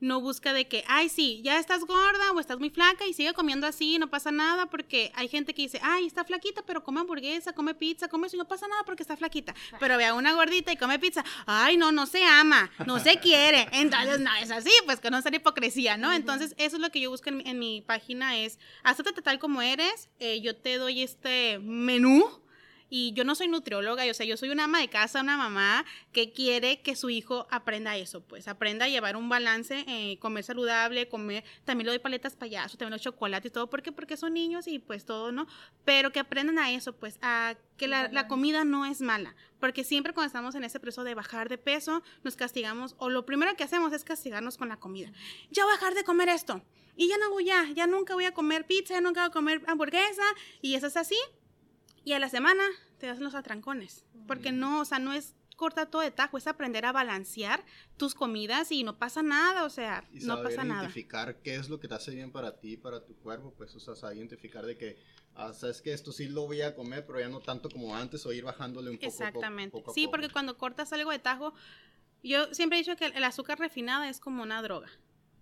no 0.00 0.20
busca 0.20 0.52
de 0.52 0.66
que, 0.66 0.84
ay, 0.88 1.08
sí, 1.08 1.40
ya 1.44 1.58
estás 1.58 1.84
gorda 1.84 2.32
o 2.34 2.40
estás 2.40 2.58
muy 2.58 2.70
flaca 2.70 3.06
y 3.06 3.14
sigue 3.14 3.32
comiendo 3.34 3.66
así, 3.66 3.98
no 3.98 4.08
pasa 4.08 4.30
nada, 4.30 4.66
porque 4.66 5.12
hay 5.14 5.28
gente 5.28 5.54
que 5.54 5.62
dice, 5.62 5.80
ay, 5.82 6.06
está 6.06 6.24
flaquita, 6.24 6.62
pero 6.66 6.82
come 6.82 7.00
hamburguesa, 7.00 7.52
come 7.52 7.74
pizza, 7.74 8.08
come 8.08 8.26
eso 8.26 8.36
y 8.36 8.38
no 8.38 8.48
pasa 8.48 8.66
nada 8.68 8.82
porque 8.84 9.02
está 9.02 9.16
flaquita. 9.16 9.54
Pero 9.78 9.96
ve 9.96 10.06
a 10.06 10.14
una 10.14 10.32
gordita 10.32 10.72
y 10.72 10.76
come 10.76 10.98
pizza, 10.98 11.24
ay, 11.46 11.76
no, 11.76 11.92
no 11.92 12.06
se 12.06 12.24
ama, 12.24 12.70
no 12.86 12.98
se 12.98 13.18
quiere. 13.18 13.68
Entonces, 13.72 14.20
no 14.20 14.34
es 14.34 14.50
así, 14.50 14.72
pues 14.86 15.00
que 15.00 15.10
no 15.10 15.18
es 15.18 15.24
hipocresía, 15.30 15.96
¿no? 15.96 16.12
Entonces, 16.12 16.54
eso 16.58 16.76
es 16.76 16.82
lo 16.82 16.90
que 16.90 17.00
yo 17.00 17.10
busco 17.10 17.30
en, 17.30 17.58
mi 17.58 17.82
página, 17.82 18.38
es, 18.38 18.58
acéptate 18.82 19.22
tal 19.22 19.38
como 19.38 19.62
eres, 19.62 20.08
eh, 20.18 20.40
yo 20.40 20.56
te 20.56 20.76
doy 20.76 21.02
este 21.02 21.58
menú 21.60 22.40
y 22.90 23.12
yo 23.12 23.24
no 23.24 23.36
soy 23.36 23.48
nutrióloga, 23.48 24.04
o 24.10 24.14
sea, 24.14 24.26
yo 24.26 24.36
soy 24.36 24.50
una 24.50 24.64
ama 24.64 24.80
de 24.80 24.88
casa, 24.88 25.20
una 25.20 25.36
mamá 25.36 25.86
que 26.12 26.32
quiere 26.32 26.82
que 26.82 26.96
su 26.96 27.08
hijo 27.08 27.46
aprenda 27.50 27.96
eso, 27.96 28.20
pues 28.20 28.48
aprenda 28.48 28.86
a 28.86 28.88
llevar 28.88 29.16
un 29.16 29.28
balance, 29.28 29.84
eh, 29.86 30.18
comer 30.18 30.42
saludable, 30.42 31.08
comer, 31.08 31.44
también 31.64 31.86
le 31.86 31.92
doy 31.92 31.98
paletas 32.00 32.34
payaso, 32.34 32.76
también 32.76 32.92
los 32.92 33.02
chocolates 33.02 33.50
y 33.50 33.52
todo, 33.52 33.70
¿por 33.70 33.82
qué? 33.82 33.92
Porque 33.92 34.16
son 34.16 34.34
niños 34.34 34.66
y 34.66 34.80
pues 34.80 35.04
todo, 35.04 35.30
¿no? 35.30 35.46
Pero 35.84 36.10
que 36.10 36.18
aprendan 36.18 36.58
a 36.58 36.72
eso, 36.72 36.92
pues 36.92 37.18
a 37.22 37.54
que 37.76 37.86
la, 37.86 38.08
la, 38.08 38.26
comida 38.26 38.64
no 38.64 38.84
es 38.84 39.00
mala, 39.00 39.36
porque 39.60 39.84
siempre 39.84 40.12
cuando 40.12 40.26
estamos 40.26 40.54
en 40.56 40.64
ese 40.64 40.80
proceso 40.80 41.04
de 41.04 41.14
bajar 41.14 41.48
de 41.48 41.58
peso, 41.58 42.02
nos 42.24 42.34
castigamos, 42.34 42.96
o 42.98 43.08
lo 43.08 43.24
primero 43.24 43.54
que 43.56 43.64
hacemos 43.64 43.92
es 43.92 44.04
castigarnos 44.04 44.58
con 44.58 44.68
la 44.68 44.76
comida. 44.76 45.12
Ya 45.50 45.64
voy 45.64 45.72
a 45.72 45.76
bajar 45.76 45.94
de 45.94 46.02
comer 46.02 46.28
esto, 46.28 46.60
y 46.96 47.08
ya 47.08 47.16
no 47.18 47.30
voy 47.30 47.46
ya, 47.46 47.66
ya 47.74 47.86
nunca 47.86 48.14
voy 48.14 48.24
a 48.24 48.34
comer 48.34 48.66
pizza, 48.66 48.94
ya 48.94 49.00
nunca 49.00 49.20
voy 49.22 49.28
a 49.28 49.32
comer 49.32 49.62
hamburguesa, 49.66 50.24
y 50.60 50.74
eso 50.74 50.88
es 50.88 50.96
así, 50.96 51.16
y 52.04 52.12
a 52.12 52.18
la 52.18 52.28
semana 52.28 52.64
te 52.98 53.08
hacen 53.08 53.24
los 53.24 53.34
atrancones. 53.34 54.04
Porque 54.26 54.52
no, 54.52 54.80
o 54.80 54.84
sea, 54.84 54.98
no 54.98 55.12
es 55.12 55.34
corta 55.60 55.84
todo 55.86 56.00
de 56.00 56.10
tajo, 56.10 56.38
es 56.38 56.46
aprender 56.46 56.86
a 56.86 56.92
balancear 56.92 57.62
tus 57.98 58.14
comidas 58.14 58.72
y 58.72 58.82
no 58.82 58.98
pasa 58.98 59.22
nada, 59.22 59.64
o 59.64 59.68
sea, 59.68 60.08
no 60.10 60.42
pasa 60.42 60.64
nada. 60.64 60.84
identificar 60.84 61.36
qué 61.42 61.56
es 61.56 61.68
lo 61.68 61.78
que 61.78 61.86
te 61.86 61.94
hace 61.94 62.14
bien 62.14 62.32
para 62.32 62.58
ti, 62.58 62.78
para 62.78 63.04
tu 63.04 63.14
cuerpo, 63.16 63.52
pues, 63.58 63.74
o 63.74 63.94
sea, 63.94 64.14
identificar 64.14 64.64
de 64.64 64.78
que, 64.78 64.98
ah, 65.34 65.52
sabes 65.52 65.82
que 65.82 65.92
esto 65.92 66.12
sí 66.12 66.28
lo 66.28 66.46
voy 66.46 66.62
a 66.62 66.74
comer, 66.74 67.04
pero 67.04 67.20
ya 67.20 67.28
no 67.28 67.40
tanto 67.40 67.68
como 67.68 67.94
antes, 67.94 68.24
o 68.24 68.32
ir 68.32 68.44
bajándole 68.44 68.88
un 68.88 68.96
poco. 68.96 69.06
Exactamente. 69.06 69.84
sí, 69.94 70.08
porque 70.08 70.30
cuando 70.30 70.56
cortas 70.56 70.94
algo 70.94 71.10
de 71.10 71.18
tajo, 71.18 71.52
yo 72.22 72.54
siempre 72.54 72.78
he 72.78 72.82
dicho 72.82 72.96
que 72.96 73.06
el 73.06 73.24
azúcar 73.24 73.58
refinada 73.58 74.08
es 74.08 74.18
como 74.18 74.42
una 74.42 74.62
droga 74.62 74.88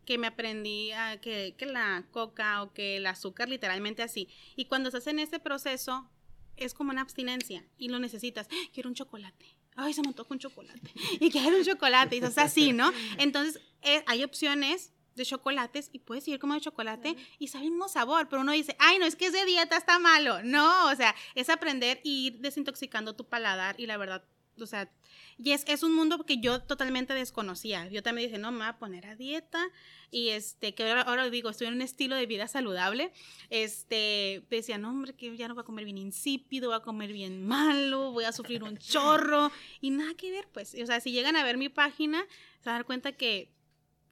que 0.05 0.19
me 0.19 0.27
aprendí 0.27 0.91
a 0.91 1.21
que, 1.21 1.55
que 1.57 1.67
la 1.67 2.05
coca 2.11 2.63
o 2.63 2.73
que 2.73 2.97
el 2.97 3.07
azúcar 3.07 3.49
literalmente 3.49 4.03
así. 4.03 4.29
Y 4.57 4.65
cuando 4.65 4.89
estás 4.89 5.07
en 5.07 5.21
ese 5.21 5.39
proceso, 5.39 6.11
es 6.59 6.75
como 6.75 6.91
una 6.91 7.03
abstinencia 7.03 7.65
y 7.77 7.89
lo 7.89 7.99
necesitas. 7.99 8.49
¡Ah! 8.51 8.69
Quiero 8.73 8.89
un 8.89 8.95
chocolate. 8.95 9.57
Ay, 9.77 9.93
se 9.93 10.03
me 10.03 10.13
con 10.13 10.27
un 10.31 10.39
chocolate. 10.39 10.91
Y 11.21 11.31
quiero 11.31 11.57
un 11.57 11.65
chocolate. 11.65 12.17
Y 12.17 12.19
es 12.19 12.39
así, 12.39 12.73
¿no? 12.73 12.93
Entonces, 13.19 13.63
eh, 13.83 14.03
hay 14.07 14.25
opciones 14.25 14.93
de 15.15 15.25
chocolates 15.25 15.91
y 15.93 15.99
puedes 15.99 16.25
seguir 16.25 16.41
como 16.41 16.59
chocolate 16.59 17.17
y 17.39 17.49
sabe 17.49 17.65
mismo 17.65 17.89
sabor, 17.89 18.29
pero 18.29 18.43
uno 18.43 18.53
dice, 18.53 18.77
ay, 18.79 18.99
no, 18.99 19.05
es 19.05 19.17
que 19.17 19.27
es 19.27 19.33
de 19.33 19.45
dieta, 19.45 19.77
está 19.77 19.99
malo. 19.99 20.43
No, 20.43 20.91
o 20.91 20.97
sea, 20.97 21.15
es 21.35 21.51
aprender 21.51 22.01
y 22.03 22.29
ir 22.29 22.39
desintoxicando 22.39 23.15
tu 23.15 23.29
paladar 23.29 23.75
y 23.79 23.87
la 23.87 23.97
verdad, 23.97 24.25
o 24.61 24.67
sea, 24.67 24.91
y 25.39 25.53
es, 25.53 25.65
es 25.69 25.83
un 25.83 25.95
mundo 25.95 26.19
que 26.25 26.39
yo 26.39 26.61
totalmente 26.61 27.15
desconocía. 27.15 27.89
Yo 27.89 28.03
también 28.03 28.29
dije, 28.29 28.41
no, 28.41 28.51
me 28.51 28.59
voy 28.59 28.67
a 28.67 28.79
poner 28.79 29.07
a 29.07 29.15
dieta 29.15 29.71
y 30.11 30.31
este, 30.31 30.75
que 30.75 30.89
ahora, 30.89 31.03
ahora 31.03 31.31
digo, 31.31 31.51
estoy 31.51 31.69
en 31.69 31.75
un 31.75 31.83
estilo 31.83 32.17
de 32.17 32.27
vida 32.27 32.49
saludable. 32.49 33.13
Este, 33.51 34.45
decía, 34.51 34.79
no, 34.79 34.91
hombre, 34.91 35.15
que 35.15 35.37
ya 35.37 35.49
no 35.49 35.55
voy 35.55 35.63
a 35.63 35.65
comer 35.65 35.85
bien 35.85 35.99
insípido, 35.99 36.71
voy 36.71 36.77
a 36.77 36.81
comer 36.81 37.13
bien 37.13 37.47
malo, 37.47 38.13
voy 38.13 38.25
a 38.25 38.33
sufrir 38.33 38.63
un 38.63 38.77
chorro 38.79 39.53
y 39.81 39.91
nada 39.91 40.15
que 40.15 40.31
ver, 40.31 40.49
pues, 40.53 40.75
o 40.75 40.87
sea, 40.87 41.01
si 41.01 41.13
llegan 41.13 41.37
a 41.37 41.45
ver 41.45 41.57
mi 41.57 41.69
página, 41.69 42.25
se 42.61 42.67
van 42.67 42.75
a 42.75 42.79
dar 42.79 42.85
cuenta 42.85 43.13
que 43.13 43.58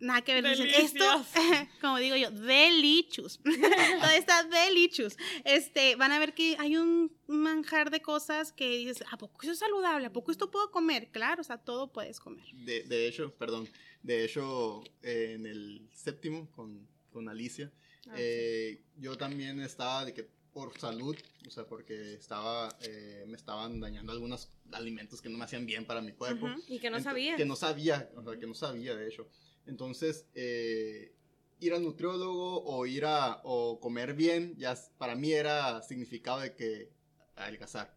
nada 0.01 0.23
que 0.23 0.41
ver. 0.41 0.45
Dicen, 0.45 0.69
esto, 0.69 1.05
como 1.81 1.99
digo 1.99 2.17
yo, 2.17 2.31
delicious. 2.31 3.39
Todo 4.01 4.11
está 4.11 4.45
delicious. 4.45 5.17
Este, 5.45 5.97
van 5.97 6.13
a 6.13 6.19
ver 6.19 6.35
que 6.35 6.57
hay 6.59 6.77
un 6.77 7.13
manjar 7.27 7.91
de 7.91 8.01
cosas 8.01 8.53
que 8.53 8.77
dices, 8.77 9.05
¿a 9.11 9.19
poco 9.19 9.43
eso 9.43 9.53
es 9.53 9.59
saludable? 9.59 10.07
¿A 10.07 10.13
poco 10.13 10.31
esto 10.31 10.51
puedo 10.51 10.71
comer? 10.71 11.09
Claro, 11.11 11.41
o 11.41 11.45
sea, 11.45 11.59
todo 11.59 11.93
puedes 11.93 12.21
comer. 12.21 12.45
De, 12.53 12.83
de 12.83 13.09
hecho, 13.09 13.35
perdón, 13.35 13.69
de 14.03 14.25
hecho, 14.25 14.83
eh, 15.03 15.33
en 15.35 15.47
el 15.47 15.89
séptimo 15.93 16.51
con, 16.53 16.87
con 17.11 17.29
Alicia, 17.29 17.73
ah, 18.09 18.15
eh, 18.17 18.83
yo 18.97 19.17
también 19.17 19.61
estaba 19.61 20.05
de 20.05 20.15
que 20.15 20.37
por 20.57 20.79
salud, 20.79 21.15
o 21.47 21.51
sea, 21.51 21.67
porque 21.67 22.15
estaba, 22.15 22.75
eh, 22.81 23.25
me 23.27 23.37
estaban 23.37 23.79
dañando 23.79 24.11
algunos 24.13 24.49
alimentos 24.73 25.21
que 25.21 25.29
no 25.29 25.37
me 25.37 25.45
hacían 25.45 25.67
bien 25.67 25.85
para 25.85 26.01
mi 26.01 26.13
cuerpo. 26.13 26.49
Y 26.67 26.79
que 26.79 26.89
no 26.89 26.99
sabía. 26.99 27.37
Que 27.37 27.45
no 27.45 27.57
sabía, 27.57 28.09
o 28.17 28.23
sea, 28.23 28.39
que 28.39 28.47
no 28.47 28.55
sabía, 28.55 28.97
de 28.97 29.07
hecho. 29.07 29.29
Entonces, 29.67 30.27
eh, 30.35 31.13
ir 31.61 31.75
al 31.75 31.83
nutriólogo 31.83 32.63
o 32.65 32.87
ir 32.87 33.05
a 33.05 33.41
o 33.45 33.81
comer 33.81 34.15
bien, 34.15 34.55
ya 34.57 34.77
para 34.99 35.15
mí 35.15 35.33
era 35.33 35.83
significado 35.83 36.41
de 36.41 36.55
que 36.55 36.91
adelgazar. 37.35 37.97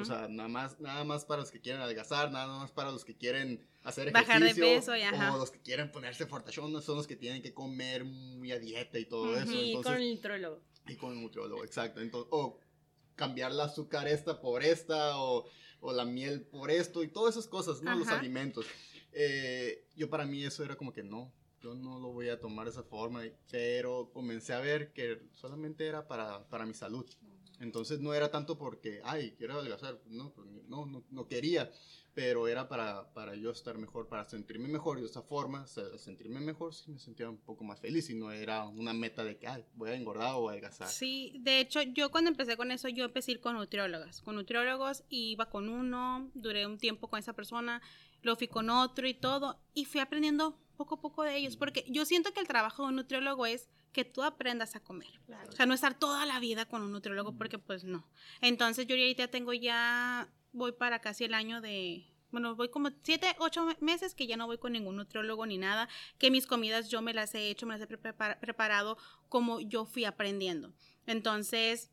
O 0.00 0.04
sea, 0.04 0.28
nada 0.28 0.48
más, 0.48 0.78
nada 0.78 1.02
más 1.02 1.24
para 1.24 1.40
los 1.40 1.50
que 1.50 1.60
quieren 1.60 1.82
adelgazar, 1.82 2.30
nada 2.30 2.46
más 2.46 2.70
para 2.70 2.92
los 2.92 3.04
que 3.04 3.16
quieren 3.16 3.66
hacer 3.82 4.06
ejercicio. 4.08 4.34
Bajar 4.34 4.54
de 4.54 4.54
peso. 4.54 4.92
O 5.34 5.38
los 5.38 5.50
que 5.50 5.60
quieren 5.60 5.90
ponerse 5.90 6.26
fortachón, 6.26 6.80
son 6.80 6.96
los 6.96 7.08
que 7.08 7.16
tienen 7.16 7.42
que 7.42 7.52
comer 7.52 8.04
muy 8.04 8.52
a 8.52 8.60
dieta 8.60 9.00
y 9.00 9.04
todo 9.04 9.36
eso. 9.36 9.52
Y 9.52 9.74
con 9.82 9.94
el 9.96 10.14
nutriólogo. 10.14 10.60
Y 10.86 10.94
con 10.94 11.12
el 11.14 11.20
nutriólogo, 11.20 11.64
exacto. 11.64 12.00
Entonces, 12.00 12.28
o 12.30 12.60
cambiar 13.16 13.50
la 13.50 13.64
azúcar 13.64 14.06
esta 14.06 14.40
por 14.40 14.62
esta, 14.62 15.18
o, 15.18 15.46
o 15.80 15.92
la 15.92 16.04
miel 16.04 16.42
por 16.42 16.70
esto, 16.70 17.02
y 17.02 17.08
todas 17.08 17.34
esas 17.34 17.48
cosas, 17.48 17.82
¿no? 17.82 17.96
Los 17.96 18.08
alimentos. 18.08 18.66
Eh, 19.14 19.86
yo 19.96 20.10
para 20.10 20.26
mí 20.26 20.44
eso 20.44 20.64
era 20.64 20.76
como 20.76 20.92
que 20.92 21.02
no, 21.02 21.32
yo 21.62 21.74
no 21.74 21.98
lo 21.98 22.12
voy 22.12 22.28
a 22.28 22.40
tomar 22.40 22.66
de 22.66 22.72
esa 22.72 22.82
forma, 22.82 23.22
pero 23.50 24.10
comencé 24.12 24.52
a 24.52 24.60
ver 24.60 24.92
que 24.92 25.22
solamente 25.32 25.86
era 25.86 26.06
para, 26.06 26.46
para 26.48 26.66
mi 26.66 26.74
salud. 26.74 27.06
Entonces 27.60 28.00
no 28.00 28.12
era 28.12 28.30
tanto 28.30 28.58
porque, 28.58 29.00
ay, 29.04 29.34
quiero 29.38 29.54
adelgazar, 29.54 30.00
no, 30.06 30.32
pues, 30.32 30.48
no, 30.68 30.84
no, 30.86 31.04
no 31.08 31.28
quería, 31.28 31.70
pero 32.12 32.48
era 32.48 32.68
para, 32.68 33.12
para 33.14 33.34
yo 33.34 33.50
estar 33.50 33.78
mejor, 33.78 34.08
para 34.08 34.24
sentirme 34.24 34.68
mejor 34.68 34.98
y 34.98 35.02
de 35.02 35.06
esa 35.06 35.22
forma, 35.22 35.66
sentirme 35.66 36.40
mejor, 36.40 36.74
sí 36.74 36.90
me 36.90 36.98
sentía 36.98 37.30
un 37.30 37.38
poco 37.38 37.64
más 37.64 37.80
feliz 37.80 38.10
y 38.10 38.14
no 38.14 38.30
era 38.30 38.64
una 38.64 38.92
meta 38.92 39.24
de 39.24 39.38
que, 39.38 39.46
ay, 39.46 39.64
voy 39.74 39.90
a 39.90 39.94
engordar 39.94 40.34
o 40.34 40.48
a 40.48 40.52
adelgazar. 40.52 40.88
Sí, 40.88 41.36
de 41.40 41.60
hecho, 41.60 41.80
yo 41.82 42.10
cuando 42.10 42.30
empecé 42.30 42.56
con 42.56 42.70
eso, 42.70 42.88
yo 42.88 43.04
empecé 43.04 43.30
a 43.30 43.34
ir 43.34 43.40
con 43.40 43.54
nutriólogas, 43.54 44.20
con 44.20 44.34
nutriólogos, 44.34 45.04
iba 45.08 45.48
con 45.48 45.68
uno, 45.68 46.30
duré 46.34 46.66
un 46.66 46.78
tiempo 46.78 47.08
con 47.08 47.18
esa 47.18 47.32
persona, 47.32 47.80
lo 48.24 48.36
fui 48.36 48.48
con 48.48 48.70
otro 48.70 49.06
y 49.06 49.14
todo, 49.14 49.60
y 49.74 49.84
fui 49.84 50.00
aprendiendo 50.00 50.58
poco 50.76 50.96
a 50.96 51.00
poco 51.00 51.22
de 51.22 51.36
ellos, 51.36 51.56
porque 51.56 51.84
yo 51.88 52.04
siento 52.04 52.32
que 52.32 52.40
el 52.40 52.48
trabajo 52.48 52.82
de 52.82 52.88
un 52.88 52.96
nutriólogo 52.96 53.46
es 53.46 53.68
que 53.92 54.04
tú 54.04 54.22
aprendas 54.22 54.74
a 54.74 54.80
comer. 54.80 55.20
O 55.48 55.52
sea, 55.52 55.66
no 55.66 55.74
estar 55.74 55.96
toda 55.98 56.26
la 56.26 56.40
vida 56.40 56.66
con 56.66 56.82
un 56.82 56.90
nutriólogo, 56.90 57.36
porque 57.36 57.58
pues 57.58 57.84
no. 57.84 58.08
Entonces 58.40 58.86
yo 58.86 58.96
ahorita 58.96 59.28
tengo 59.28 59.52
ya, 59.52 60.28
voy 60.52 60.72
para 60.72 61.00
casi 61.00 61.24
el 61.24 61.34
año 61.34 61.60
de, 61.60 62.12
bueno, 62.32 62.56
voy 62.56 62.68
como 62.68 62.90
siete, 63.04 63.36
ocho 63.38 63.68
meses 63.80 64.16
que 64.16 64.26
ya 64.26 64.36
no 64.36 64.46
voy 64.46 64.58
con 64.58 64.72
ningún 64.72 64.96
nutriólogo 64.96 65.46
ni 65.46 65.58
nada, 65.58 65.88
que 66.18 66.32
mis 66.32 66.48
comidas 66.48 66.88
yo 66.88 67.02
me 67.02 67.14
las 67.14 67.34
he 67.36 67.50
hecho, 67.50 67.66
me 67.66 67.78
las 67.78 67.88
he 67.88 67.96
preparado 68.40 68.98
como 69.28 69.60
yo 69.60 69.84
fui 69.84 70.04
aprendiendo. 70.04 70.74
Entonces, 71.06 71.92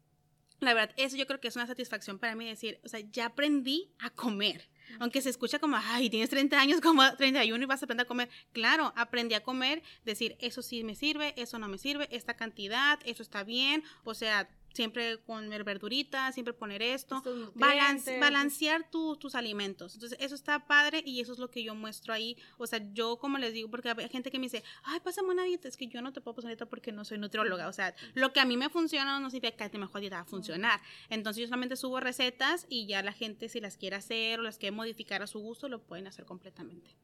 la 0.59 0.73
verdad, 0.73 0.95
eso 0.97 1.17
yo 1.17 1.27
creo 1.27 1.39
que 1.39 1.49
es 1.49 1.55
una 1.55 1.67
satisfacción 1.67 2.17
para 2.17 2.35
mí 2.35 2.47
decir, 2.47 2.79
o 2.83 2.87
sea, 2.87 3.01
ya 3.01 3.27
aprendí 3.27 3.93
a 3.99 4.09
comer. 4.09 4.70
Aunque 4.99 5.21
se 5.21 5.29
escucha 5.29 5.59
como, 5.59 5.77
ay, 5.77 6.09
tienes 6.09 6.29
30 6.29 6.59
años, 6.59 6.81
como 6.81 7.03
31 7.15 7.63
y 7.63 7.67
vas 7.67 7.81
a 7.81 7.85
aprender 7.85 8.05
a 8.05 8.07
comer. 8.07 8.29
Claro, 8.53 8.93
aprendí 8.95 9.35
a 9.35 9.43
comer, 9.43 9.83
decir, 10.05 10.35
eso 10.39 10.61
sí 10.61 10.83
me 10.83 10.95
sirve, 10.95 11.33
eso 11.37 11.59
no 11.59 11.67
me 11.67 11.77
sirve, 11.77 12.07
esta 12.11 12.35
cantidad, 12.35 12.99
eso 13.05 13.23
está 13.23 13.43
bien. 13.43 13.83
O 14.03 14.13
sea, 14.13 14.49
siempre 14.73 15.19
comer 15.19 15.63
verduritas, 15.63 16.33
siempre 16.33 16.53
poner 16.53 16.81
esto, 16.81 17.21
balancear 17.55 18.89
tus 18.89 19.35
alimentos. 19.35 19.95
Entonces, 19.95 20.17
eso 20.21 20.35
está 20.35 20.65
padre 20.65 21.03
y 21.05 21.21
eso 21.21 21.33
es 21.33 21.39
lo 21.39 21.49
que 21.49 21.63
yo 21.63 21.75
muestro 21.75 22.13
ahí. 22.13 22.37
O 22.57 22.67
sea, 22.67 22.81
yo 22.93 23.17
como 23.17 23.37
les 23.37 23.53
digo, 23.53 23.69
porque 23.69 23.89
hay 23.89 24.09
gente 24.09 24.31
que 24.31 24.39
me 24.39 24.45
dice, 24.45 24.63
ay, 24.83 24.99
pásame 24.99 25.29
una 25.29 25.43
dieta, 25.43 25.67
es 25.67 25.77
que 25.77 25.87
yo 25.87 26.01
no 26.01 26.13
te 26.13 26.21
puedo 26.21 26.35
pasar 26.35 26.49
dieta 26.49 26.65
porque 26.65 26.91
no 26.91 27.05
soy 27.05 27.17
nutrióloga. 27.17 27.67
O 27.67 27.73
sea, 27.73 27.95
lo 28.13 28.33
que 28.33 28.39
a 28.39 28.45
mí 28.45 28.57
me 28.57 28.69
funciona 28.69 29.19
no 29.19 29.29
significa 29.29 29.57
que 29.57 29.63
a 29.63 29.69
ti 29.69 29.77
mejor 29.77 30.01
dieta 30.01 30.17
va 30.17 30.21
a 30.21 30.25
funcionar. 30.25 30.81
Entonces, 31.09 31.41
yo 31.41 31.47
solamente 31.47 31.75
subo 31.75 31.99
recetas 31.99 32.65
y 32.69 32.87
ya 32.87 33.01
la 33.03 33.13
gente, 33.13 33.49
si 33.49 33.59
las 33.59 33.77
quiere 33.77 33.95
hacer 33.95 34.39
o 34.39 34.43
las 34.43 34.57
quiere 34.57 34.75
modificar 34.75 35.21
a 35.21 35.27
su 35.27 35.39
gusto, 35.39 35.69
lo 35.69 35.81
pueden 35.83 36.07
hacer 36.07 36.25
completamente. 36.25 36.95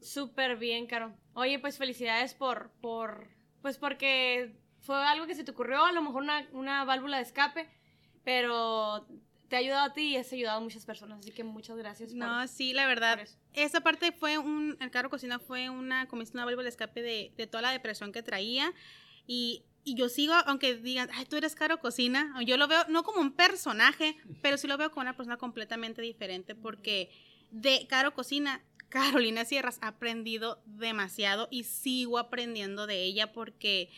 Súper 0.00 0.56
bien, 0.56 0.86
Caro. 0.86 1.16
Oye, 1.32 1.58
pues 1.58 1.78
felicidades 1.78 2.34
por, 2.34 2.70
por, 2.82 3.28
pues 3.62 3.78
porque 3.78 4.54
fue 4.84 4.96
algo 4.96 5.26
que 5.26 5.34
se 5.34 5.44
te 5.44 5.50
ocurrió, 5.50 5.84
a 5.84 5.92
lo 5.92 6.02
mejor 6.02 6.22
una, 6.22 6.46
una 6.52 6.84
válvula 6.84 7.16
de 7.18 7.24
escape, 7.24 7.68
pero 8.24 9.06
te 9.48 9.56
ha 9.56 9.58
ayudado 9.58 9.90
a 9.90 9.92
ti 9.92 10.12
y 10.12 10.16
has 10.16 10.32
ayudado 10.32 10.58
a 10.58 10.60
muchas 10.60 10.86
personas, 10.86 11.18
así 11.18 11.32
que 11.32 11.44
muchas 11.44 11.76
gracias. 11.76 12.12
no, 12.12 12.46
sí, 12.46 12.72
la 12.72 12.86
verdad. 12.86 13.26
Esa 13.52 13.80
parte 13.80 14.12
fue 14.12 14.38
un, 14.38 14.76
el 14.80 14.90
carro 14.90 15.10
cocina 15.10 15.38
fue 15.38 15.68
una, 15.68 16.06
como 16.08 16.22
una 16.32 16.44
válvula 16.44 16.64
de 16.64 16.70
escape 16.70 17.02
de, 17.02 17.32
de 17.36 17.46
toda 17.46 17.62
la 17.62 17.70
depresión 17.70 18.12
que 18.12 18.22
traía 18.22 18.72
y 19.26 19.64
y 19.84 19.94
yo 19.96 20.08
sigo, 20.08 20.32
aunque 20.46 20.74
digan, 20.74 21.10
ay, 21.12 21.26
tú 21.26 21.36
eres 21.36 21.54
Caro 21.54 21.78
Cocina, 21.78 22.34
yo 22.46 22.56
lo 22.56 22.66
veo 22.66 22.84
no 22.88 23.02
como 23.02 23.20
un 23.20 23.32
personaje, 23.32 24.16
pero 24.40 24.56
sí 24.56 24.66
lo 24.66 24.78
veo 24.78 24.90
como 24.90 25.02
una 25.02 25.14
persona 25.14 25.36
completamente 25.36 26.00
diferente, 26.00 26.54
porque 26.54 27.10
de 27.50 27.86
Caro 27.86 28.14
Cocina, 28.14 28.64
Carolina 28.88 29.44
Sierras 29.44 29.78
ha 29.82 29.88
aprendido 29.88 30.62
demasiado 30.64 31.48
y 31.50 31.64
sigo 31.64 32.18
aprendiendo 32.18 32.86
de 32.86 33.02
ella 33.02 33.32
porque 33.32 33.90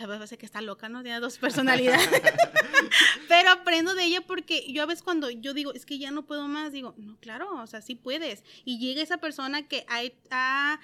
a 0.00 0.06
veces 0.06 0.38
que 0.38 0.46
está 0.46 0.60
loca, 0.60 0.88
¿no? 0.88 1.02
Tiene 1.02 1.20
dos 1.20 1.38
personalidades. 1.38 2.08
Pero 3.28 3.50
aprendo 3.50 3.94
de 3.94 4.04
ella 4.04 4.20
porque 4.22 4.70
yo 4.72 4.82
a 4.82 4.86
veces 4.86 5.02
cuando 5.02 5.30
yo 5.30 5.54
digo, 5.54 5.72
es 5.72 5.86
que 5.86 5.98
ya 5.98 6.10
no 6.10 6.26
puedo 6.26 6.48
más, 6.48 6.72
digo, 6.72 6.94
no, 6.96 7.18
claro, 7.20 7.54
o 7.56 7.66
sea, 7.66 7.82
sí 7.82 7.94
puedes. 7.94 8.44
Y 8.64 8.78
llega 8.78 9.02
esa 9.02 9.18
persona 9.18 9.66
que 9.68 9.84
ha, 9.88 10.80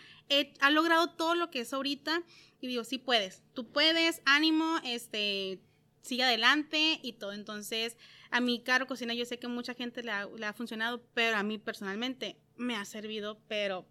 ha, 0.61 0.70
logrado 0.70 1.11
todo 1.11 1.35
lo 1.35 1.50
que 1.50 1.61
es 1.61 1.72
ahorita 1.72 2.22
y 2.61 2.66
digo, 2.66 2.85
sí 2.85 2.98
puedes, 2.98 3.42
tú 3.55 3.70
puedes, 3.70 4.22
ánimo, 4.24 4.79
este, 4.85 5.61
sigue 6.02 6.24
adelante 6.24 7.00
y 7.02 7.14
todo. 7.14 7.33
Entonces, 7.33 7.96
a 8.31 8.40
mi 8.40 8.61
Caro 8.62 8.87
Cocina 8.87 9.14
yo 9.14 9.24
sé 9.24 9.38
que 9.38 9.48
mucha 9.48 9.74
gente 9.74 10.02
le 10.02 10.12
ha, 10.12 10.26
le 10.26 10.46
ha 10.46 10.52
funcionado, 10.52 11.02
pero 11.14 11.37
a 11.37 11.42
mí 11.42 11.59
personalmente 11.59 12.37
me 12.57 12.76
ha 12.76 12.85
servido, 12.85 13.40
pero, 13.48 13.87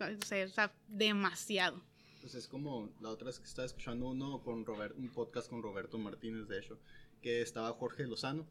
o 0.00 0.26
sea, 0.26 0.72
demasiado. 0.86 1.87
Pues 2.28 2.44
es 2.44 2.46
como 2.46 2.92
la 3.00 3.08
otra 3.08 3.28
vez 3.28 3.38
que 3.38 3.46
estaba 3.46 3.64
escuchando 3.64 4.06
uno 4.10 4.42
con 4.42 4.66
Robert, 4.66 4.94
un 4.98 5.08
podcast 5.08 5.48
con 5.48 5.62
Roberto 5.62 5.96
Martínez, 5.96 6.46
de 6.46 6.58
hecho, 6.58 6.78
que 7.22 7.40
estaba 7.40 7.72
Jorge 7.72 8.06
Lozano 8.06 8.46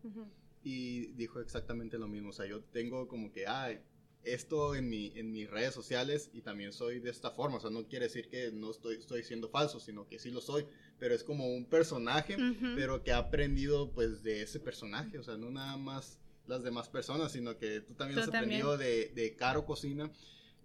y 0.63 1.11
dijo 1.11 1.39
exactamente 1.41 1.99
lo 1.99 2.07
mismo. 2.07 2.29
O 2.29 2.33
sea, 2.33 2.47
yo 2.47 2.63
tengo 2.63 3.07
como 3.07 3.31
que, 3.31 3.45
ah, 3.45 3.69
esto 4.23 4.73
en, 4.73 4.89
mi, 4.89 5.11
en 5.15 5.31
mis 5.31 5.47
redes 5.47 5.75
sociales 5.75 6.31
y 6.33 6.41
también 6.41 6.73
soy 6.73 6.99
de 6.99 7.11
esta 7.11 7.29
forma. 7.29 7.57
O 7.57 7.59
sea, 7.59 7.69
no 7.69 7.87
quiere 7.87 8.05
decir 8.05 8.29
que 8.29 8.51
no 8.51 8.71
estoy, 8.71 8.95
estoy 8.95 9.21
siendo 9.21 9.47
falso, 9.47 9.79
sino 9.79 10.07
que 10.07 10.17
sí 10.17 10.31
lo 10.31 10.41
soy. 10.41 10.65
Pero 10.97 11.13
es 11.13 11.23
como 11.23 11.47
un 11.47 11.65
personaje, 11.65 12.35
pero 12.75 13.03
que 13.03 13.11
ha 13.11 13.19
aprendido 13.19 13.91
pues 13.91 14.23
de 14.23 14.41
ese 14.41 14.59
personaje. 14.59 15.19
O 15.19 15.23
sea, 15.23 15.37
no 15.37 15.51
nada 15.51 15.77
más 15.77 16.19
las 16.47 16.63
demás 16.63 16.89
personas, 16.89 17.31
sino 17.31 17.59
que 17.59 17.81
tú 17.81 17.93
también 17.93 18.17
has 18.17 18.27
aprendido 18.27 18.75
de, 18.75 19.11
de 19.13 19.35
Caro 19.35 19.67
Cocina. 19.67 20.11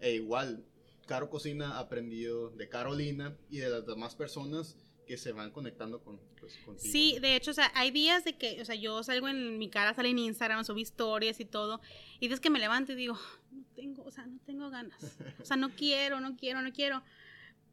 E 0.01 0.15
igual, 0.15 0.65
Caro 1.13 1.29
Cocina 1.29 1.79
aprendido 1.79 2.49
de 2.53 2.71
Carolina 2.71 3.37
y 3.51 3.59
de 3.59 3.69
las 3.69 3.87
demás 3.87 4.15
personas 4.15 4.79
que 5.07 5.19
se 5.19 5.33
van 5.33 5.51
conectando 5.51 6.03
con, 6.03 6.19
pues, 6.41 6.57
contigo. 6.65 6.91
Sí, 6.91 7.19
de 7.21 7.37
hecho, 7.37 7.51
o 7.51 7.55
sea, 7.55 7.71
hay 7.75 7.91
días 7.91 8.25
de 8.25 8.39
que, 8.39 8.63
o 8.63 8.65
sea, 8.65 8.77
yo 8.77 9.03
salgo 9.03 9.29
en 9.29 9.59
mi 9.59 9.69
cara, 9.69 9.93
sale 9.93 10.09
en 10.09 10.19
Instagram, 10.19 10.65
subo 10.65 10.79
historias 10.79 11.39
y 11.39 11.45
todo, 11.45 11.83
y 12.19 12.33
es 12.33 12.41
que 12.41 12.49
me 12.49 12.59
levanto 12.59 12.93
y 12.93 12.95
digo, 12.95 13.19
no 13.51 13.63
tengo, 13.75 14.05
o 14.05 14.11
sea, 14.11 14.25
no 14.25 14.39
tengo 14.47 14.71
ganas, 14.71 15.05
o 15.39 15.45
sea, 15.45 15.59
no 15.59 15.69
quiero, 15.77 16.19
no 16.19 16.35
quiero, 16.35 16.63
no 16.63 16.73
quiero. 16.73 17.03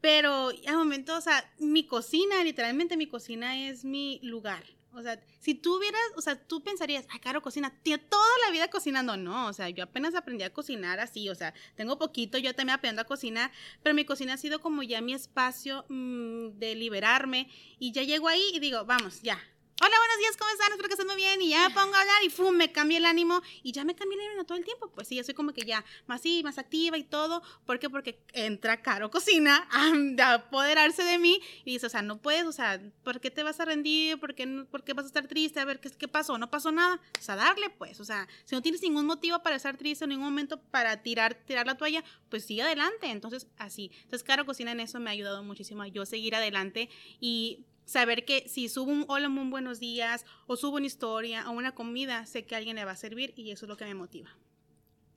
Pero 0.02 0.50
al 0.68 0.76
momento, 0.76 1.16
o 1.16 1.22
sea, 1.22 1.50
mi 1.60 1.86
cocina, 1.86 2.44
literalmente 2.44 2.98
mi 2.98 3.08
cocina 3.08 3.70
es 3.70 3.86
mi 3.86 4.20
lugar. 4.22 4.66
O 5.00 5.02
sea, 5.02 5.20
si 5.40 5.56
tú 5.56 5.78
hubieras, 5.78 6.02
o 6.16 6.22
sea, 6.22 6.36
tú 6.36 6.62
pensarías, 6.62 7.06
ay, 7.10 7.20
Caro 7.20 7.42
cocina, 7.42 7.74
toda 7.84 8.30
la 8.46 8.52
vida 8.52 8.70
cocinando. 8.70 9.18
No, 9.18 9.48
o 9.48 9.54
sea, 9.54 9.70
yo 9.70 9.84
apenas 9.84 10.14
aprendí 10.14 10.44
a 10.44 10.54
cocinar 10.54 11.00
así, 11.00 11.30
o 11.30 11.36
sea, 11.36 11.54
tengo 11.76 11.98
poquito, 11.98 12.38
yo 12.38 12.54
también 12.54 12.76
aprendo 12.76 13.02
a 13.02 13.06
cocinar, 13.06 13.52
pero 13.82 13.96
mi 13.96 14.06
cocina 14.06 14.34
ha 14.34 14.38
sido 14.38 14.60
como 14.60 14.84
ya 14.84 15.02
mi 15.02 15.14
espacio 15.14 15.86
mm, 15.90 16.60
de 16.60 16.76
liberarme 16.76 17.50
y 17.80 17.92
ya 17.92 18.04
llego 18.04 18.28
ahí 18.28 18.52
y 18.54 18.60
digo, 18.60 18.86
vamos, 18.86 19.22
ya, 19.22 19.40
hola, 19.82 19.96
buenos 19.98 20.18
días, 20.18 20.36
¿cómo 20.38 20.52
están? 20.52 20.72
Espero 20.72 20.90
que 20.90 20.94
estén 20.94 21.08
muy 21.08 21.16
bien. 21.16 21.42
Y 21.42 21.50
ya 21.50 21.70
me 21.70 21.74
pongo 21.74 21.96
a 21.96 22.02
hablar 22.02 22.24
y 22.24 22.30
¡fum! 22.30 22.54
me 22.54 22.72
cambia 22.72 22.98
el 22.98 23.06
ánimo. 23.06 23.42
Y 23.64 23.72
ya 23.72 23.86
me 23.86 23.96
cambia 23.96 24.18
el 24.18 24.28
ánimo 24.28 24.44
todo 24.44 24.58
el 24.58 24.66
tiempo. 24.66 24.92
Pues 24.92 25.08
sí, 25.08 25.16
yo 25.16 25.24
soy 25.24 25.34
como 25.34 25.54
que 25.54 25.62
ya 25.62 25.86
más 26.06 26.22
sí, 26.22 26.42
más 26.44 26.58
activa 26.58 26.98
y 26.98 27.04
todo. 27.04 27.42
¿Por 27.66 27.80
qué? 27.80 27.90
Porque 27.90 28.22
entra 28.34 28.82
Caro 28.82 29.10
Cocina 29.10 29.68
a, 30.20 30.34
apoderarse 30.34 31.04
de 31.04 31.18
mí 31.18 31.42
y 31.64 31.74
dice, 31.74 31.86
o 31.86 31.90
sea, 31.90 32.02
no 32.02 32.22
puedes, 32.22 32.46
o 32.46 32.52
sea, 32.52 32.82
¿por 33.04 33.22
qué 33.22 33.32
te 33.32 33.44
vas 33.44 33.60
a 33.60 33.66
rendir? 33.66 34.20
¿Por 34.20 34.36
qué, 34.36 34.48
por 34.70 34.84
qué 34.84 34.94
vas 34.94 35.06
a 35.06 35.08
estar 35.08 35.28
triste? 35.28 35.60
A 35.60 35.66
ver, 35.66 35.80
¿qué, 35.80 35.90
¿qué 35.92 36.08
pasó? 36.08 36.38
No 36.38 36.50
pasó 36.50 36.72
nada. 36.72 37.00
O 37.18 37.22
sea, 37.22 37.36
darle, 37.36 37.70
pues. 37.70 38.00
O 38.00 38.06
sea, 38.06 38.28
si 38.46 38.56
no 38.56 38.62
tienes 38.62 38.82
ningún 38.82 39.06
motivo 39.06 39.42
para 39.42 39.56
estar 39.56 39.78
triste, 39.78 40.04
en 40.04 40.10
ningún 40.10 40.26
momento 40.26 40.60
para 40.60 41.02
tirar, 41.04 41.36
tirar 41.46 41.66
la 41.66 41.78
toalla, 41.78 42.04
pues 42.30 42.46
sigue 42.46 42.64
adelante. 42.64 43.08
Entonces, 43.08 43.48
así. 43.58 43.92
Entonces, 44.04 44.24
Caro 44.24 44.46
Cocina 44.46 44.72
en 44.72 44.82
eso 44.82 45.00
me 45.00 45.10
ha 45.10 45.14
ayudado 45.14 45.44
muchísimo 45.44 45.84
a 45.84 45.88
yo 45.88 46.06
seguir 46.06 46.36
adelante 46.36 46.90
y 47.22 47.66
saber 47.90 48.24
que 48.24 48.48
si 48.48 48.70
subo 48.70 48.92
un 48.92 49.06
hola, 49.08 49.30
muy 49.30 49.50
buenos 49.50 49.80
días, 49.80 50.24
o 50.46 50.56
subo 50.56 50.78
una 50.78 50.86
historia 50.86 51.50
o 51.50 51.54
una 51.54 51.74
comida, 51.74 52.26
sé 52.28 52.46
que 52.46 52.56
alguien 52.56 52.76
le 52.76 52.86
va 52.86 52.92
a 52.92 52.96
servir 52.96 53.34
y 53.36 53.50
eso 53.50 53.66
es 53.66 53.70
lo 53.70 53.78
que 53.78 53.86
me 53.86 53.96
motiva. 53.96 54.30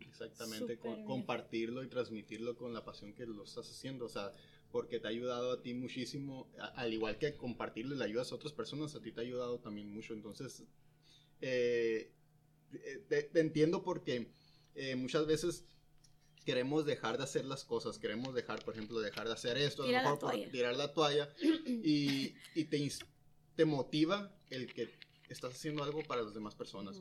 Exactamente, 0.00 0.78
compartirlo 0.78 1.82
y 1.82 1.88
transmitirlo 1.88 2.56
con 2.56 2.72
la 2.72 2.84
pasión 2.84 3.12
que 3.12 3.26
lo 3.26 3.44
estás 3.44 3.68
haciendo, 3.70 4.06
o 4.06 4.08
sea, 4.08 4.32
porque 4.70 5.00
te 5.00 5.06
ha 5.06 5.10
ayudado 5.10 5.52
a 5.52 5.62
ti 5.62 5.74
muchísimo, 5.74 6.48
al 6.74 6.94
igual 6.94 7.18
que 7.18 7.36
compartirlo 7.36 7.94
y 7.94 7.98
le 7.98 8.04
ayudas 8.04 8.32
a 8.32 8.36
otras 8.36 8.54
personas, 8.54 8.94
a 8.94 9.02
ti 9.02 9.12
te 9.12 9.20
ha 9.20 9.24
ayudado 9.24 9.58
también 9.58 9.92
mucho, 9.92 10.14
entonces, 10.14 10.64
eh, 11.42 12.10
eh, 12.72 13.28
te, 13.32 13.40
entiendo 13.40 13.82
porque 13.82 14.30
eh, 14.74 14.96
muchas 14.96 15.26
veces 15.26 15.66
queremos 16.42 16.84
dejar 16.84 17.18
de 17.18 17.24
hacer 17.24 17.44
las 17.44 17.64
cosas, 17.64 17.98
queremos 17.98 18.34
dejar, 18.34 18.64
por 18.64 18.74
ejemplo, 18.74 19.00
dejar 19.00 19.26
de 19.26 19.34
hacer 19.34 19.56
esto, 19.56 19.84
tirar, 19.84 20.04
la, 20.04 20.18
toalla. 20.18 20.50
tirar 20.50 20.76
la 20.76 20.92
toalla 20.92 21.28
y, 21.66 22.34
y 22.54 22.64
te, 22.64 22.90
te, 23.56 23.64
motiva 23.64 24.34
el 24.50 24.72
que 24.72 24.90
estás 25.28 25.54
haciendo 25.54 25.82
algo 25.82 26.02
para 26.02 26.22
las 26.22 26.34
demás 26.34 26.54
personas. 26.54 27.00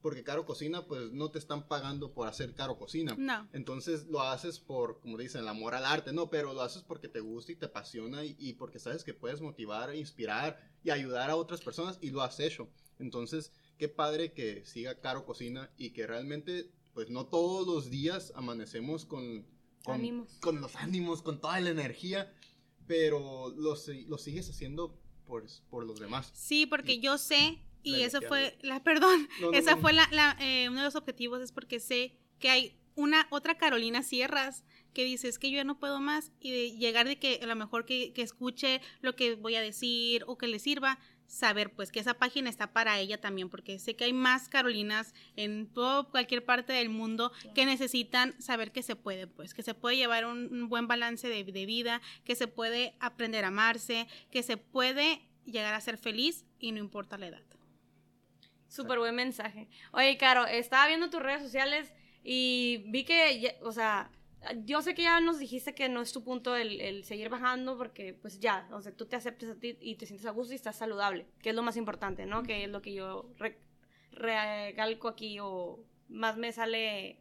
Porque 0.00 0.22
Caro 0.22 0.46
Cocina, 0.46 0.86
pues 0.86 1.10
no 1.10 1.30
te 1.30 1.40
están 1.40 1.66
pagando 1.66 2.12
por 2.12 2.28
hacer 2.28 2.54
Caro 2.54 2.78
Cocina. 2.78 3.16
No. 3.18 3.48
Entonces 3.52 4.06
lo 4.06 4.22
haces 4.22 4.60
por, 4.60 5.00
como 5.00 5.18
dicen, 5.18 5.40
el 5.40 5.48
amor 5.48 5.74
al 5.74 5.84
arte, 5.84 6.12
no, 6.12 6.30
pero 6.30 6.54
lo 6.54 6.62
haces 6.62 6.82
porque 6.82 7.08
te 7.08 7.20
gusta 7.20 7.52
y 7.52 7.56
te 7.56 7.66
apasiona 7.66 8.24
y, 8.24 8.36
y 8.38 8.52
porque 8.52 8.78
sabes 8.78 9.02
que 9.02 9.12
puedes 9.12 9.40
motivar, 9.40 9.94
inspirar 9.94 10.60
y 10.84 10.90
ayudar 10.90 11.30
a 11.30 11.36
otras 11.36 11.60
personas 11.60 11.98
y 12.00 12.10
lo 12.10 12.22
has 12.22 12.38
hecho. 12.38 12.68
Entonces, 13.00 13.52
qué 13.76 13.88
padre 13.88 14.32
que 14.32 14.64
siga 14.64 15.00
Caro 15.00 15.24
Cocina 15.24 15.70
y 15.76 15.90
que 15.90 16.06
realmente 16.06 16.70
pues 16.98 17.10
no 17.10 17.26
todos 17.26 17.64
los 17.64 17.90
días 17.90 18.32
amanecemos 18.34 19.04
con, 19.06 19.46
con, 19.84 20.26
con 20.40 20.60
los 20.60 20.74
ánimos, 20.74 21.22
con 21.22 21.40
toda 21.40 21.60
la 21.60 21.70
energía, 21.70 22.34
pero 22.88 23.54
lo, 23.56 23.76
lo 24.08 24.18
sigues 24.18 24.50
haciendo 24.50 25.00
por, 25.24 25.46
por 25.70 25.86
los 25.86 26.00
demás. 26.00 26.32
Sí, 26.34 26.66
porque 26.66 26.98
yo 26.98 27.16
sé, 27.16 27.62
y 27.84 28.00
eso 28.00 28.20
fue, 28.20 28.58
la, 28.62 28.82
perdón, 28.82 29.28
esa 29.52 29.76
fue 29.76 29.92
la, 29.92 30.08
la 30.10 30.36
eh, 30.40 30.68
uno 30.68 30.80
de 30.80 30.86
los 30.86 30.96
objetivos, 30.96 31.40
es 31.40 31.52
porque 31.52 31.78
sé 31.78 32.18
que 32.40 32.50
hay 32.50 32.76
una 32.96 33.28
otra 33.30 33.56
Carolina 33.56 34.02
Sierras 34.02 34.64
que 34.92 35.04
dice, 35.04 35.28
es 35.28 35.38
que 35.38 35.52
yo 35.52 35.58
ya 35.58 35.64
no 35.64 35.78
puedo 35.78 36.00
más, 36.00 36.32
y 36.40 36.50
de 36.50 36.76
llegar 36.78 37.06
de 37.06 37.20
que 37.20 37.38
a 37.40 37.46
lo 37.46 37.54
mejor 37.54 37.84
que, 37.84 38.12
que 38.12 38.22
escuche 38.22 38.80
lo 39.02 39.14
que 39.14 39.36
voy 39.36 39.54
a 39.54 39.60
decir 39.60 40.24
o 40.26 40.36
que 40.36 40.48
le 40.48 40.58
sirva, 40.58 40.98
saber 41.28 41.70
pues 41.70 41.92
que 41.92 42.00
esa 42.00 42.14
página 42.14 42.50
está 42.50 42.72
para 42.72 42.98
ella 42.98 43.20
también, 43.20 43.48
porque 43.48 43.78
sé 43.78 43.94
que 43.94 44.04
hay 44.04 44.12
más 44.12 44.48
Carolinas 44.48 45.14
en 45.36 45.66
todo, 45.66 46.10
cualquier 46.10 46.44
parte 46.44 46.72
del 46.72 46.88
mundo 46.88 47.30
que 47.54 47.66
necesitan 47.66 48.40
saber 48.40 48.72
que 48.72 48.82
se 48.82 48.96
puede, 48.96 49.26
pues, 49.26 49.54
que 49.54 49.62
se 49.62 49.74
puede 49.74 49.96
llevar 49.96 50.26
un, 50.26 50.68
buen 50.68 50.88
balance 50.88 51.28
de, 51.28 51.44
de, 51.44 51.66
vida, 51.66 52.00
que 52.24 52.34
se 52.34 52.48
puede 52.48 52.96
aprender 52.98 53.44
a 53.44 53.48
amarse, 53.48 54.08
que 54.30 54.42
se 54.42 54.56
puede 54.56 55.22
llegar 55.44 55.74
a 55.74 55.80
ser 55.80 55.98
feliz 55.98 56.44
y 56.58 56.72
no 56.72 56.78
importa 56.78 57.18
la 57.18 57.28
edad. 57.28 57.42
Súper 58.66 58.98
buen 58.98 59.14
mensaje. 59.14 59.68
Oye, 59.92 60.16
Caro, 60.18 60.46
estaba 60.46 60.86
viendo 60.88 61.08
tus 61.08 61.22
redes 61.22 61.42
sociales 61.42 61.92
y 62.22 62.84
vi 62.88 63.04
que, 63.04 63.56
o 63.62 63.72
sea, 63.72 64.10
yo 64.64 64.82
sé 64.82 64.94
que 64.94 65.02
ya 65.02 65.20
nos 65.20 65.38
dijiste 65.38 65.74
que 65.74 65.88
no 65.88 66.00
es 66.00 66.12
tu 66.12 66.22
punto 66.22 66.56
el, 66.56 67.04
seguir 67.04 67.28
bajando 67.28 67.76
porque 67.76 68.14
pues 68.14 68.40
ya, 68.40 68.68
o 68.72 68.80
sea, 68.80 68.92
tú 68.92 69.06
te 69.06 69.16
aceptes 69.16 69.50
a 69.50 69.54
ti 69.56 69.76
y 69.80 69.96
te 69.96 70.06
sientes 70.06 70.26
a 70.26 70.30
gusto 70.30 70.52
y 70.52 70.56
estás 70.56 70.76
saludable, 70.76 71.26
que 71.42 71.50
es 71.50 71.54
lo 71.54 71.62
más 71.62 71.76
importante, 71.76 72.26
¿no? 72.26 72.42
Que 72.42 72.64
es 72.64 72.70
lo 72.70 72.80
que 72.80 72.94
yo 72.94 73.30
recalco 74.12 75.08
aquí 75.08 75.38
o 75.40 75.84
más 76.08 76.36
me 76.36 76.52
sale, 76.52 77.20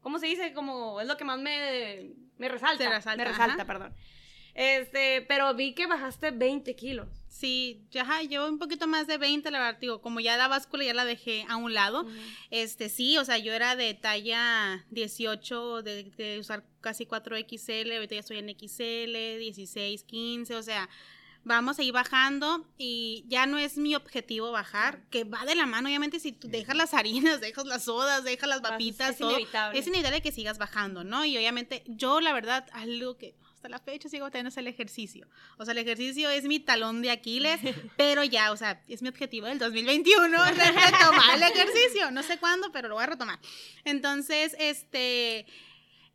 ¿cómo 0.00 0.18
se 0.18 0.26
dice? 0.26 0.52
Como 0.52 1.00
es 1.00 1.06
lo 1.06 1.16
que 1.16 1.24
más 1.24 1.38
me, 1.38 2.14
me 2.38 2.48
resalta. 2.48 2.88
resalta. 2.88 3.24
Me 3.24 3.30
resalta, 3.30 3.64
perdón. 3.64 3.94
Este, 4.54 5.22
pero 5.22 5.54
vi 5.54 5.74
que 5.74 5.86
bajaste 5.86 6.30
20 6.30 6.74
kilos. 6.76 7.25
Sí, 7.38 7.82
ya 7.90 8.22
llevo 8.22 8.46
un 8.46 8.58
poquito 8.58 8.86
más 8.86 9.06
de 9.06 9.18
20, 9.18 9.50
la 9.50 9.58
verdad, 9.58 9.78
digo, 9.78 10.00
como 10.00 10.20
ya 10.20 10.38
la 10.38 10.48
báscula 10.48 10.84
ya 10.84 10.94
la 10.94 11.04
dejé 11.04 11.44
a 11.50 11.56
un 11.56 11.74
lado. 11.74 12.06
Este, 12.50 12.88
sí, 12.88 13.18
o 13.18 13.26
sea, 13.26 13.36
yo 13.36 13.52
era 13.52 13.76
de 13.76 13.92
talla 13.92 14.86
18, 14.90 15.82
de, 15.82 16.38
usar 16.40 16.64
casi 16.80 17.04
4XL, 17.04 17.94
ahorita 17.94 18.14
ya 18.14 18.20
estoy 18.20 18.38
en 18.38 18.48
XL, 18.48 19.38
16, 19.38 20.04
15, 20.04 20.56
o 20.56 20.62
sea, 20.62 20.88
vamos 21.44 21.78
a 21.78 21.82
ir 21.82 21.92
bajando 21.92 22.66
y 22.78 23.26
ya 23.28 23.44
no 23.44 23.58
es 23.58 23.76
mi 23.76 23.94
objetivo 23.94 24.50
bajar, 24.50 25.06
que 25.10 25.24
va 25.24 25.44
de 25.44 25.56
la 25.56 25.66
mano, 25.66 25.88
obviamente, 25.88 26.20
si 26.20 26.32
tú 26.32 26.48
dejas 26.48 26.74
las 26.74 26.94
harinas, 26.94 27.40
dejas 27.42 27.66
las 27.66 27.84
sodas, 27.84 28.24
dejas 28.24 28.48
las 28.48 28.62
papitas, 28.62 29.10
es, 29.10 29.20
inevitable. 29.20 29.78
es 29.78 29.86
inevitable 29.86 30.22
que 30.22 30.32
sigas 30.32 30.56
bajando, 30.56 31.04
¿no? 31.04 31.26
Y 31.26 31.36
obviamente 31.36 31.84
yo, 31.86 32.22
la 32.22 32.32
verdad, 32.32 32.66
algo 32.72 33.18
que 33.18 33.34
la 33.68 33.78
fecha 33.78 34.08
sigo 34.08 34.30
teniendo 34.30 34.58
el 34.58 34.66
ejercicio. 34.66 35.28
O 35.58 35.64
sea, 35.64 35.72
el 35.72 35.78
ejercicio 35.78 36.30
es 36.30 36.44
mi 36.44 36.60
talón 36.60 37.02
de 37.02 37.10
Aquiles, 37.10 37.60
pero 37.96 38.24
ya, 38.24 38.52
o 38.52 38.56
sea, 38.56 38.82
es 38.88 39.02
mi 39.02 39.08
objetivo 39.08 39.46
del 39.46 39.58
2021, 39.58 40.44
retomar 40.44 41.36
el 41.36 41.42
ejercicio. 41.42 42.10
No 42.10 42.22
sé 42.22 42.38
cuándo, 42.38 42.72
pero 42.72 42.88
lo 42.88 42.94
voy 42.96 43.04
a 43.04 43.08
retomar. 43.08 43.38
Entonces, 43.84 44.56
este, 44.58 45.46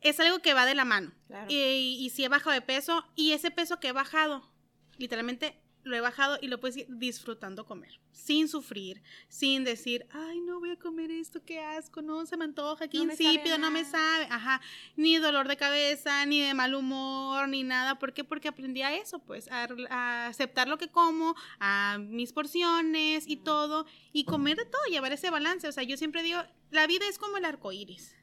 es 0.00 0.20
algo 0.20 0.40
que 0.40 0.54
va 0.54 0.66
de 0.66 0.74
la 0.74 0.84
mano. 0.84 1.12
Y, 1.48 1.98
y 2.00 2.10
si 2.10 2.24
he 2.24 2.28
bajado 2.28 2.52
de 2.52 2.60
peso, 2.60 3.06
y 3.16 3.32
ese 3.32 3.50
peso 3.50 3.80
que 3.80 3.88
he 3.88 3.92
bajado, 3.92 4.50
literalmente 4.98 5.61
lo 5.84 5.96
he 5.96 6.00
bajado 6.00 6.38
y 6.40 6.48
lo 6.48 6.60
puedes 6.60 6.76
ir 6.76 6.86
disfrutando 6.88 7.66
comer, 7.66 8.00
sin 8.12 8.48
sufrir, 8.48 9.02
sin 9.28 9.64
decir, 9.64 10.06
ay, 10.10 10.40
no 10.40 10.60
voy 10.60 10.70
a 10.70 10.78
comer 10.78 11.10
esto, 11.10 11.44
qué 11.44 11.60
asco, 11.60 12.02
no 12.02 12.24
se 12.26 12.36
me 12.36 12.44
antoja, 12.44 12.88
qué 12.88 12.98
insípido, 12.98 13.58
no 13.58 13.70
me 13.70 13.84
sabe, 13.84 14.26
ajá, 14.30 14.60
ni 14.96 15.16
dolor 15.16 15.48
de 15.48 15.56
cabeza, 15.56 16.24
ni 16.26 16.40
de 16.40 16.54
mal 16.54 16.74
humor, 16.74 17.48
ni 17.48 17.64
nada, 17.64 17.98
¿por 17.98 18.12
qué? 18.12 18.24
Porque 18.24 18.48
aprendí 18.48 18.82
a 18.82 18.94
eso, 18.94 19.18
pues, 19.18 19.48
a, 19.50 20.26
aceptar 20.26 20.68
lo 20.68 20.78
que 20.78 20.88
como, 20.88 21.34
a 21.58 21.98
mis 22.00 22.32
porciones 22.32 23.24
y 23.26 23.36
todo, 23.36 23.86
y 24.12 24.24
comer 24.24 24.56
de 24.56 24.66
todo, 24.66 24.82
llevar 24.88 25.12
ese 25.12 25.30
balance, 25.30 25.66
o 25.66 25.72
sea, 25.72 25.82
yo 25.82 25.96
siempre 25.96 26.22
digo, 26.22 26.40
la 26.70 26.86
vida 26.86 27.08
es 27.08 27.18
como 27.18 27.36
el 27.38 27.44
arco 27.44 27.72
iris, 27.72 28.14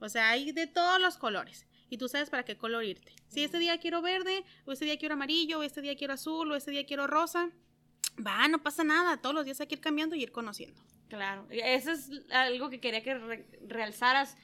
o 0.00 0.08
sea, 0.08 0.30
hay 0.30 0.52
de 0.52 0.66
todos 0.66 1.00
los 1.00 1.16
colores 1.16 1.66
y 1.90 1.98
tú 1.98 2.08
sabes 2.08 2.30
para 2.30 2.44
qué 2.44 2.56
color 2.56 2.84
irte. 2.84 3.12
Si 3.28 3.44
este 3.44 3.58
día 3.58 3.78
quiero 3.78 4.02
verde, 4.02 4.44
o 4.64 4.72
este 4.72 4.84
día 4.84 4.98
quiero 4.98 5.14
amarillo, 5.14 5.58
o 5.58 5.62
este 5.62 5.82
día 5.82 5.96
quiero 5.96 6.14
azul, 6.14 6.50
o 6.50 6.56
este 6.56 6.70
día 6.70 6.86
quiero 6.86 7.06
rosa, 7.06 7.50
va, 8.24 8.48
no 8.48 8.62
pasa 8.62 8.84
nada, 8.84 9.16
todos 9.18 9.34
los 9.34 9.44
días 9.44 9.60
hay 9.60 9.66
que 9.66 9.76
ir 9.76 9.80
cambiando 9.80 10.14
y 10.14 10.22
ir 10.22 10.32
conociendo. 10.32 10.80
Claro, 11.08 11.46
eso 11.50 11.92
es 11.92 12.10
algo 12.30 12.70
que 12.70 12.80
quería 12.80 13.02
que 13.02 13.44
realzaras, 13.66 14.36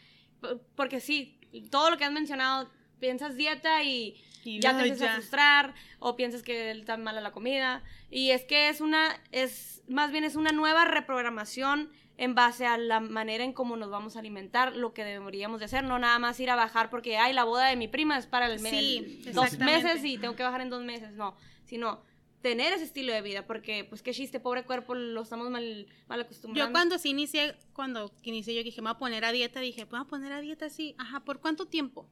porque 0.77 1.01
sí, 1.01 1.41
todo 1.71 1.91
lo 1.91 1.97
que 1.97 2.05
has 2.05 2.13
mencionado, 2.13 2.71
piensas 2.99 3.37
dieta 3.37 3.83
y, 3.83 4.23
ya 4.45 4.77
te 4.77 4.83
empiezas 4.83 5.09
a 5.09 5.15
frustrar, 5.15 5.75
o 5.99 6.17
piensas 6.17 6.43
que 6.43 6.71
está 6.71 6.97
mala 6.97 7.21
la 7.21 7.33
comida, 7.33 7.83
y 8.11 8.31
es 8.31 8.45
que 8.45 8.69
es 8.69 8.81
una, 8.81 9.21
es, 9.33 9.83
más 9.89 10.13
bien 10.13 10.25
es 10.25 10.37
una 10.37 10.53
nueva 10.53 10.85
reprogramación 10.85 11.91
en 12.21 12.35
base 12.35 12.67
a 12.67 12.77
la 12.77 13.01
manera 13.01 13.45
en 13.45 13.55
cómo 13.55 13.79
nos 13.79 13.89
vamos 13.89 14.15
a 14.15 14.19
alimentar, 14.19 14.77
lo 14.77 14.93
que 14.93 15.05
deberíamos 15.05 15.59
de 15.59 15.65
hacer, 15.65 15.85
no 15.85 15.99
nada 15.99 16.19
más 16.19 16.39
ir 16.39 16.51
a 16.51 16.55
bajar 16.55 16.91
porque, 16.91 17.17
ay, 17.17 17.33
la 17.33 17.45
boda 17.45 17.67
de 17.67 17.77
mi 17.77 17.89
prima 17.89 18.19
es 18.19 18.27
para 18.27 18.45
el 18.45 18.61
mes, 18.61 19.33
dos 19.33 19.59
meses 19.59 20.05
y 20.05 20.19
tengo 20.19 20.37
que 20.37 20.43
bajar 20.43 20.61
en 20.61 20.69
dos 20.69 20.83
meses, 20.83 21.15
no, 21.15 21.35
sino 21.65 22.03
tener 22.43 22.75
ese 22.75 22.85
estilo 22.85 23.15
de 23.15 23.23
vida, 23.23 23.47
porque 23.47 23.87
pues 23.89 24.03
qué 24.03 24.13
chiste, 24.13 24.39
pobre 24.39 24.65
cuerpo, 24.65 24.95
lo 24.95 25.23
estamos 25.23 25.49
mal, 25.49 25.87
mal 26.09 26.21
acostumbrados. 26.21 26.69
Yo 26.69 26.73
cuando 26.73 26.99
sí 26.99 27.09
inicié, 27.09 27.57
cuando 27.73 28.13
inicié 28.23 28.55
yo 28.55 28.63
dije, 28.63 28.83
me 28.83 28.91
voy 28.91 28.97
a 28.97 28.99
poner 28.99 29.25
a 29.25 29.33
dieta, 29.33 29.61
dije, 29.61 29.87
¿puedo 29.87 30.07
poner 30.07 30.33
a 30.33 30.43
dieta 30.43 30.67
así? 30.67 30.95
Ajá, 30.99 31.21
¿por 31.21 31.41
cuánto 31.41 31.69
tiempo? 31.69 32.07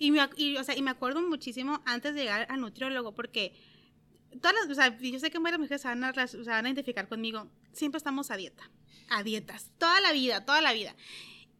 Y 0.00 0.10
me, 0.10 0.28
y, 0.36 0.56
o 0.56 0.64
sea, 0.64 0.76
y 0.76 0.82
me 0.82 0.90
acuerdo 0.90 1.22
muchísimo 1.22 1.82
antes 1.84 2.16
de 2.16 2.22
llegar 2.22 2.48
al 2.50 2.60
nutriólogo, 2.60 3.14
porque 3.14 3.52
todas 4.40 4.54
las, 4.54 4.70
o 4.70 4.74
sea, 4.74 4.98
yo 4.98 5.18
sé 5.18 5.30
que 5.30 5.38
varias 5.38 5.60
mujeres 5.60 5.82
van 5.84 6.04
a, 6.04 6.12
van 6.12 6.66
a 6.66 6.68
identificar 6.68 7.08
conmigo, 7.08 7.48
siempre 7.72 7.98
estamos 7.98 8.30
a 8.30 8.36
dieta 8.36 8.70
a 9.12 9.22
dietas, 9.22 9.70
toda 9.78 10.00
la 10.00 10.12
vida, 10.12 10.44
toda 10.44 10.60
la 10.60 10.72
vida. 10.72 10.94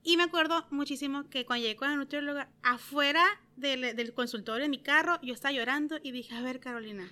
Y 0.02 0.16
me 0.16 0.24
acuerdo 0.24 0.66
muchísimo 0.70 1.28
que 1.28 1.44
cuando 1.44 1.62
llegué 1.62 1.76
con 1.76 1.90
la 1.90 1.96
nutrióloga, 1.96 2.48
afuera 2.62 3.24
del, 3.56 4.14
consultorio 4.14 4.64
en 4.64 4.70
mi 4.70 4.78
carro, 4.78 5.20
yo 5.22 5.34
estaba 5.34 5.52
llorando 5.52 5.98
y 6.02 6.10
dije, 6.10 6.34
a 6.34 6.42
ver, 6.42 6.58
Carolina, 6.58 7.08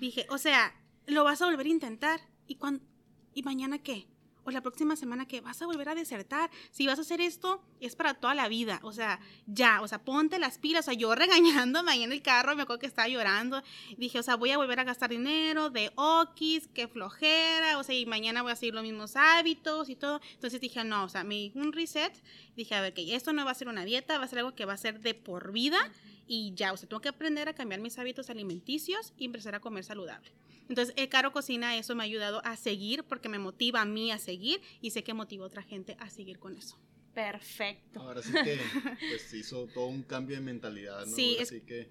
dije, 0.00 0.26
o 0.30 0.38
sea, 0.38 0.74
lo 1.06 1.24
vas 1.24 1.42
a 1.42 1.46
volver 1.46 1.66
a 1.66 1.70
intentar. 1.70 2.20
¿Y, 2.46 2.56
cuando, 2.56 2.84
¿y 3.32 3.42
mañana 3.42 3.78
qué? 3.78 4.06
O 4.44 4.50
la 4.50 4.60
próxima 4.60 4.96
semana 4.96 5.26
que 5.26 5.40
vas 5.40 5.60
a 5.62 5.66
volver 5.66 5.88
a 5.88 5.94
desertar, 5.94 6.50
si 6.70 6.86
vas 6.86 6.98
a 6.98 7.02
hacer 7.02 7.20
esto, 7.20 7.62
es 7.80 7.96
para 7.96 8.14
toda 8.14 8.34
la 8.34 8.48
vida, 8.48 8.80
o 8.82 8.92
sea, 8.92 9.20
ya, 9.46 9.80
o 9.82 9.88
sea, 9.88 10.02
ponte 10.04 10.38
las 10.38 10.58
pilas, 10.58 10.84
o 10.84 10.90
sea, 10.90 10.94
yo 10.94 11.14
regañándome 11.14 11.92
ahí 11.92 12.02
en 12.02 12.12
el 12.12 12.22
carro, 12.22 12.56
me 12.56 12.62
acuerdo 12.62 12.80
que 12.80 12.86
estaba 12.86 13.08
llorando, 13.08 13.62
dije, 13.96 14.18
o 14.18 14.22
sea, 14.22 14.36
voy 14.36 14.50
a 14.50 14.56
volver 14.56 14.80
a 14.80 14.84
gastar 14.84 15.10
dinero 15.10 15.70
de 15.70 15.90
okis, 15.94 16.68
qué 16.74 16.88
flojera, 16.88 17.78
o 17.78 17.82
sea, 17.82 17.94
y 17.94 18.06
mañana 18.06 18.42
voy 18.42 18.52
a 18.52 18.56
seguir 18.56 18.74
los 18.74 18.82
mismos 18.82 19.16
hábitos 19.16 19.88
y 19.88 19.96
todo, 19.96 20.20
entonces 20.34 20.60
dije, 20.60 20.84
no, 20.84 21.04
o 21.04 21.08
sea, 21.08 21.24
me 21.24 21.52
un 21.54 21.72
reset, 21.72 22.12
dije, 22.56 22.74
a 22.74 22.80
ver, 22.80 22.94
que 22.94 23.14
esto 23.14 23.32
no 23.32 23.44
va 23.44 23.50
a 23.50 23.54
ser 23.54 23.68
una 23.68 23.84
dieta, 23.84 24.18
va 24.18 24.24
a 24.24 24.28
ser 24.28 24.40
algo 24.40 24.54
que 24.54 24.64
va 24.64 24.74
a 24.74 24.78
ser 24.78 25.00
de 25.00 25.14
por 25.14 25.52
vida, 25.52 25.78
y 26.26 26.54
ya, 26.54 26.72
o 26.72 26.76
sea, 26.76 26.88
tengo 26.88 27.00
que 27.00 27.08
aprender 27.08 27.48
a 27.48 27.54
cambiar 27.54 27.80
mis 27.80 27.98
hábitos 27.98 28.30
alimenticios 28.30 29.12
y 29.16 29.24
empezar 29.26 29.54
a 29.54 29.60
comer 29.60 29.84
saludable. 29.84 30.30
Entonces, 30.68 30.94
el 30.96 31.08
Caro 31.08 31.32
Cocina, 31.32 31.76
eso 31.76 31.94
me 31.94 32.02
ha 32.02 32.06
ayudado 32.06 32.40
a 32.44 32.56
seguir 32.56 33.04
porque 33.04 33.28
me 33.28 33.38
motiva 33.38 33.82
a 33.82 33.84
mí 33.84 34.10
a 34.10 34.18
seguir 34.18 34.62
y 34.80 34.90
sé 34.90 35.04
que 35.04 35.12
motiva 35.12 35.44
a 35.44 35.48
otra 35.48 35.62
gente 35.62 35.96
a 36.00 36.08
seguir 36.08 36.38
con 36.38 36.56
eso. 36.56 36.78
Perfecto. 37.14 38.00
Ahora 38.00 38.22
sí 38.22 38.32
que 38.32 38.58
pues, 39.10 39.32
hizo 39.34 39.66
todo 39.66 39.86
un 39.86 40.02
cambio 40.02 40.36
de 40.36 40.42
mentalidad, 40.42 41.06
¿no? 41.06 41.14
Sí, 41.14 41.36
Así 41.40 41.60
que 41.60 41.88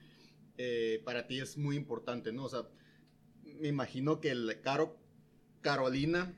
eh, 0.58 1.02
para 1.06 1.28
ti 1.28 1.40
es 1.40 1.58
muy 1.58 1.76
importante, 1.76 2.34
¿no? 2.34 2.46
O 2.46 2.50
sea, 2.50 2.68
me 3.44 3.68
imagino 3.68 4.20
que 4.20 4.32
el 4.32 4.60
Caro, 4.62 4.98
Carolina 5.62 6.34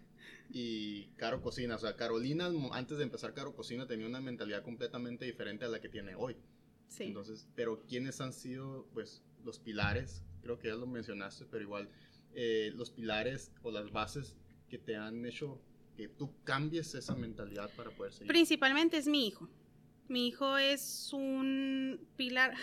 y 0.51 1.05
Caro 1.17 1.41
Cocina, 1.41 1.75
o 1.75 1.79
sea, 1.79 1.95
Carolina 1.95 2.51
antes 2.71 2.97
de 2.97 3.03
empezar 3.03 3.33
Caro 3.33 3.55
Cocina 3.55 3.87
tenía 3.87 4.05
una 4.05 4.21
mentalidad 4.21 4.63
completamente 4.63 5.25
diferente 5.25 5.65
a 5.65 5.69
la 5.69 5.81
que 5.81 5.89
tiene 5.89 6.15
hoy. 6.15 6.35
Sí. 6.87 7.05
Entonces, 7.05 7.47
pero 7.55 7.83
¿quiénes 7.87 8.21
han 8.21 8.33
sido, 8.33 8.87
pues, 8.93 9.23
los 9.43 9.59
pilares? 9.59 10.23
Creo 10.41 10.59
que 10.59 10.67
ya 10.67 10.75
lo 10.75 10.87
mencionaste, 10.87 11.45
pero 11.45 11.63
igual, 11.63 11.89
eh, 12.33 12.71
los 12.75 12.89
pilares 12.91 13.51
o 13.63 13.71
las 13.71 13.91
bases 13.91 14.35
que 14.69 14.77
te 14.77 14.95
han 14.95 15.25
hecho 15.25 15.61
que 15.95 16.07
tú 16.09 16.31
cambies 16.43 16.93
esa 16.95 17.15
mentalidad 17.15 17.69
para 17.75 17.89
poder 17.91 18.11
seguir. 18.11 18.27
Principalmente 18.27 18.97
es 18.97 19.07
mi 19.07 19.27
hijo. 19.27 19.49
Mi 20.07 20.27
hijo 20.27 20.57
es 20.57 21.11
un 21.13 21.99
pilar. 22.15 22.53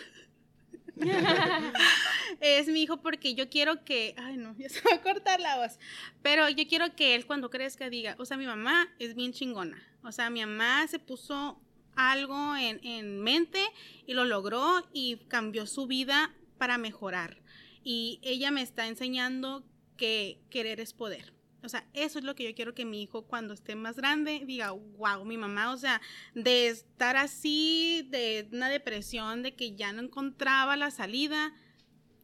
es 2.40 2.68
mi 2.68 2.82
hijo 2.82 3.00
porque 3.00 3.34
yo 3.34 3.48
quiero 3.48 3.84
que, 3.84 4.14
ay 4.18 4.36
no, 4.36 4.54
ya 4.58 4.68
se 4.68 4.80
va 4.82 4.96
a 4.96 5.02
cortar 5.02 5.40
la 5.40 5.56
voz, 5.56 5.78
pero 6.22 6.48
yo 6.50 6.66
quiero 6.68 6.94
que 6.94 7.14
él 7.14 7.26
cuando 7.26 7.48
crezca 7.48 7.88
diga, 7.88 8.14
o 8.18 8.26
sea, 8.26 8.36
mi 8.36 8.46
mamá 8.46 8.88
es 8.98 9.14
bien 9.14 9.32
chingona, 9.32 9.82
o 10.02 10.12
sea, 10.12 10.28
mi 10.28 10.40
mamá 10.40 10.86
se 10.86 10.98
puso 10.98 11.58
algo 11.96 12.56
en, 12.56 12.80
en 12.84 13.20
mente 13.20 13.60
y 14.06 14.14
lo 14.14 14.24
logró 14.24 14.88
y 14.92 15.16
cambió 15.28 15.66
su 15.66 15.86
vida 15.86 16.34
para 16.58 16.78
mejorar. 16.78 17.42
Y 17.84 18.20
ella 18.22 18.50
me 18.50 18.62
está 18.62 18.86
enseñando 18.86 19.64
que 19.96 20.40
querer 20.50 20.80
es 20.80 20.92
poder. 20.92 21.32
O 21.64 21.68
sea, 21.68 21.86
eso 21.92 22.18
es 22.18 22.24
lo 22.24 22.34
que 22.34 22.44
yo 22.44 22.54
quiero 22.54 22.74
que 22.74 22.84
mi 22.84 23.02
hijo 23.02 23.22
cuando 23.22 23.54
esté 23.54 23.76
más 23.76 23.96
grande 23.96 24.42
diga, 24.44 24.72
wow, 24.72 25.24
mi 25.24 25.36
mamá, 25.36 25.72
o 25.72 25.76
sea, 25.76 26.00
de 26.34 26.68
estar 26.68 27.16
así, 27.16 28.08
de 28.10 28.48
una 28.52 28.68
depresión, 28.68 29.42
de 29.42 29.54
que 29.54 29.76
ya 29.76 29.92
no 29.92 30.02
encontraba 30.02 30.76
la 30.76 30.90
salida, 30.90 31.54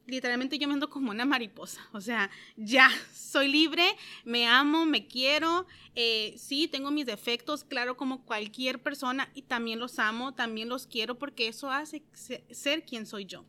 literalmente 0.08 0.58
yo 0.58 0.66
me 0.66 0.74
ando 0.74 0.88
como 0.88 1.10
una 1.10 1.24
mariposa, 1.24 1.86
o 1.92 2.00
sea, 2.00 2.30
ya 2.56 2.90
soy 3.14 3.48
libre, 3.48 3.84
me 4.24 4.46
amo, 4.46 4.86
me 4.86 5.06
quiero, 5.06 5.66
eh, 5.94 6.34
sí, 6.38 6.66
tengo 6.66 6.90
mis 6.90 7.06
defectos, 7.06 7.62
claro, 7.62 7.96
como 7.96 8.24
cualquier 8.24 8.82
persona, 8.82 9.30
y 9.34 9.42
también 9.42 9.78
los 9.78 9.98
amo, 9.98 10.34
también 10.34 10.68
los 10.68 10.86
quiero, 10.86 11.18
porque 11.18 11.48
eso 11.48 11.70
hace 11.70 12.02
ser 12.50 12.84
quien 12.84 13.06
soy 13.06 13.26
yo. 13.26 13.44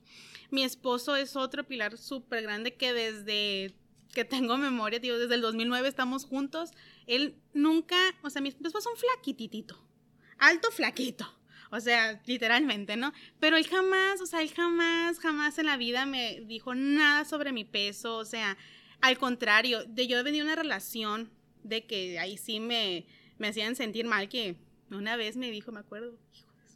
Mi 0.51 0.63
esposo 0.63 1.15
es 1.15 1.35
otro 1.35 1.63
pilar 1.63 1.97
súper 1.97 2.43
grande 2.43 2.75
que 2.75 2.93
desde 2.93 3.73
que 4.13 4.25
tengo 4.25 4.57
memoria, 4.57 4.99
tío, 4.99 5.17
desde 5.17 5.35
el 5.35 5.41
2009 5.41 5.87
estamos 5.87 6.25
juntos. 6.25 6.71
Él 7.05 7.35
nunca, 7.53 7.95
o 8.23 8.29
sea, 8.29 8.41
mi 8.41 8.49
esposo 8.49 8.79
es 8.79 8.85
un 8.85 8.97
flaquititito, 8.97 9.79
alto 10.39 10.71
flaquito. 10.71 11.38
O 11.71 11.79
sea, 11.79 12.19
literalmente, 12.25 12.97
¿no? 12.97 13.13
Pero 13.39 13.57
él 13.57 13.67
jamás, 13.67 14.21
o 14.21 14.25
sea, 14.25 14.41
él 14.41 14.51
jamás, 14.53 15.19
jamás 15.19 15.57
en 15.59 15.67
la 15.67 15.77
vida 15.77 16.05
me 16.05 16.41
dijo 16.41 16.73
nada 16.73 17.25
sobre 17.25 17.51
mi 17.51 17.63
peso. 17.63 18.17
O 18.17 18.25
sea, 18.25 18.57
al 19.01 19.17
contrario, 19.17 19.83
de 19.85 20.07
yo 20.07 20.17
he 20.17 20.23
venido 20.23 20.45
una 20.45 20.55
relación 20.55 21.31
de 21.63 21.85
que 21.85 22.19
ahí 22.19 22.37
sí 22.37 22.59
me, 22.59 23.05
me 23.37 23.49
hacían 23.49 23.75
sentir 23.75 24.05
mal, 24.05 24.29
que 24.29 24.55
una 24.89 25.15
vez 25.15 25.37
me 25.37 25.51
dijo, 25.51 25.71
me 25.71 25.81
acuerdo, 25.81 26.17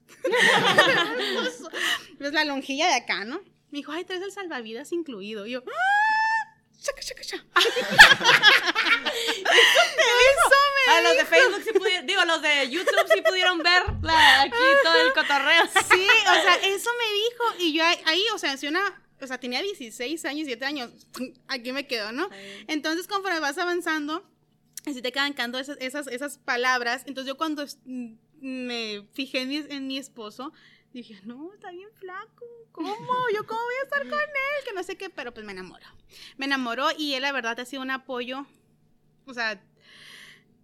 pues 2.17 2.33
la 2.33 2.45
lonjilla 2.45 2.87
de 2.87 2.95
acá, 2.95 3.25
¿no? 3.25 3.39
Me 3.71 3.79
dijo, 3.79 3.91
ay, 3.91 4.05
traes 4.05 4.21
el 4.21 4.31
salvavidas 4.31 4.91
incluido. 4.91 5.47
Y 5.47 5.51
yo, 5.51 5.63
¡ah! 5.65 6.55
¡Chaca, 6.79 7.01
chaca, 7.01 7.23
chaca! 7.23 7.43
A 10.89 11.01
los 11.01 11.17
de 11.17 11.25
Facebook 11.25 11.61
sí 11.63 11.73
pudieron, 11.73 12.05
digo, 12.05 12.25
los 12.25 12.41
de 12.41 12.69
YouTube 12.69 13.07
sí 13.13 13.21
pudieron 13.21 13.59
ver 13.59 13.83
la, 14.01 14.41
aquí 14.41 14.57
todo 14.83 15.01
el 15.01 15.13
cotorreo. 15.13 15.63
Sí, 15.93 16.07
o 16.07 16.41
sea, 16.41 16.55
eso 16.55 16.89
me 16.99 17.13
dijo 17.13 17.43
y 17.59 17.73
yo 17.73 17.83
ahí, 18.05 18.25
o 18.33 18.37
sea, 18.37 18.57
si 18.57 18.67
una, 18.67 19.01
o 19.21 19.27
sea, 19.27 19.39
tenía 19.39 19.61
16 19.61 20.25
años, 20.25 20.45
7 20.47 20.65
años, 20.65 20.91
aquí 21.47 21.71
me 21.71 21.87
quedo, 21.87 22.11
¿no? 22.11 22.29
Entonces, 22.67 23.07
conforme 23.07 23.39
vas 23.39 23.57
avanzando, 23.57 24.27
así 24.85 25.01
te 25.01 25.11
quedan 25.11 25.33
cantando 25.33 25.59
esas, 25.59 25.77
esas, 25.79 26.07
esas 26.07 26.37
palabras. 26.37 27.03
Entonces, 27.05 27.27
yo 27.29 27.37
cuando 27.37 27.65
me 27.85 29.07
fijé 29.13 29.41
en 29.41 29.49
mi, 29.49 29.57
en 29.57 29.87
mi 29.87 29.97
esposo, 29.97 30.51
dije, 30.91 31.19
no, 31.23 31.53
está 31.53 31.71
bien 31.71 31.89
flaco. 31.95 32.45
¿Cómo? 32.71 32.95
¿Yo 33.33 33.45
cómo 33.45 33.61
voy 33.61 33.75
a 33.81 33.83
estar 33.83 34.01
con 34.09 34.19
él? 34.19 34.65
Que 34.65 34.73
no 34.73 34.83
sé 34.83 34.97
qué, 34.97 35.09
pero 35.09 35.33
pues 35.33 35.45
me 35.45 35.51
enamoró. 35.51 35.85
Me 36.37 36.45
enamoró 36.45 36.87
y 36.97 37.13
él, 37.13 37.21
la 37.21 37.31
verdad, 37.31 37.59
ha 37.59 37.65
sido 37.65 37.83
un 37.83 37.91
apoyo. 37.91 38.47
O 39.25 39.33
sea, 39.33 39.61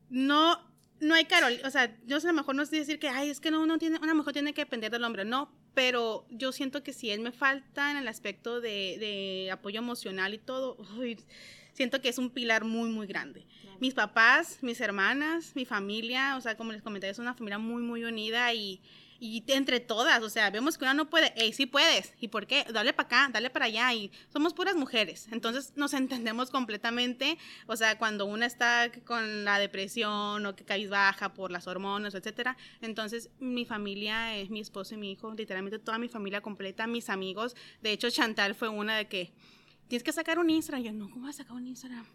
no, 0.10 0.60
no 1.00 1.16
hay 1.16 1.26
Carol. 1.26 1.60
O 1.66 1.70
sea, 1.70 1.96
yo 2.06 2.20
sé, 2.20 2.28
a 2.28 2.32
lo 2.32 2.38
mejor 2.38 2.56
no 2.56 2.64
es 2.64 2.72
decir 2.72 3.00
que, 3.00 3.10
ay, 3.10 3.30
es 3.30 3.40
que 3.40 3.52
no, 3.52 3.62
uno 3.62 3.78
tiene, 3.78 4.00
una 4.02 4.14
mujer 4.14 4.34
tiene 4.34 4.54
que 4.54 4.62
depender 4.62 4.92
del 4.92 5.04
hombre. 5.04 5.26
No, 5.26 5.52
pero 5.74 6.26
yo 6.30 6.52
siento 6.52 6.84
que 6.84 6.94
si 6.94 7.10
él 7.12 7.22
me 7.22 7.32
falta 7.32 7.92
en 7.92 7.98
el 7.98 8.08
aspecto 8.08 8.62
de, 8.62 8.98
de 9.00 9.50
apoyo 9.52 9.80
emocional 9.80 10.34
y 10.34 10.38
todo, 10.40 10.78
uy, 10.98 11.18
siento 11.74 12.02
que 12.02 12.10
es 12.10 12.18
un 12.18 12.30
pilar 12.30 12.66
muy, 12.66 12.90
muy 12.90 13.08
grande. 13.08 13.46
Mis 13.80 13.94
papás, 13.94 14.60
mis 14.62 14.82
hermanas, 14.82 15.54
mi 15.56 15.64
familia, 15.66 16.36
o 16.36 16.42
sea, 16.42 16.58
como 16.58 16.74
les 16.74 16.82
comenté, 16.82 17.08
es 17.10 17.20
una 17.20 17.34
familia 17.34 17.58
muy, 17.58 17.82
muy 17.82 18.04
unida 18.04 18.54
y 18.54 18.82
y 19.20 19.44
entre 19.48 19.80
todas, 19.80 20.24
o 20.24 20.30
sea, 20.30 20.50
vemos 20.50 20.78
que 20.78 20.86
una 20.86 20.94
no 20.94 21.10
puede, 21.10 21.34
hey, 21.36 21.52
sí 21.54 21.66
puedes, 21.66 22.14
¿y 22.20 22.30
por 22.30 22.48
qué? 22.48 22.66
Dale 22.72 22.94
para 22.94 23.08
acá, 23.08 23.30
dale 23.32 23.50
para 23.50 23.66
allá, 23.66 23.94
y 23.94 24.12
somos 24.32 24.54
puras 24.54 24.76
mujeres, 24.76 25.28
entonces 25.32 25.74
nos 25.76 25.94
entendemos 25.94 26.50
completamente, 26.50 27.38
o 27.68 27.76
sea, 27.76 27.98
cuando 27.98 28.26
una 28.26 28.46
está 28.46 28.92
con 29.06 29.44
la 29.44 29.60
depresión 29.60 30.46
o 30.46 30.56
que 30.56 30.64
caes 30.64 30.90
baja 30.90 31.34
por 31.34 31.52
las 31.52 31.68
hormonas, 31.68 32.16
etcétera, 32.16 32.58
entonces 32.82 33.30
mi 33.40 33.66
familia 33.66 34.38
es 34.38 34.50
mi 34.50 34.60
esposo 34.60 34.96
y 34.96 34.98
mi 34.98 35.12
hijo, 35.12 35.34
literalmente 35.34 35.80
toda 35.80 35.98
mi 35.98 36.08
familia 36.08 36.42
completa, 36.42 36.88
mis 36.88 37.10
amigos, 37.10 37.56
de 37.82 37.92
hecho 37.92 38.10
Chantal 38.10 38.56
fue 38.56 38.70
una 38.70 38.98
de 38.98 39.08
que, 39.08 39.34
tienes 39.88 40.04
que 40.04 40.14
sacar 40.14 40.40
un 40.40 40.50
Instagram, 40.50 40.84
yo, 40.84 40.94
no, 40.94 41.10
¿cómo 41.10 41.26
vas 41.26 41.36
a 41.36 41.44
sacar 41.44 41.58
un 41.58 41.68
Instagram? 41.68 42.06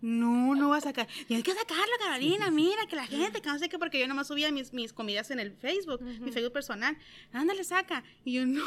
No, 0.00 0.54
no 0.54 0.70
va 0.70 0.76
a 0.76 0.80
sacar. 0.80 1.08
Tienes 1.26 1.44
que 1.44 1.54
sacarlo, 1.54 1.92
Carolina. 1.98 2.50
Mira, 2.50 2.86
que 2.86 2.96
la 2.96 3.06
gente, 3.06 3.40
que 3.40 3.48
no 3.48 3.58
sé 3.58 3.68
qué, 3.68 3.78
porque 3.78 3.98
yo 3.98 4.06
nomás 4.06 4.28
subía 4.28 4.52
mis, 4.52 4.72
mis 4.72 4.92
comidas 4.92 5.30
en 5.30 5.40
el 5.40 5.52
Facebook, 5.52 6.02
mi 6.02 6.30
Facebook 6.30 6.52
personal. 6.52 6.96
Ándale, 7.32 7.64
saca. 7.64 8.04
Y 8.24 8.34
yo, 8.34 8.46
no. 8.46 8.64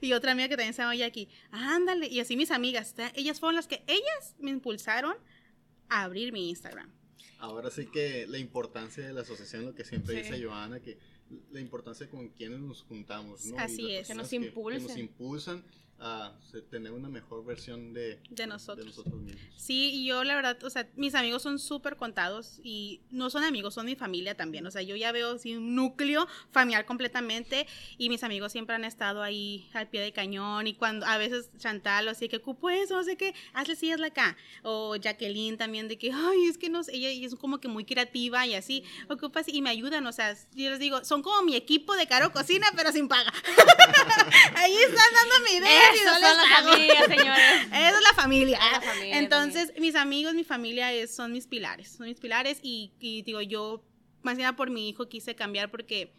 Y 0.00 0.12
otra 0.12 0.32
amiga 0.32 0.48
que 0.48 0.56
también 0.56 0.74
se 0.74 0.82
llama 0.82 1.04
aquí. 1.04 1.28
Ándale. 1.50 2.08
Y 2.08 2.20
así 2.20 2.36
mis 2.36 2.50
amigas. 2.50 2.94
Ellas 3.14 3.38
fueron 3.40 3.56
las 3.56 3.66
que, 3.66 3.82
ellas 3.86 4.34
me 4.38 4.50
impulsaron 4.50 5.14
a 5.88 6.02
abrir 6.02 6.32
mi 6.32 6.48
Instagram. 6.48 6.90
Ahora 7.38 7.70
sí 7.70 7.86
que 7.86 8.26
la 8.28 8.38
importancia 8.38 9.04
de 9.04 9.12
la 9.12 9.22
asociación, 9.22 9.64
lo 9.66 9.74
que 9.74 9.84
siempre 9.84 10.14
dice 10.14 10.42
Joana, 10.42 10.80
que 10.80 10.98
la 11.50 11.60
importancia 11.60 12.08
con 12.08 12.28
quienes 12.28 12.60
nos 12.60 12.82
juntamos, 12.82 13.44
¿no? 13.46 13.58
Así 13.58 13.94
es, 13.94 14.06
que 14.06 14.14
nos 14.14 14.32
impulsan. 14.32 14.82
Que 14.82 14.88
nos 14.88 14.98
impulsan 14.98 15.64
a 15.98 16.32
tener 16.70 16.92
una 16.92 17.08
mejor 17.08 17.44
versión 17.44 17.92
de, 17.94 18.20
de, 18.28 18.46
nosotros. 18.46 18.86
mismos. 18.86 19.40
Sí, 19.56 19.90
y 19.94 20.06
yo 20.06 20.24
la 20.24 20.34
verdad, 20.34 20.62
o 20.64 20.70
sea, 20.70 20.88
mis 20.96 21.14
amigos 21.14 21.42
son 21.42 21.58
súper 21.58 21.96
contados 21.96 22.60
y 22.62 23.00
no 23.10 23.30
son 23.30 23.44
amigos, 23.44 23.74
son 23.74 23.86
mi 23.86 23.94
familia 23.94 24.36
también. 24.36 24.66
O 24.66 24.70
sea, 24.70 24.82
yo 24.82 24.96
ya 24.96 25.12
veo 25.12 25.32
así 25.32 25.56
un 25.56 25.74
núcleo 25.74 26.26
familiar 26.50 26.84
completamente 26.84 27.66
y 27.98 28.08
mis 28.08 28.24
amigos 28.24 28.52
siempre 28.52 28.74
han 28.74 28.84
estado 28.84 29.22
ahí 29.22 29.68
al 29.72 29.88
pie 29.88 30.02
de 30.02 30.12
cañón 30.12 30.66
y 30.66 30.74
cuando 30.74 31.06
a 31.06 31.18
veces 31.18 31.50
Chantal 31.58 32.08
o 32.08 32.10
así 32.10 32.28
que 32.28 32.36
ocupo 32.36 32.68
eso, 32.70 32.96
no 32.96 33.04
sé 33.04 33.16
qué, 33.16 33.34
hazle 33.52 33.76
sí, 33.76 33.92
hazle 33.92 34.08
acá. 34.08 34.36
O 34.62 34.96
Jacqueline 34.96 35.56
también 35.56 35.88
de 35.88 35.98
que, 35.98 36.10
ay, 36.12 36.46
es 36.46 36.58
que 36.58 36.68
no 36.68 36.82
sé, 36.82 36.96
ella 36.96 37.10
es 37.10 37.34
como 37.36 37.60
que 37.60 37.68
muy 37.68 37.84
creativa 37.84 38.46
y 38.46 38.54
así, 38.54 38.84
ocupas 39.08 39.46
y 39.48 39.62
me 39.62 39.70
ayudan, 39.70 40.06
o 40.06 40.12
sea, 40.12 40.34
yo 40.54 40.70
les 40.70 40.78
digo, 40.78 41.04
son 41.04 41.22
como 41.22 41.42
mi 41.42 41.54
equipo 41.54 41.94
de 41.94 42.06
Caro 42.06 42.32
Cocina, 42.32 42.66
pero 42.76 42.92
sin 42.92 43.08
paga. 43.08 43.32
ahí 44.56 44.74
están 44.74 45.12
dando 45.14 45.44
mi 45.44 45.56
idea. 45.56 45.81
Eso 45.94 46.12
son 46.12 46.20
las 46.20 46.48
familias, 46.60 47.06
señores. 47.06 47.42
Eso 47.72 47.96
es 47.96 48.02
la 48.02 48.14
familia. 48.14 48.58
Entonces, 49.04 49.72
mis 49.78 49.94
amigos, 49.94 50.34
mi 50.34 50.44
familia 50.44 50.92
es, 50.92 51.14
son 51.14 51.32
mis 51.32 51.46
pilares. 51.46 51.92
Son 51.96 52.06
mis 52.06 52.18
pilares 52.18 52.58
y, 52.62 52.92
digo, 53.24 53.40
yo, 53.40 53.84
más 54.22 54.36
que 54.36 54.42
nada 54.42 54.56
por 54.56 54.70
mi 54.70 54.88
hijo, 54.88 55.08
quise 55.08 55.34
cambiar 55.34 55.70
porque 55.70 56.12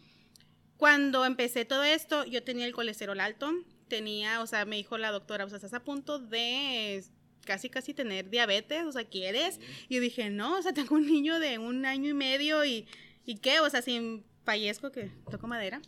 cuando 0.76 1.24
empecé 1.24 1.64
todo 1.64 1.84
esto, 1.84 2.24
yo 2.24 2.42
tenía 2.42 2.66
el 2.66 2.72
colesterol 2.72 3.20
alto. 3.20 3.52
Tenía, 3.88 4.40
o 4.40 4.46
sea, 4.46 4.64
me 4.64 4.76
dijo 4.76 4.98
la 4.98 5.10
doctora, 5.10 5.44
o 5.44 5.48
sea, 5.48 5.56
estás 5.56 5.74
a 5.74 5.84
punto 5.84 6.18
de 6.18 7.04
casi, 7.44 7.68
casi 7.68 7.94
tener 7.94 8.30
diabetes, 8.30 8.84
o 8.84 8.92
sea, 8.92 9.04
¿quieres? 9.04 9.60
Y 9.88 9.96
yo 9.96 10.00
dije, 10.00 10.30
no, 10.30 10.58
o 10.58 10.62
sea, 10.62 10.72
tengo 10.72 10.94
un 10.96 11.06
niño 11.06 11.38
de 11.38 11.58
un 11.58 11.84
año 11.86 12.08
y 12.08 12.14
medio 12.14 12.64
y, 12.64 12.86
¿y 13.24 13.36
qué? 13.36 13.60
O 13.60 13.68
sea, 13.68 13.82
sin 13.82 14.24
fallezco, 14.44 14.90
que 14.90 15.10
toco 15.30 15.46
madera. 15.46 15.80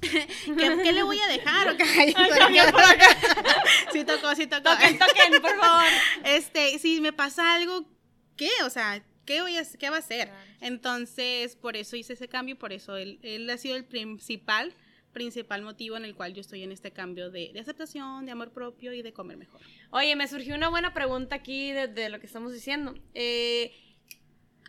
¿Qué, 0.00 0.92
le 0.92 1.02
voy 1.02 1.18
a 1.18 1.26
dejar? 1.26 1.76
sí 3.92 4.04
tocó, 4.04 4.34
sí 4.34 4.46
tocó. 4.46 4.70
Toquen, 4.70 4.98
toquen, 4.98 5.40
por 5.40 5.56
favor. 5.56 5.84
Este, 6.24 6.78
si 6.78 7.00
me 7.00 7.12
pasa 7.12 7.54
algo, 7.54 7.84
¿qué? 8.36 8.50
O 8.64 8.70
sea, 8.70 9.02
¿qué, 9.24 9.42
voy 9.42 9.56
a, 9.56 9.64
qué 9.78 9.90
va 9.90 9.96
a 9.96 10.00
hacer? 10.00 10.32
Entonces, 10.60 11.56
por 11.56 11.76
eso 11.76 11.96
hice 11.96 12.14
ese 12.14 12.28
cambio, 12.28 12.58
por 12.58 12.72
eso 12.72 12.96
él, 12.96 13.18
él 13.22 13.48
ha 13.50 13.58
sido 13.58 13.76
el 13.76 13.84
principal 13.84 14.74
principal 15.16 15.62
motivo 15.62 15.96
en 15.96 16.04
el 16.04 16.14
cual 16.14 16.34
yo 16.34 16.42
estoy 16.42 16.62
en 16.62 16.72
este 16.72 16.90
cambio 16.90 17.30
de, 17.30 17.50
aceptación, 17.58 18.26
de 18.26 18.32
amor 18.32 18.52
propio 18.52 18.92
y 18.92 19.00
de 19.00 19.14
comer 19.14 19.38
mejor. 19.38 19.62
Oye, 19.90 20.14
me 20.14 20.28
surgió 20.28 20.54
una 20.54 20.68
buena 20.68 20.92
pregunta 20.92 21.36
aquí 21.36 21.72
de, 21.72 22.10
lo 22.10 22.20
que 22.20 22.26
estamos 22.26 22.52
diciendo. 22.52 22.94
Eh, 23.14 23.72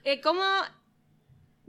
eh, 0.06 0.22
¿Cómo 0.22 0.42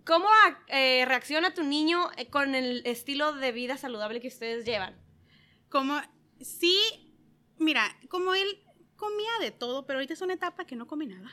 ¿Cómo 0.05 0.28
eh, 0.68 1.05
reacciona 1.07 1.55
tu 1.55 1.62
niño 1.64 2.11
eh, 2.16 2.28
con 2.28 2.55
el 2.55 2.82
estilo 2.86 3.32
de 3.32 3.53
vida 3.53 3.76
saludable 3.76 4.20
que 4.20 4.28
ustedes 4.28 4.64
llevan? 4.64 4.96
Como, 5.68 6.01
sí, 6.40 6.78
mira, 7.59 7.84
como 8.09 8.34
él 8.34 8.64
comía 8.96 9.30
de 9.40 9.51
todo, 9.51 9.86
pero 9.86 9.99
ahorita 9.99 10.14
es 10.14 10.22
una 10.22 10.34
etapa 10.34 10.66
que 10.66 10.76
no 10.76 10.86
come 10.86 11.07
nada. 11.07 11.30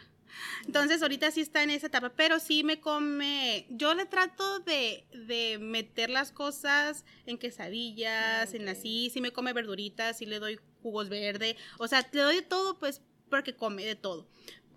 Entonces 0.66 1.02
ahorita 1.02 1.32
sí 1.32 1.42
está 1.42 1.64
en 1.64 1.70
esa 1.70 1.88
etapa, 1.88 2.14
pero 2.16 2.40
sí 2.40 2.64
me 2.64 2.80
come, 2.80 3.66
yo 3.70 3.94
le 3.94 4.06
trato 4.06 4.60
de, 4.60 5.08
de 5.14 5.58
meter 5.60 6.10
las 6.10 6.32
cosas 6.32 7.06
en 7.26 7.38
quesadillas, 7.38 8.54
en 8.54 8.68
así, 8.68 9.10
sí 9.12 9.22
me 9.22 9.32
come 9.32 9.54
verduritas, 9.54 10.18
sí 10.18 10.26
le 10.26 10.40
doy 10.40 10.60
jugos 10.82 11.10
verde, 11.10 11.56
o 11.78 11.88
sea, 11.88 12.08
le 12.12 12.22
doy 12.22 12.36
de 12.36 12.42
todo 12.42 12.78
pues 12.80 13.02
porque 13.30 13.56
come 13.56 13.86
de 13.86 13.96
todo. 13.96 14.28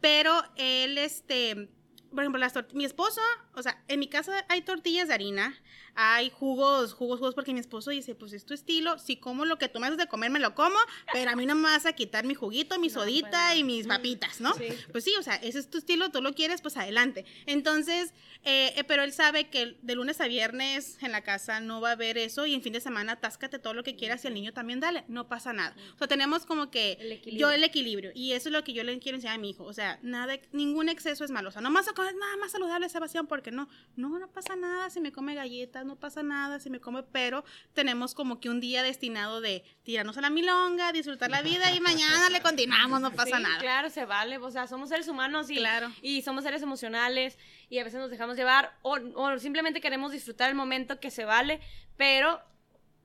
Pero 0.00 0.42
él, 0.56 0.96
este, 0.96 1.68
por 2.10 2.20
ejemplo, 2.20 2.38
las 2.38 2.54
mi 2.72 2.84
esposo, 2.84 3.20
o 3.54 3.62
sea, 3.62 3.82
en 3.88 4.00
mi 4.00 4.08
casa 4.08 4.44
hay 4.48 4.62
tortillas 4.62 5.08
de 5.08 5.14
harina, 5.14 5.60
hay 6.00 6.30
jugos, 6.30 6.94
jugos, 6.94 7.18
jugos, 7.18 7.34
porque 7.34 7.52
mi 7.52 7.58
esposo 7.58 7.90
dice, 7.90 8.14
pues 8.14 8.32
es 8.32 8.44
tu 8.44 8.54
estilo, 8.54 9.00
si 9.00 9.16
como 9.16 9.44
lo 9.44 9.58
que 9.58 9.68
tú 9.68 9.80
me 9.80 9.88
haces 9.88 9.98
de 9.98 10.06
comer, 10.06 10.30
me 10.30 10.38
lo 10.38 10.54
como, 10.54 10.78
pero 11.12 11.32
a 11.32 11.34
mí 11.34 11.44
no 11.44 11.56
me 11.56 11.64
vas 11.64 11.86
a 11.86 11.92
quitar 11.92 12.24
mi 12.24 12.36
juguito, 12.36 12.78
mi 12.78 12.88
sodita 12.88 13.56
y 13.56 13.64
mis 13.64 13.88
papitas, 13.88 14.40
¿no? 14.40 14.52
Pues 14.92 15.02
sí, 15.02 15.12
o 15.18 15.24
sea, 15.24 15.34
ese 15.34 15.58
es 15.58 15.68
tu 15.68 15.78
estilo, 15.78 16.10
tú 16.10 16.22
lo 16.22 16.34
quieres, 16.34 16.62
pues 16.62 16.76
adelante. 16.76 17.24
Entonces, 17.46 18.14
eh, 18.44 18.74
eh, 18.76 18.84
pero 18.84 19.02
él 19.02 19.12
sabe 19.12 19.50
que 19.50 19.76
de 19.82 19.94
lunes 19.96 20.20
a 20.20 20.28
viernes 20.28 20.98
en 21.02 21.10
la 21.10 21.22
casa 21.22 21.58
no 21.58 21.80
va 21.80 21.88
a 21.88 21.92
haber 21.92 22.16
eso 22.16 22.46
y 22.46 22.54
en 22.54 22.62
fin 22.62 22.72
de 22.72 22.80
semana 22.80 23.16
táscate 23.16 23.58
todo 23.58 23.74
lo 23.74 23.82
que 23.82 23.96
quieras 23.96 24.24
y 24.24 24.28
al 24.28 24.34
niño 24.34 24.52
también 24.52 24.78
dale, 24.78 25.04
no 25.08 25.26
pasa 25.26 25.52
nada. 25.52 25.74
O 25.96 25.98
sea, 25.98 26.06
tenemos 26.06 26.46
como 26.46 26.70
que 26.70 27.20
yo 27.26 27.50
el 27.50 27.64
equilibrio 27.64 28.12
y 28.14 28.32
eso 28.32 28.48
es 28.48 28.52
lo 28.52 28.62
que 28.62 28.72
yo 28.72 28.84
le 28.84 28.96
quiero 29.00 29.16
enseñar 29.16 29.34
a 29.34 29.38
mi 29.38 29.50
hijo, 29.50 29.64
o 29.64 29.72
sea, 29.72 29.98
nada, 30.02 30.38
ningún 30.52 30.88
exceso 30.88 31.24
es 31.24 31.32
malo, 31.32 31.48
o 31.48 31.52
sea, 31.52 31.60
no 31.60 31.70
más 31.70 31.86
nada 31.86 32.36
más 32.36 32.52
saludable 32.52 32.88
Sebastián 32.88 33.26
porque 33.26 33.50
no, 33.50 33.68
no, 33.96 34.18
no 34.18 34.28
pasa 34.28 34.54
nada 34.54 34.88
si 34.90 35.00
me 35.00 35.10
come 35.10 35.34
galletas, 35.34 35.84
no 35.88 35.96
pasa 35.96 36.22
nada 36.22 36.60
si 36.60 36.70
me 36.70 36.80
come, 36.80 37.02
pero 37.02 37.44
tenemos 37.72 38.14
como 38.14 38.38
que 38.38 38.48
un 38.48 38.60
día 38.60 38.82
destinado 38.82 39.40
de 39.40 39.64
tirarnos 39.82 40.16
a 40.18 40.20
la 40.20 40.30
milonga, 40.30 40.92
disfrutar 40.92 41.30
la 41.30 41.42
vida 41.42 41.72
y 41.72 41.80
mañana 41.80 42.30
le 42.30 42.40
continuamos, 42.40 43.00
no 43.00 43.10
pasa 43.10 43.40
nada. 43.40 43.58
Claro, 43.58 43.90
se 43.90 44.04
vale, 44.04 44.38
o 44.38 44.50
sea, 44.50 44.66
somos 44.66 44.90
seres 44.90 45.08
humanos 45.08 45.50
y, 45.50 45.56
claro. 45.56 45.90
y 46.02 46.22
somos 46.22 46.44
seres 46.44 46.62
emocionales 46.62 47.38
y 47.68 47.78
a 47.78 47.84
veces 47.84 47.98
nos 47.98 48.10
dejamos 48.10 48.36
llevar 48.36 48.78
o, 48.82 48.98
o 49.14 49.38
simplemente 49.38 49.80
queremos 49.80 50.12
disfrutar 50.12 50.48
el 50.48 50.54
momento 50.54 51.00
que 51.00 51.10
se 51.10 51.24
vale, 51.24 51.60
pero 51.96 52.40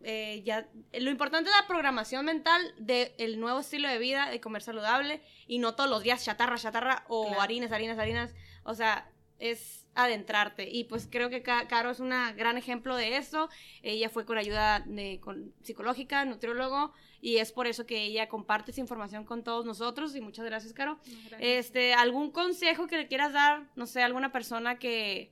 eh, 0.05 0.41
ya 0.43 0.67
lo 0.99 1.09
importante 1.09 1.49
es 1.49 1.55
la 1.55 1.65
programación 1.65 2.25
mental 2.25 2.61
del 2.77 3.39
nuevo 3.39 3.59
estilo 3.59 3.87
de 3.87 3.97
vida, 3.97 4.29
de 4.29 4.41
comer 4.41 4.61
saludable 4.61 5.21
y 5.47 5.59
no 5.59 5.75
todos 5.75 5.89
los 5.89 6.03
días 6.03 6.23
chatarra, 6.23 6.57
chatarra 6.57 7.05
o 7.07 7.39
harinas, 7.39 7.71
harinas, 7.71 7.97
harinas. 7.97 8.33
O 8.63 8.75
sea, 8.75 9.09
es 9.39 9.82
adentrarte. 9.95 10.69
Y 10.69 10.85
pues 10.85 11.07
creo 11.09 11.29
que 11.29 11.41
Caro 11.41 11.91
es 11.91 11.99
un 11.99 12.09
gran 12.09 12.57
ejemplo 12.57 12.95
de 12.95 13.17
eso. 13.17 13.49
Ella 13.81 14.09
fue 14.09 14.25
con 14.25 14.37
ayuda 14.37 14.81
de, 14.85 15.19
con 15.19 15.53
psicológica, 15.61 16.25
nutriólogo, 16.25 16.93
y 17.21 17.37
es 17.37 17.51
por 17.51 17.67
eso 17.67 17.85
que 17.85 18.03
ella 18.03 18.27
comparte 18.27 18.71
esa 18.71 18.81
información 18.81 19.25
con 19.25 19.43
todos 19.43 19.65
nosotros. 19.65 20.15
Y 20.15 20.21
muchas 20.21 20.45
gracias, 20.45 20.73
Caro. 20.73 20.99
Este, 21.39 21.93
¿algún 21.93 22.31
consejo 22.31 22.87
que 22.87 22.97
le 22.97 23.07
quieras 23.07 23.33
dar? 23.33 23.69
No 23.75 23.85
sé, 23.85 24.01
alguna 24.01 24.31
persona 24.31 24.79
que 24.79 25.31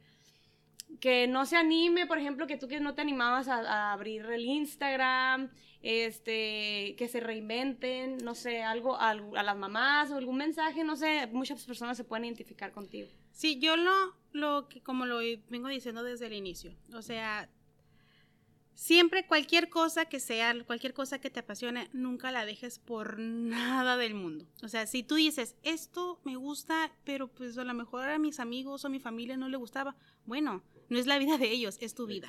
que 0.99 1.27
no 1.27 1.45
se 1.45 1.55
anime, 1.55 2.05
por 2.05 2.17
ejemplo, 2.17 2.47
que 2.47 2.57
tú 2.57 2.67
que 2.67 2.79
no 2.79 2.93
te 2.93 3.01
animabas 3.01 3.47
a, 3.47 3.93
abrir 3.93 4.25
el 4.25 4.43
Instagram, 4.43 5.49
este, 5.81 6.95
que 6.97 7.07
se 7.07 7.21
reinventen, 7.21 8.17
no 8.17 8.35
sé, 8.35 8.61
algo 8.61 8.95
a, 8.97 9.11
a, 9.11 9.43
las 9.43 9.57
mamás 9.57 10.11
o 10.11 10.17
algún 10.17 10.37
mensaje, 10.37 10.83
no 10.83 10.95
sé, 10.95 11.27
muchas 11.31 11.63
personas 11.65 11.97
se 11.97 12.03
pueden 12.03 12.25
identificar 12.25 12.71
contigo. 12.71 13.07
Sí, 13.31 13.59
yo 13.59 13.77
lo, 13.77 14.15
lo 14.33 14.67
que, 14.67 14.81
como 14.81 15.05
lo 15.05 15.17
vengo 15.49 15.67
diciendo 15.67 16.03
desde 16.03 16.27
el 16.27 16.33
inicio, 16.33 16.73
o 16.93 17.01
sea, 17.01 17.49
siempre 18.81 19.27
cualquier 19.27 19.69
cosa 19.69 20.05
que 20.05 20.19
sea, 20.19 20.55
cualquier 20.65 20.93
cosa 20.93 21.19
que 21.19 21.29
te 21.29 21.39
apasione, 21.39 21.89
nunca 21.93 22.31
la 22.31 22.45
dejes 22.45 22.79
por 22.79 23.19
nada 23.19 23.95
del 23.95 24.15
mundo. 24.15 24.47
O 24.63 24.67
sea, 24.67 24.87
si 24.87 25.03
tú 25.03 25.15
dices, 25.15 25.55
esto 25.61 26.19
me 26.23 26.35
gusta, 26.35 26.91
pero 27.03 27.27
pues 27.27 27.57
a 27.57 27.63
lo 27.63 27.73
mejor 27.73 28.09
a 28.09 28.17
mis 28.19 28.39
amigos 28.39 28.83
o 28.83 28.87
a 28.87 28.89
mi 28.89 28.99
familia 28.99 29.37
no 29.37 29.49
le 29.49 29.57
gustaba, 29.57 29.95
bueno, 30.25 30.63
no 30.91 30.99
es 30.99 31.07
la 31.07 31.17
vida 31.17 31.37
de 31.37 31.49
ellos, 31.49 31.77
es 31.79 31.95
tu 31.95 32.05
vida. 32.05 32.27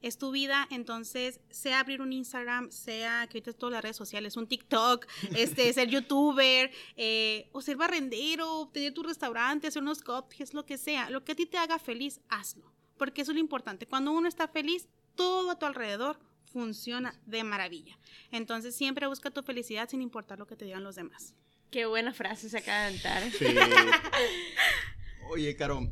Es 0.00 0.18
tu 0.18 0.32
vida, 0.32 0.66
entonces, 0.72 1.38
sea 1.50 1.78
abrir 1.78 2.02
un 2.02 2.12
Instagram, 2.12 2.72
sea 2.72 3.28
que 3.28 3.38
ahorita 3.38 3.52
todas 3.52 3.74
las 3.74 3.82
redes 3.82 3.96
sociales, 3.96 4.36
un 4.36 4.48
TikTok, 4.48 5.06
este, 5.36 5.72
ser 5.72 5.88
youtuber, 5.88 6.72
eh, 6.96 7.48
o 7.52 7.62
ser 7.62 7.76
barrendero, 7.76 8.68
tener 8.72 8.92
tu 8.92 9.04
restaurante, 9.04 9.68
hacer 9.68 9.82
unos 9.82 10.02
cupcakes, 10.02 10.52
lo 10.52 10.66
que 10.66 10.78
sea, 10.78 11.10
lo 11.10 11.22
que 11.22 11.30
a 11.30 11.34
ti 11.36 11.46
te 11.46 11.58
haga 11.58 11.78
feliz, 11.78 12.20
hazlo. 12.28 12.72
Porque 12.98 13.22
eso 13.22 13.30
es 13.30 13.36
lo 13.36 13.40
importante. 13.40 13.86
Cuando 13.86 14.10
uno 14.10 14.26
está 14.26 14.48
feliz, 14.48 14.88
todo 15.14 15.52
a 15.52 15.58
tu 15.60 15.66
alrededor 15.66 16.18
funciona 16.46 17.14
de 17.26 17.44
maravilla. 17.44 17.96
Entonces, 18.32 18.74
siempre 18.74 19.06
busca 19.06 19.30
tu 19.30 19.44
felicidad 19.44 19.88
sin 19.88 20.02
importar 20.02 20.40
lo 20.40 20.48
que 20.48 20.56
te 20.56 20.64
digan 20.64 20.82
los 20.82 20.96
demás. 20.96 21.36
Qué 21.70 21.86
buena 21.86 22.12
frase 22.12 22.48
se 22.48 22.58
acaba 22.58 22.90
de 22.90 22.98
dar. 22.98 23.30
Sí. 23.30 23.46
Oye, 25.30 25.54
Caro, 25.54 25.88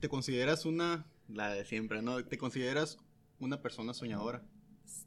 ¿te 0.00 0.08
consideras 0.08 0.64
una, 0.64 1.06
la 1.28 1.52
de 1.52 1.64
siempre, 1.64 2.02
¿no? 2.02 2.24
¿Te 2.24 2.38
consideras 2.38 2.98
una 3.38 3.60
persona 3.60 3.94
soñadora? 3.94 4.42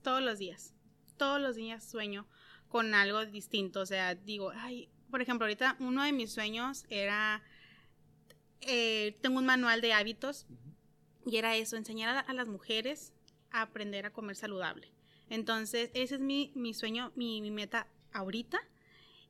Todos 0.04 0.22
los 0.22 0.40
días. 0.40 0.74
Todos 1.18 1.42
los 1.42 1.56
días 1.56 1.84
sueño 1.84 2.28
con 2.68 2.94
algo 2.94 3.26
distinto. 3.26 3.82
O 3.82 3.86
sea, 3.86 4.16
digo, 4.16 4.52
ay, 4.56 4.90
por 5.10 5.22
ejemplo, 5.22 5.46
ahorita 5.46 5.76
uno 5.80 6.04
de 6.04 6.14
mis 6.14 6.32
sueños 6.32 6.86
era, 6.90 7.44
eh, 8.62 9.18
tengo 9.22 9.40
un 9.40 9.46
manual 9.46 9.82
de 9.82 9.94
hábitos 9.94 10.46
y 11.26 11.38
era 11.38 11.56
eso, 11.56 11.76
enseñar 11.76 12.26
a, 12.28 12.34
las 12.34 12.48
mujeres 12.48 13.14
a 13.52 13.62
aprender 13.62 14.06
a 14.06 14.14
comer 14.14 14.36
saludable. 14.36 14.92
Entonces, 15.30 15.92
ese 15.94 16.16
es 16.16 16.22
mi, 16.22 16.52
mi 16.56 16.74
sueño, 16.74 17.12
mi, 17.16 17.42
mi 17.42 17.52
meta 17.52 17.88
ahorita 18.14 18.60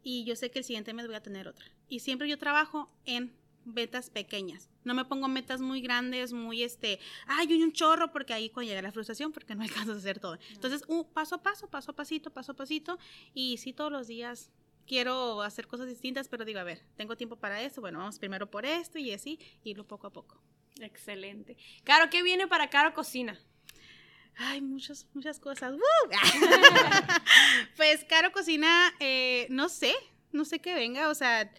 y 0.01 0.23
yo 0.23 0.35
sé 0.35 0.49
que 0.51 0.59
el 0.59 0.65
siguiente 0.65 0.93
mes 0.93 1.07
voy 1.07 1.15
a 1.15 1.23
tener 1.23 1.47
otra. 1.47 1.65
Y 1.87 1.99
siempre 1.99 2.29
yo 2.29 2.37
trabajo 2.37 2.89
en 3.05 3.33
metas 3.73 4.09
pequeñas. 4.09 4.69
No 4.83 4.93
me 4.93 5.05
pongo 5.05 5.27
metas 5.27 5.61
muy 5.61 5.81
grandes, 5.81 6.33
muy 6.33 6.63
este, 6.63 6.99
ay, 7.27 7.61
un 7.61 7.71
chorro, 7.71 8.11
porque 8.11 8.33
ahí 8.33 8.49
cuando 8.49 8.69
llega 8.69 8.81
la 8.81 8.91
frustración, 8.91 9.31
porque 9.31 9.55
no 9.55 9.63
alcanzo 9.63 9.93
a 9.93 9.95
hacer 9.95 10.19
todo. 10.19 10.37
Entonces, 10.51 10.83
un 10.87 11.05
paso 11.05 11.35
a 11.35 11.43
paso, 11.43 11.69
paso 11.69 11.91
a 11.91 11.95
pasito, 11.95 12.31
paso 12.31 12.53
a 12.53 12.55
pasito, 12.55 12.97
y 13.33 13.57
sí 13.57 13.73
todos 13.73 13.91
los 13.91 14.07
días 14.07 14.51
quiero 14.87 15.43
hacer 15.43 15.67
cosas 15.67 15.87
distintas, 15.87 16.27
pero 16.27 16.45
digo, 16.45 16.59
a 16.59 16.63
ver, 16.63 16.81
tengo 16.97 17.15
tiempo 17.15 17.35
para 17.35 17.61
eso, 17.61 17.79
bueno, 17.79 17.99
vamos 17.99 18.17
primero 18.17 18.49
por 18.49 18.65
esto 18.65 18.97
y 18.97 19.11
así, 19.13 19.39
irlo 19.63 19.85
poco 19.85 20.07
a 20.07 20.11
poco. 20.11 20.41
Excelente. 20.81 21.57
Caro, 21.83 22.09
¿qué 22.09 22.23
viene 22.23 22.47
para 22.47 22.69
Caro 22.69 22.93
Cocina? 22.93 23.37
Ay, 24.35 24.61
muchas, 24.61 25.05
muchas 25.13 25.39
cosas. 25.39 25.75
pues 27.75 28.03
Caro 28.05 28.31
Cocina, 28.31 28.93
eh, 28.99 29.47
no 29.49 29.69
sé, 29.69 29.93
no 30.31 30.45
sé 30.45 30.59
qué 30.59 30.73
venga, 30.73 31.09
o 31.09 31.15
sea, 31.15 31.51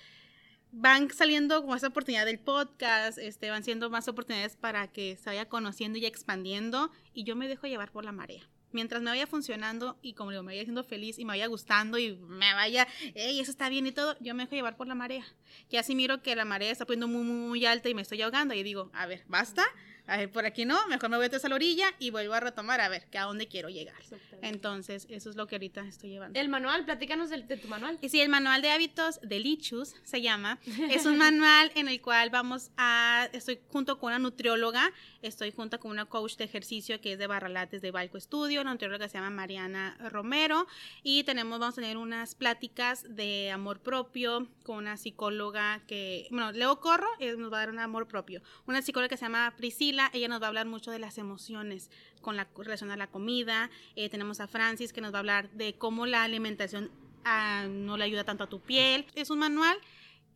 van 0.73 1.11
saliendo 1.11 1.61
como 1.63 1.75
esa 1.75 1.89
oportunidad 1.89 2.27
del 2.27 2.39
podcast, 2.39 3.19
este, 3.19 3.51
van 3.51 3.65
siendo 3.65 3.91
más 3.91 4.09
oportunidades 4.09 4.57
para 4.57 4.89
que 4.89 5.17
se 5.17 5.31
vaya 5.31 5.49
conociendo 5.49 5.99
y 5.99 6.07
expandiendo 6.07 6.91
y 7.13 7.25
yo 7.25 7.37
me 7.37 7.49
dejo 7.49 7.67
llevar 7.67 7.91
por 7.91 8.05
la 8.05 8.13
marea. 8.13 8.43
Mientras 8.73 9.03
me 9.03 9.11
vaya 9.11 9.27
funcionando 9.27 9.99
y 10.01 10.15
como 10.15 10.31
digo, 10.31 10.45
me 10.45 10.53
vaya 10.53 10.63
siendo 10.63 10.85
feliz 10.85 11.19
y 11.19 11.25
me 11.25 11.33
vaya 11.33 11.49
gustando 11.49 11.99
y 11.99 12.17
me 12.17 12.55
vaya, 12.55 12.87
hey, 13.15 13.41
eso 13.41 13.51
está 13.51 13.69
bien 13.69 13.87
y 13.87 13.93
todo, 13.93 14.17
yo 14.21 14.33
me 14.35 14.45
dejo 14.45 14.55
llevar 14.55 14.77
por 14.77 14.87
la 14.87 14.95
marea. 14.95 15.25
Y 15.69 15.77
así 15.77 15.97
miro 15.97 16.23
que 16.23 16.37
la 16.37 16.45
marea 16.45 16.71
está 16.71 16.87
poniendo 16.87 17.09
muy, 17.09 17.25
muy, 17.25 17.49
muy 17.49 17.67
alta 17.67 17.89
y 17.89 17.95
me 17.95 18.03
estoy 18.03 18.23
ahogando 18.23 18.55
y 18.55 18.63
digo, 18.63 18.91
a 18.95 19.07
ver, 19.07 19.25
basta, 19.27 19.65
a 20.11 20.17
ver, 20.17 20.31
por 20.31 20.45
aquí 20.45 20.65
no, 20.65 20.77
mejor 20.89 21.09
me 21.09 21.17
voy 21.17 21.27
a 21.27 21.49
la 21.49 21.55
orilla 21.55 21.87
y 22.01 22.11
vuelvo 22.11 22.35
a 22.35 22.41
retomar 22.41 22.81
a 22.81 22.89
ver 22.89 23.07
que 23.07 23.19
a 23.19 23.23
dónde 23.23 23.47
quiero 23.47 23.69
llegar. 23.69 23.95
Entonces, 24.43 25.07
eso 25.09 25.31
es 25.31 25.37
lo 25.37 25.47
que 25.47 25.55
ahorita 25.55 25.83
estoy 25.83 26.11
llevando. 26.11 26.39
El 26.39 26.49
manual, 26.49 26.85
platícanos 26.85 27.31
de, 27.31 27.43
de 27.43 27.57
tu 27.57 27.69
manual. 27.69 27.97
Y 28.01 28.09
sí, 28.09 28.21
el 28.21 28.29
manual 28.29 28.61
de 28.61 28.71
hábitos 28.71 29.21
de 29.23 29.39
Lichus 29.39 29.95
se 30.03 30.21
llama. 30.21 30.59
Es 30.91 31.07
un 31.07 31.17
manual 31.17 31.71
en 31.77 31.89
el 31.89 32.01
cual 32.01 32.31
vamos 32.31 32.71
a, 32.77 33.29
estoy 33.33 33.61
junto 33.69 33.99
con 33.99 34.09
una 34.09 34.19
nutrióloga, 34.19 34.93
estoy 35.23 35.53
junto 35.53 35.79
con 35.79 35.93
una 35.93 36.07
coach 36.07 36.37
de 36.37 36.45
ejercicio 36.45 37.01
que 37.01 37.13
es 37.13 37.19
de 37.19 37.27
Barralates 37.29 37.81
de 37.81 37.91
Balco 37.93 38.19
Estudio, 38.19 38.63
una 38.63 38.73
nutrióloga 38.73 39.05
que 39.05 39.11
se 39.11 39.19
llama 39.19 39.31
Mariana 39.31 39.97
Romero, 40.11 40.67
y 41.05 41.23
tenemos, 41.23 41.61
vamos 41.61 41.79
a 41.79 41.83
tener 41.83 41.97
unas 41.97 42.35
pláticas 42.35 43.05
de 43.09 43.51
amor 43.51 43.81
propio 43.81 44.49
con 44.65 44.79
una 44.79 44.97
psicóloga 44.97 45.83
que, 45.87 46.27
bueno, 46.31 46.51
Leo 46.53 46.81
Corro 46.81 47.09
eh, 47.21 47.37
nos 47.37 47.53
va 47.53 47.59
a 47.59 47.61
dar 47.61 47.71
un 47.71 47.79
amor 47.79 48.09
propio, 48.09 48.43
una 48.67 48.83
psicóloga 48.83 49.09
que 49.09 49.17
se 49.17 49.25
llama 49.25 49.55
Priscila, 49.57 50.00
ella 50.13 50.29
nos 50.29 50.41
va 50.41 50.47
a 50.47 50.49
hablar 50.49 50.67
mucho 50.67 50.91
de 50.91 50.99
las 50.99 51.19
emociones 51.19 51.91
con 52.21 52.37
la 52.37 52.49
relación 52.57 52.91
a 52.91 52.97
la 52.97 53.09
comida, 53.09 53.71
eh, 53.97 54.09
tenemos 54.09 54.41
a 54.41 54.47
Francis 54.47 54.93
que 54.93 55.01
nos 55.01 55.13
va 55.13 55.19
a 55.19 55.21
hablar 55.21 55.51
de 55.51 55.75
cómo 55.75 56.07
la 56.07 56.23
alimentación 56.23 56.91
ah, 57.25 57.67
no 57.69 57.97
le 57.97 58.05
ayuda 58.05 58.25
tanto 58.25 58.45
a 58.45 58.49
tu 58.49 58.61
piel, 58.61 59.07
es 59.15 59.31
un 59.31 59.39
manual 59.39 59.77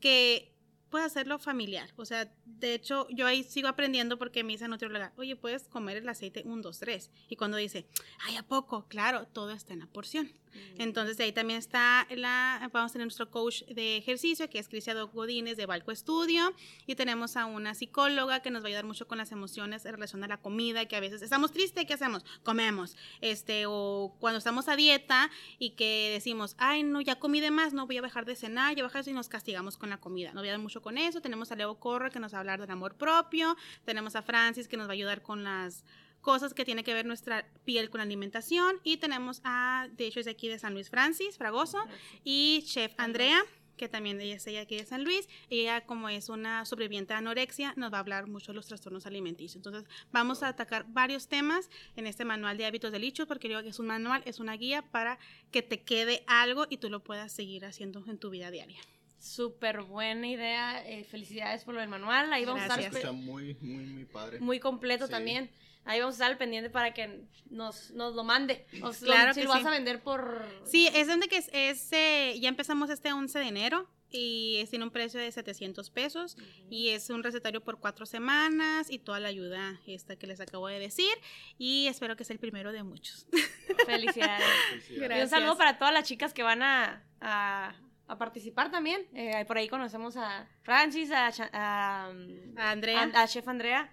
que 0.00 0.54
puedes 0.94 1.06
hacerlo 1.06 1.40
familiar. 1.40 1.90
O 1.96 2.04
sea, 2.04 2.32
de 2.44 2.74
hecho, 2.74 3.08
yo 3.10 3.26
ahí 3.26 3.42
sigo 3.42 3.66
aprendiendo 3.66 4.16
porque 4.16 4.44
me 4.44 4.52
dice 4.52 4.68
nutrióloga, 4.68 5.12
oye, 5.16 5.34
puedes 5.34 5.66
comer 5.66 5.96
el 5.96 6.08
aceite 6.08 6.42
1, 6.44 6.62
2, 6.62 6.78
3. 6.78 7.10
Y 7.30 7.34
cuando 7.34 7.56
dice, 7.56 7.86
ay, 8.20 8.36
¿a 8.36 8.44
poco? 8.44 8.86
Claro, 8.86 9.26
todo 9.26 9.50
está 9.50 9.72
en 9.72 9.80
la 9.80 9.86
porción. 9.86 10.30
Entonces, 10.78 11.16
de 11.16 11.24
ahí 11.24 11.32
también 11.32 11.58
está 11.58 12.06
la, 12.10 12.68
vamos 12.72 12.90
a 12.90 12.92
tener 12.94 13.06
nuestro 13.06 13.30
coach 13.30 13.62
de 13.64 13.96
ejercicio, 13.96 14.48
que 14.50 14.58
es 14.58 14.68
Cristian 14.68 14.96
Godínez 15.12 15.56
de 15.56 15.66
Balco 15.66 15.92
Estudio, 15.92 16.52
y 16.86 16.94
tenemos 16.94 17.36
a 17.36 17.46
una 17.46 17.74
psicóloga 17.74 18.40
que 18.40 18.50
nos 18.50 18.62
va 18.62 18.66
a 18.66 18.68
ayudar 18.68 18.84
mucho 18.84 19.06
con 19.06 19.18
las 19.18 19.32
emociones 19.32 19.84
en 19.84 19.92
relación 19.92 20.24
a 20.24 20.28
la 20.28 20.38
comida, 20.38 20.86
que 20.86 20.96
a 20.96 21.00
veces 21.00 21.22
estamos 21.22 21.52
tristes, 21.52 21.84
¿qué 21.84 21.94
hacemos? 21.94 22.24
Comemos, 22.42 22.96
este, 23.20 23.66
o 23.66 24.16
cuando 24.18 24.38
estamos 24.38 24.68
a 24.68 24.76
dieta 24.76 25.30
y 25.58 25.70
que 25.70 26.10
decimos, 26.12 26.54
ay, 26.58 26.82
no, 26.82 27.00
ya 27.00 27.18
comí 27.18 27.40
de 27.40 27.50
más, 27.50 27.72
no 27.72 27.86
voy 27.86 27.98
a 27.98 28.02
dejar 28.02 28.24
de 28.24 28.36
cenar, 28.36 28.74
ya 28.74 28.82
bajar 28.82 29.04
y 29.06 29.12
nos 29.12 29.28
castigamos 29.28 29.76
con 29.76 29.90
la 29.90 29.98
comida. 29.98 30.32
Nos 30.32 30.46
va 30.46 30.54
a 30.54 30.58
mucho 30.58 30.82
con 30.82 30.98
eso. 30.98 31.20
Tenemos 31.20 31.50
a 31.52 31.56
Leo 31.56 31.74
Corre, 31.78 32.10
que 32.10 32.20
nos 32.20 32.32
va 32.32 32.38
a 32.38 32.40
hablar 32.40 32.60
del 32.60 32.70
amor 32.70 32.94
propio, 32.96 33.56
tenemos 33.84 34.16
a 34.16 34.22
Francis, 34.22 34.68
que 34.68 34.76
nos 34.76 34.86
va 34.86 34.92
a 34.92 34.94
ayudar 34.94 35.22
con 35.22 35.42
las 35.44 35.84
cosas 36.24 36.54
que 36.54 36.64
tiene 36.64 36.82
que 36.82 36.94
ver 36.94 37.06
nuestra 37.06 37.46
piel 37.64 37.90
con 37.90 37.98
la 37.98 38.04
alimentación. 38.04 38.80
Y 38.82 38.96
tenemos 38.96 39.40
a, 39.44 39.88
de 39.92 40.06
hecho 40.06 40.18
es 40.18 40.26
de 40.26 40.32
aquí 40.32 40.48
de 40.48 40.58
San 40.58 40.72
Luis 40.72 40.90
Francis, 40.90 41.36
Fragoso, 41.36 41.78
y 42.24 42.64
Chef 42.66 42.92
Andrea 42.96 43.44
que 43.76 43.88
también 43.88 44.20
ella 44.20 44.36
es 44.36 44.46
ella 44.46 44.60
aquí 44.60 44.76
de 44.76 44.84
San 44.84 45.02
Luis, 45.02 45.28
ella 45.50 45.80
como 45.84 46.08
es 46.08 46.28
una 46.28 46.64
sobreviviente 46.64 47.12
de 47.12 47.18
anorexia, 47.18 47.74
nos 47.76 47.92
va 47.92 47.96
a 47.96 48.00
hablar 48.00 48.28
mucho 48.28 48.52
de 48.52 48.54
los 48.54 48.68
trastornos 48.68 49.04
alimenticios. 49.04 49.56
Entonces, 49.56 49.84
vamos 50.12 50.44
a 50.44 50.48
atacar 50.48 50.86
varios 50.86 51.26
temas 51.26 51.68
en 51.96 52.06
este 52.06 52.24
manual 52.24 52.56
de 52.56 52.66
hábitos 52.66 52.92
de 52.92 53.00
lichos, 53.00 53.26
porque 53.26 53.48
digo 53.48 53.60
que 53.64 53.70
es 53.70 53.80
un 53.80 53.88
manual, 53.88 54.22
es 54.26 54.38
una 54.38 54.56
guía 54.56 54.82
para 54.82 55.18
que 55.50 55.62
te 55.62 55.82
quede 55.82 56.22
algo 56.28 56.66
y 56.70 56.76
tú 56.76 56.88
lo 56.88 57.02
puedas 57.02 57.32
seguir 57.32 57.64
haciendo 57.64 58.04
en 58.06 58.18
tu 58.18 58.30
vida 58.30 58.52
diaria. 58.52 58.80
Súper 59.18 59.82
buena 59.82 60.28
idea. 60.28 60.86
Eh, 60.86 61.02
felicidades 61.02 61.64
por 61.64 61.72
lo 61.74 61.80
del 61.80 61.88
manual. 61.88 62.30
Ahí 62.32 62.44
vamos 62.44 62.62
a 62.62 62.66
estar. 62.66 62.80
Está 62.80 63.12
muy, 63.12 63.56
muy, 63.60 63.86
muy 63.86 64.04
padre. 64.04 64.38
Muy 64.38 64.60
completo 64.60 65.08
también. 65.08 65.50
Ahí 65.84 66.00
vamos 66.00 66.14
a 66.14 66.16
estar 66.16 66.30
al 66.30 66.38
pendiente 66.38 66.70
para 66.70 66.94
que 66.94 67.24
nos, 67.50 67.90
nos 67.90 68.14
lo 68.14 68.24
mande. 68.24 68.66
claro 69.02 69.28
lo, 69.28 69.34
si 69.34 69.42
lo 69.42 69.48
vas 69.50 69.66
a 69.66 69.70
vender 69.70 70.02
por... 70.02 70.44
Sí, 70.64 70.88
es 70.94 71.06
donde 71.06 71.28
que 71.28 71.36
es, 71.36 71.50
es 71.52 71.92
eh, 71.92 72.38
ya 72.40 72.48
empezamos 72.48 72.90
este 72.90 73.12
11 73.12 73.38
de 73.38 73.48
enero 73.48 73.88
y 74.16 74.64
tiene 74.70 74.84
un 74.84 74.90
precio 74.90 75.18
de 75.20 75.30
700 75.30 75.90
pesos 75.90 76.36
y 76.70 76.90
es 76.90 77.10
un 77.10 77.22
recetario 77.22 77.62
por 77.62 77.80
cuatro 77.80 78.06
semanas 78.06 78.90
y 78.90 78.98
toda 78.98 79.18
la 79.18 79.28
ayuda 79.28 79.80
esta 79.86 80.16
que 80.16 80.26
les 80.26 80.40
acabo 80.40 80.68
de 80.68 80.78
decir 80.78 81.12
y 81.58 81.88
espero 81.88 82.16
que 82.16 82.24
sea 82.24 82.34
el 82.34 82.40
primero 82.40 82.72
de 82.72 82.82
muchos. 82.84 83.26
Felicidades. 83.86 84.46
Y 84.88 85.00
un 85.00 85.28
saludo 85.28 85.58
para 85.58 85.78
todas 85.78 85.92
las 85.92 86.04
chicas 86.04 86.32
que 86.32 86.44
van 86.44 86.62
a, 86.62 87.02
a, 87.20 87.74
participar 88.16 88.70
también. 88.70 89.04
Eh, 89.14 89.44
por 89.46 89.58
ahí 89.58 89.68
conocemos 89.68 90.16
a 90.16 90.48
Francis, 90.62 91.10
a, 91.10 91.32
a, 91.52 92.12
Andrea. 92.56 93.10
a 93.14 93.26
Chef 93.26 93.48
Andrea. 93.48 93.90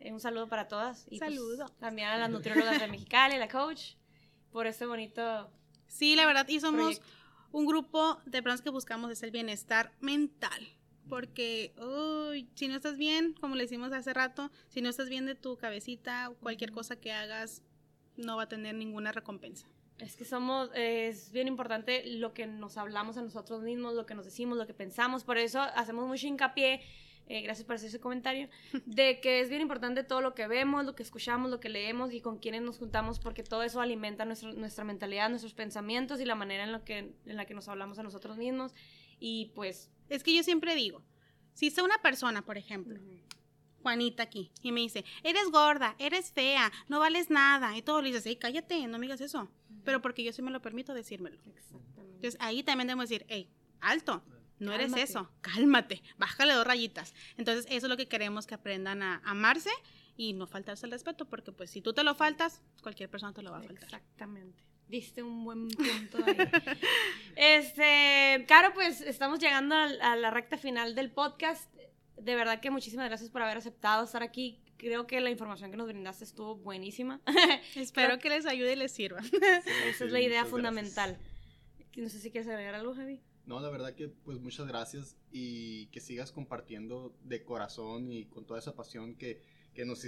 Un 0.00 0.20
saludo 0.20 0.48
para 0.48 0.68
todas. 0.68 1.06
Y 1.10 1.18
pues, 1.18 1.34
saludo. 1.34 1.66
también 1.78 2.08
a 2.08 2.18
las 2.18 2.30
nutriólogas 2.30 2.80
de 2.80 2.88
Mexicali, 2.88 3.38
la 3.38 3.48
coach, 3.48 3.94
por 4.50 4.66
este 4.66 4.86
bonito. 4.86 5.50
Sí, 5.86 6.16
la 6.16 6.26
verdad, 6.26 6.48
y 6.48 6.60
somos 6.60 7.02
un 7.52 7.66
grupo 7.66 8.20
de 8.24 8.42
personas 8.42 8.62
que 8.62 8.70
buscamos 8.70 9.10
es 9.10 9.22
el 9.22 9.30
bienestar 9.30 9.92
mental. 10.00 10.68
Porque 11.08 11.74
uy, 11.78 12.48
si 12.54 12.68
no 12.68 12.76
estás 12.76 12.96
bien, 12.96 13.34
como 13.40 13.56
le 13.56 13.64
decimos 13.64 13.92
hace 13.92 14.14
rato, 14.14 14.50
si 14.68 14.80
no 14.80 14.88
estás 14.88 15.08
bien 15.08 15.26
de 15.26 15.34
tu 15.34 15.56
cabecita, 15.56 16.32
cualquier 16.40 16.70
cosa 16.70 16.96
que 16.96 17.12
hagas 17.12 17.62
no 18.16 18.36
va 18.36 18.44
a 18.44 18.48
tener 18.48 18.76
ninguna 18.76 19.10
recompensa. 19.10 19.66
Es 19.98 20.16
que 20.16 20.24
somos, 20.24 20.70
es 20.74 21.30
bien 21.32 21.48
importante 21.48 22.06
lo 22.06 22.32
que 22.32 22.46
nos 22.46 22.78
hablamos 22.78 23.18
a 23.18 23.22
nosotros 23.22 23.62
mismos, 23.62 23.94
lo 23.94 24.06
que 24.06 24.14
nos 24.14 24.24
decimos, 24.24 24.56
lo 24.56 24.66
que 24.66 24.72
pensamos. 24.72 25.24
Por 25.24 25.36
eso 25.36 25.60
hacemos 25.60 26.06
mucho 26.06 26.26
hincapié 26.26 26.80
eh, 27.30 27.42
gracias 27.42 27.64
por 27.64 27.76
hacer 27.76 27.90
ese 27.90 28.00
comentario, 28.00 28.48
de 28.86 29.20
que 29.20 29.38
es 29.38 29.48
bien 29.48 29.62
importante 29.62 30.02
todo 30.02 30.20
lo 30.20 30.34
que 30.34 30.48
vemos, 30.48 30.84
lo 30.84 30.96
que 30.96 31.04
escuchamos, 31.04 31.48
lo 31.48 31.60
que 31.60 31.68
leemos 31.68 32.12
y 32.12 32.20
con 32.20 32.38
quienes 32.38 32.60
nos 32.60 32.78
juntamos, 32.78 33.20
porque 33.20 33.44
todo 33.44 33.62
eso 33.62 33.80
alimenta 33.80 34.24
nuestra 34.24 34.82
mentalidad, 34.82 35.28
nuestros 35.28 35.54
pensamientos 35.54 36.20
y 36.20 36.24
la 36.24 36.34
manera 36.34 36.64
en, 36.64 36.72
lo 36.72 36.82
que, 36.82 37.14
en 37.24 37.36
la 37.36 37.44
que 37.44 37.54
nos 37.54 37.68
hablamos 37.68 38.00
a 38.00 38.02
nosotros 38.02 38.36
mismos. 38.36 38.74
Y 39.20 39.52
pues... 39.54 39.92
Es 40.08 40.24
que 40.24 40.34
yo 40.34 40.42
siempre 40.42 40.74
digo, 40.74 41.04
si 41.54 41.68
está 41.68 41.84
una 41.84 42.02
persona, 42.02 42.44
por 42.44 42.58
ejemplo, 42.58 42.98
Juanita 43.80 44.24
aquí, 44.24 44.50
y 44.60 44.72
me 44.72 44.80
dice, 44.80 45.04
eres 45.22 45.52
gorda, 45.52 45.94
eres 46.00 46.32
fea, 46.32 46.72
no 46.88 46.98
vales 46.98 47.30
nada, 47.30 47.76
y 47.76 47.82
todo 47.82 48.02
le 48.02 48.08
dices, 48.08 48.26
hey, 48.26 48.38
cállate, 48.40 48.88
no 48.88 48.98
me 48.98 49.06
digas 49.06 49.20
eso. 49.20 49.48
Pero 49.84 50.02
porque 50.02 50.24
yo 50.24 50.32
sí 50.32 50.42
me 50.42 50.50
lo 50.50 50.60
permito 50.60 50.94
decírmelo. 50.94 51.38
Exactamente. 51.46 52.16
Entonces 52.16 52.40
ahí 52.40 52.64
también 52.64 52.88
debemos 52.88 53.08
decir, 53.08 53.24
hey, 53.28 53.48
alto, 53.80 54.24
no 54.60 54.72
eres 54.72 54.92
eso, 54.94 55.30
cálmate, 55.40 56.02
bájale 56.18 56.52
dos 56.52 56.66
rayitas. 56.66 57.14
Entonces, 57.36 57.66
eso 57.70 57.86
es 57.86 57.90
lo 57.90 57.96
que 57.96 58.06
queremos 58.06 58.46
que 58.46 58.54
aprendan 58.54 59.02
a 59.02 59.22
amarse 59.24 59.70
y 60.16 60.34
no 60.34 60.46
faltarse 60.46 60.84
el 60.84 60.92
respeto, 60.92 61.26
porque 61.26 61.50
pues 61.50 61.70
si 61.70 61.80
tú 61.80 61.94
te 61.94 62.04
lo 62.04 62.14
faltas, 62.14 62.60
cualquier 62.82 63.08
persona 63.08 63.32
te 63.32 63.40
lo 63.40 63.52
va 63.52 63.58
a 63.58 63.62
faltar. 63.62 63.84
Exactamente. 63.84 64.62
Diste 64.86 65.22
un 65.22 65.44
buen 65.44 65.68
punto 65.68 66.18
ahí. 66.26 66.36
este, 67.36 68.44
Caro, 68.46 68.74
pues 68.74 69.00
estamos 69.00 69.38
llegando 69.38 69.74
a, 69.74 70.16
la 70.16 70.30
recta 70.30 70.58
final 70.58 70.94
del 70.94 71.10
podcast. 71.10 71.72
De 72.18 72.34
verdad 72.34 72.60
que 72.60 72.70
muchísimas 72.70 73.06
gracias 73.06 73.30
por 73.30 73.40
haber 73.40 73.56
aceptado 73.56 74.04
estar 74.04 74.22
aquí. 74.22 74.60
Creo 74.76 75.06
que 75.06 75.20
la 75.22 75.30
información 75.30 75.70
que 75.70 75.78
nos 75.78 75.86
brindaste 75.86 76.24
estuvo 76.24 76.56
buenísima. 76.56 77.20
Espero 77.74 78.18
que 78.18 78.28
les 78.28 78.44
ayude 78.44 78.74
y 78.74 78.76
les 78.76 78.92
sirva. 78.92 79.20
Esa 79.86 80.04
es 80.04 80.12
la 80.12 80.20
idea 80.20 80.44
fundamental. 80.44 81.16
No 81.96 82.08
sé 82.10 82.18
si 82.18 82.30
quieres 82.30 82.48
agregar 82.48 82.74
algo, 82.74 82.94
Javi. 82.94 83.20
No, 83.46 83.60
la 83.60 83.70
verdad 83.70 83.94
que 83.94 84.08
pues 84.08 84.38
muchas 84.38 84.66
gracias 84.66 85.16
y 85.32 85.86
que 85.86 86.00
sigas 86.00 86.30
compartiendo 86.32 87.14
de 87.24 87.42
corazón 87.44 88.12
y 88.12 88.26
con 88.26 88.44
toda 88.44 88.60
esa 88.60 88.74
pasión 88.74 89.16
que, 89.16 89.42
que 89.74 89.84
nos, 89.84 90.04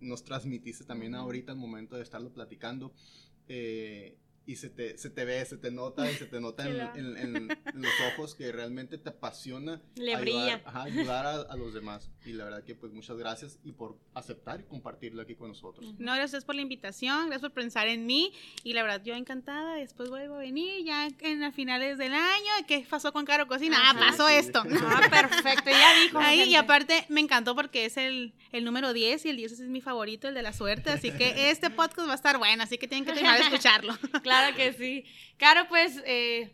nos 0.00 0.24
transmitiste 0.24 0.84
también 0.84 1.14
ahorita 1.14 1.52
al 1.52 1.58
momento 1.58 1.96
de 1.96 2.02
estarlo 2.02 2.32
platicando. 2.32 2.92
Eh, 3.48 4.16
y 4.46 4.56
se 4.56 4.68
te, 4.68 4.98
se 4.98 5.10
te 5.10 5.24
ve, 5.24 5.44
se 5.44 5.56
te 5.56 5.70
nota 5.70 6.10
y 6.10 6.14
se 6.14 6.26
te 6.26 6.40
nota 6.40 6.64
en, 6.96 7.48
los 7.74 7.92
ojos 8.12 8.34
que 8.34 8.52
realmente 8.52 8.98
te 8.98 9.10
apasiona 9.10 9.80
Le 9.96 10.14
ayudar, 10.14 10.20
brilla. 10.20 10.62
ayudar 10.82 11.46
a, 11.48 11.56
los 11.56 11.72
demás. 11.72 12.10
Y 12.24 12.32
la 12.32 12.44
verdad 12.44 12.64
que 12.64 12.74
pues 12.74 12.92
muchas 12.92 13.16
gracias 13.16 13.58
y 13.64 13.72
por 13.72 13.98
aceptar 14.14 14.60
y 14.60 14.64
compartirlo 14.64 15.22
aquí 15.22 15.34
con 15.34 15.48
nosotros. 15.48 15.94
No, 15.98 16.14
gracias 16.14 16.44
por 16.44 16.54
la 16.54 16.62
invitación, 16.62 17.26
gracias 17.26 17.40
por 17.40 17.52
pensar 17.52 17.88
en 17.88 18.06
mí 18.06 18.32
y 18.62 18.74
la 18.74 18.82
verdad 18.82 19.02
yo 19.02 19.14
encantada, 19.14 19.76
después 19.76 20.10
vuelvo 20.10 20.34
a 20.34 20.38
venir 20.38 20.84
ya 20.84 21.08
en 21.20 21.40
las 21.40 21.54
finales 21.54 21.98
del 21.98 22.12
año, 22.12 22.52
¿qué 22.66 22.86
pasó 22.88 23.12
con 23.12 23.24
Caro 23.24 23.46
Cocina? 23.46 23.78
Ah, 23.80 23.94
pasó 23.98 24.28
esto. 24.28 24.62
Ah, 24.86 25.08
perfecto, 25.10 25.70
ya 25.70 26.02
dijo. 26.02 26.18
Ahí, 26.18 26.42
y 26.42 26.54
aparte 26.56 27.06
me 27.08 27.20
encantó 27.20 27.54
porque 27.54 27.86
es 27.86 27.96
el, 27.96 28.34
el 28.52 28.64
número 28.64 28.92
10 28.92 29.24
y 29.24 29.28
el 29.30 29.36
10 29.36 29.52
es 29.52 29.60
mi 29.60 29.80
favorito, 29.80 30.28
el 30.28 30.34
de 30.34 30.42
la 30.42 30.52
suerte, 30.52 30.90
así 30.90 31.10
que 31.10 31.50
este 31.50 31.70
podcast 31.70 32.06
va 32.06 32.12
a 32.12 32.16
estar 32.16 32.38
bueno, 32.38 32.62
así 32.62 32.76
que 32.76 32.86
tienen 32.86 33.04
que 33.04 33.12
terminar 33.12 33.38
de 33.38 33.44
escucharlo. 33.44 33.96
claro 34.22 34.33
claro 34.34 34.56
que 34.56 34.72
sí. 34.72 35.04
Claro, 35.36 35.66
pues 35.68 36.02
eh, 36.06 36.50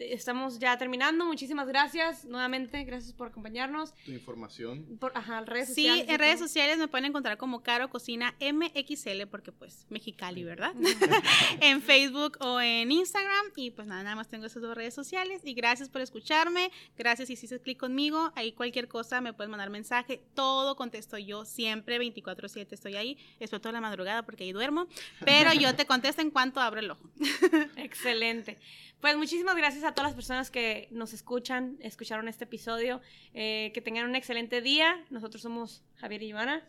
estamos 0.00 0.58
ya 0.58 0.76
terminando. 0.78 1.24
Muchísimas 1.24 1.68
gracias 1.68 2.24
nuevamente. 2.24 2.82
Gracias 2.84 3.12
por 3.12 3.28
acompañarnos. 3.28 3.94
Tu 4.04 4.12
información. 4.12 4.98
Por, 4.98 5.12
ajá, 5.16 5.40
redes 5.42 5.68
sociales. 5.68 6.06
Sí, 6.06 6.12
en 6.12 6.18
redes 6.18 6.38
sociales 6.38 6.78
me 6.78 6.88
pueden 6.88 7.06
encontrar 7.06 7.36
como 7.36 7.62
Caro 7.62 7.88
Cocina 7.90 8.34
MXL, 8.40 9.26
porque 9.30 9.52
pues 9.52 9.86
Mexicali, 9.88 10.44
¿verdad? 10.44 10.72
en 11.60 11.82
Facebook 11.82 12.38
o 12.40 12.60
en 12.60 12.90
Instagram. 12.90 13.46
Y 13.56 13.70
pues 13.70 13.86
nada, 13.86 14.02
nada 14.02 14.16
más 14.16 14.28
tengo 14.28 14.46
esas 14.46 14.62
dos 14.62 14.76
redes 14.76 14.94
sociales. 14.94 15.42
Y 15.44 15.54
gracias 15.54 15.88
por 15.88 16.00
escucharme. 16.00 16.70
Gracias 16.96 17.28
si 17.28 17.34
hiciste 17.34 17.60
clic 17.60 17.78
conmigo. 17.78 18.32
Ahí 18.34 18.52
cualquier 18.52 18.88
cosa 18.88 19.20
me 19.20 19.32
puedes 19.32 19.50
mandar 19.50 19.70
mensaje. 19.70 20.22
Todo 20.34 20.76
contesto 20.76 21.18
yo 21.18 21.44
siempre, 21.44 21.98
24-7 22.00 22.66
estoy 22.70 22.96
ahí. 22.96 23.18
Espero 23.40 23.60
toda 23.60 23.72
la 23.72 23.80
madrugada 23.80 24.22
porque 24.22 24.44
ahí 24.44 24.52
duermo. 24.52 24.86
Pero 25.24 25.52
yo 25.52 25.74
te 25.74 25.86
contesto 25.86 26.22
en 26.22 26.30
cuanto 26.30 26.60
abro 26.60 26.80
el 26.80 26.90
ojo. 26.90 27.08
Excelente. 27.76 28.58
Pues 29.00 29.16
muchísimas 29.16 29.56
gracias 29.56 29.84
a 29.84 29.92
todas 29.92 30.10
las 30.10 30.14
personas 30.16 30.50
que 30.50 30.88
nos 30.90 31.12
escuchan, 31.12 31.76
escucharon 31.80 32.26
este 32.26 32.44
episodio. 32.44 33.00
Eh, 33.32 33.70
que 33.72 33.80
tengan 33.80 34.08
un 34.08 34.16
excelente 34.16 34.60
día. 34.60 35.04
Nosotros 35.10 35.42
somos 35.42 35.84
Javier 35.96 36.22
y 36.22 36.28
Ivana. 36.28 36.66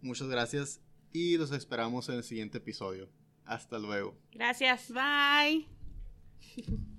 muchas 0.00 0.28
gracias 0.28 0.80
y 1.12 1.36
los 1.36 1.52
esperamos 1.52 2.08
en 2.08 2.16
el 2.16 2.24
siguiente 2.24 2.58
episodio. 2.58 3.08
Hasta 3.44 3.78
luego. 3.78 4.16
Gracias. 4.32 4.90
Bye. 4.92 5.68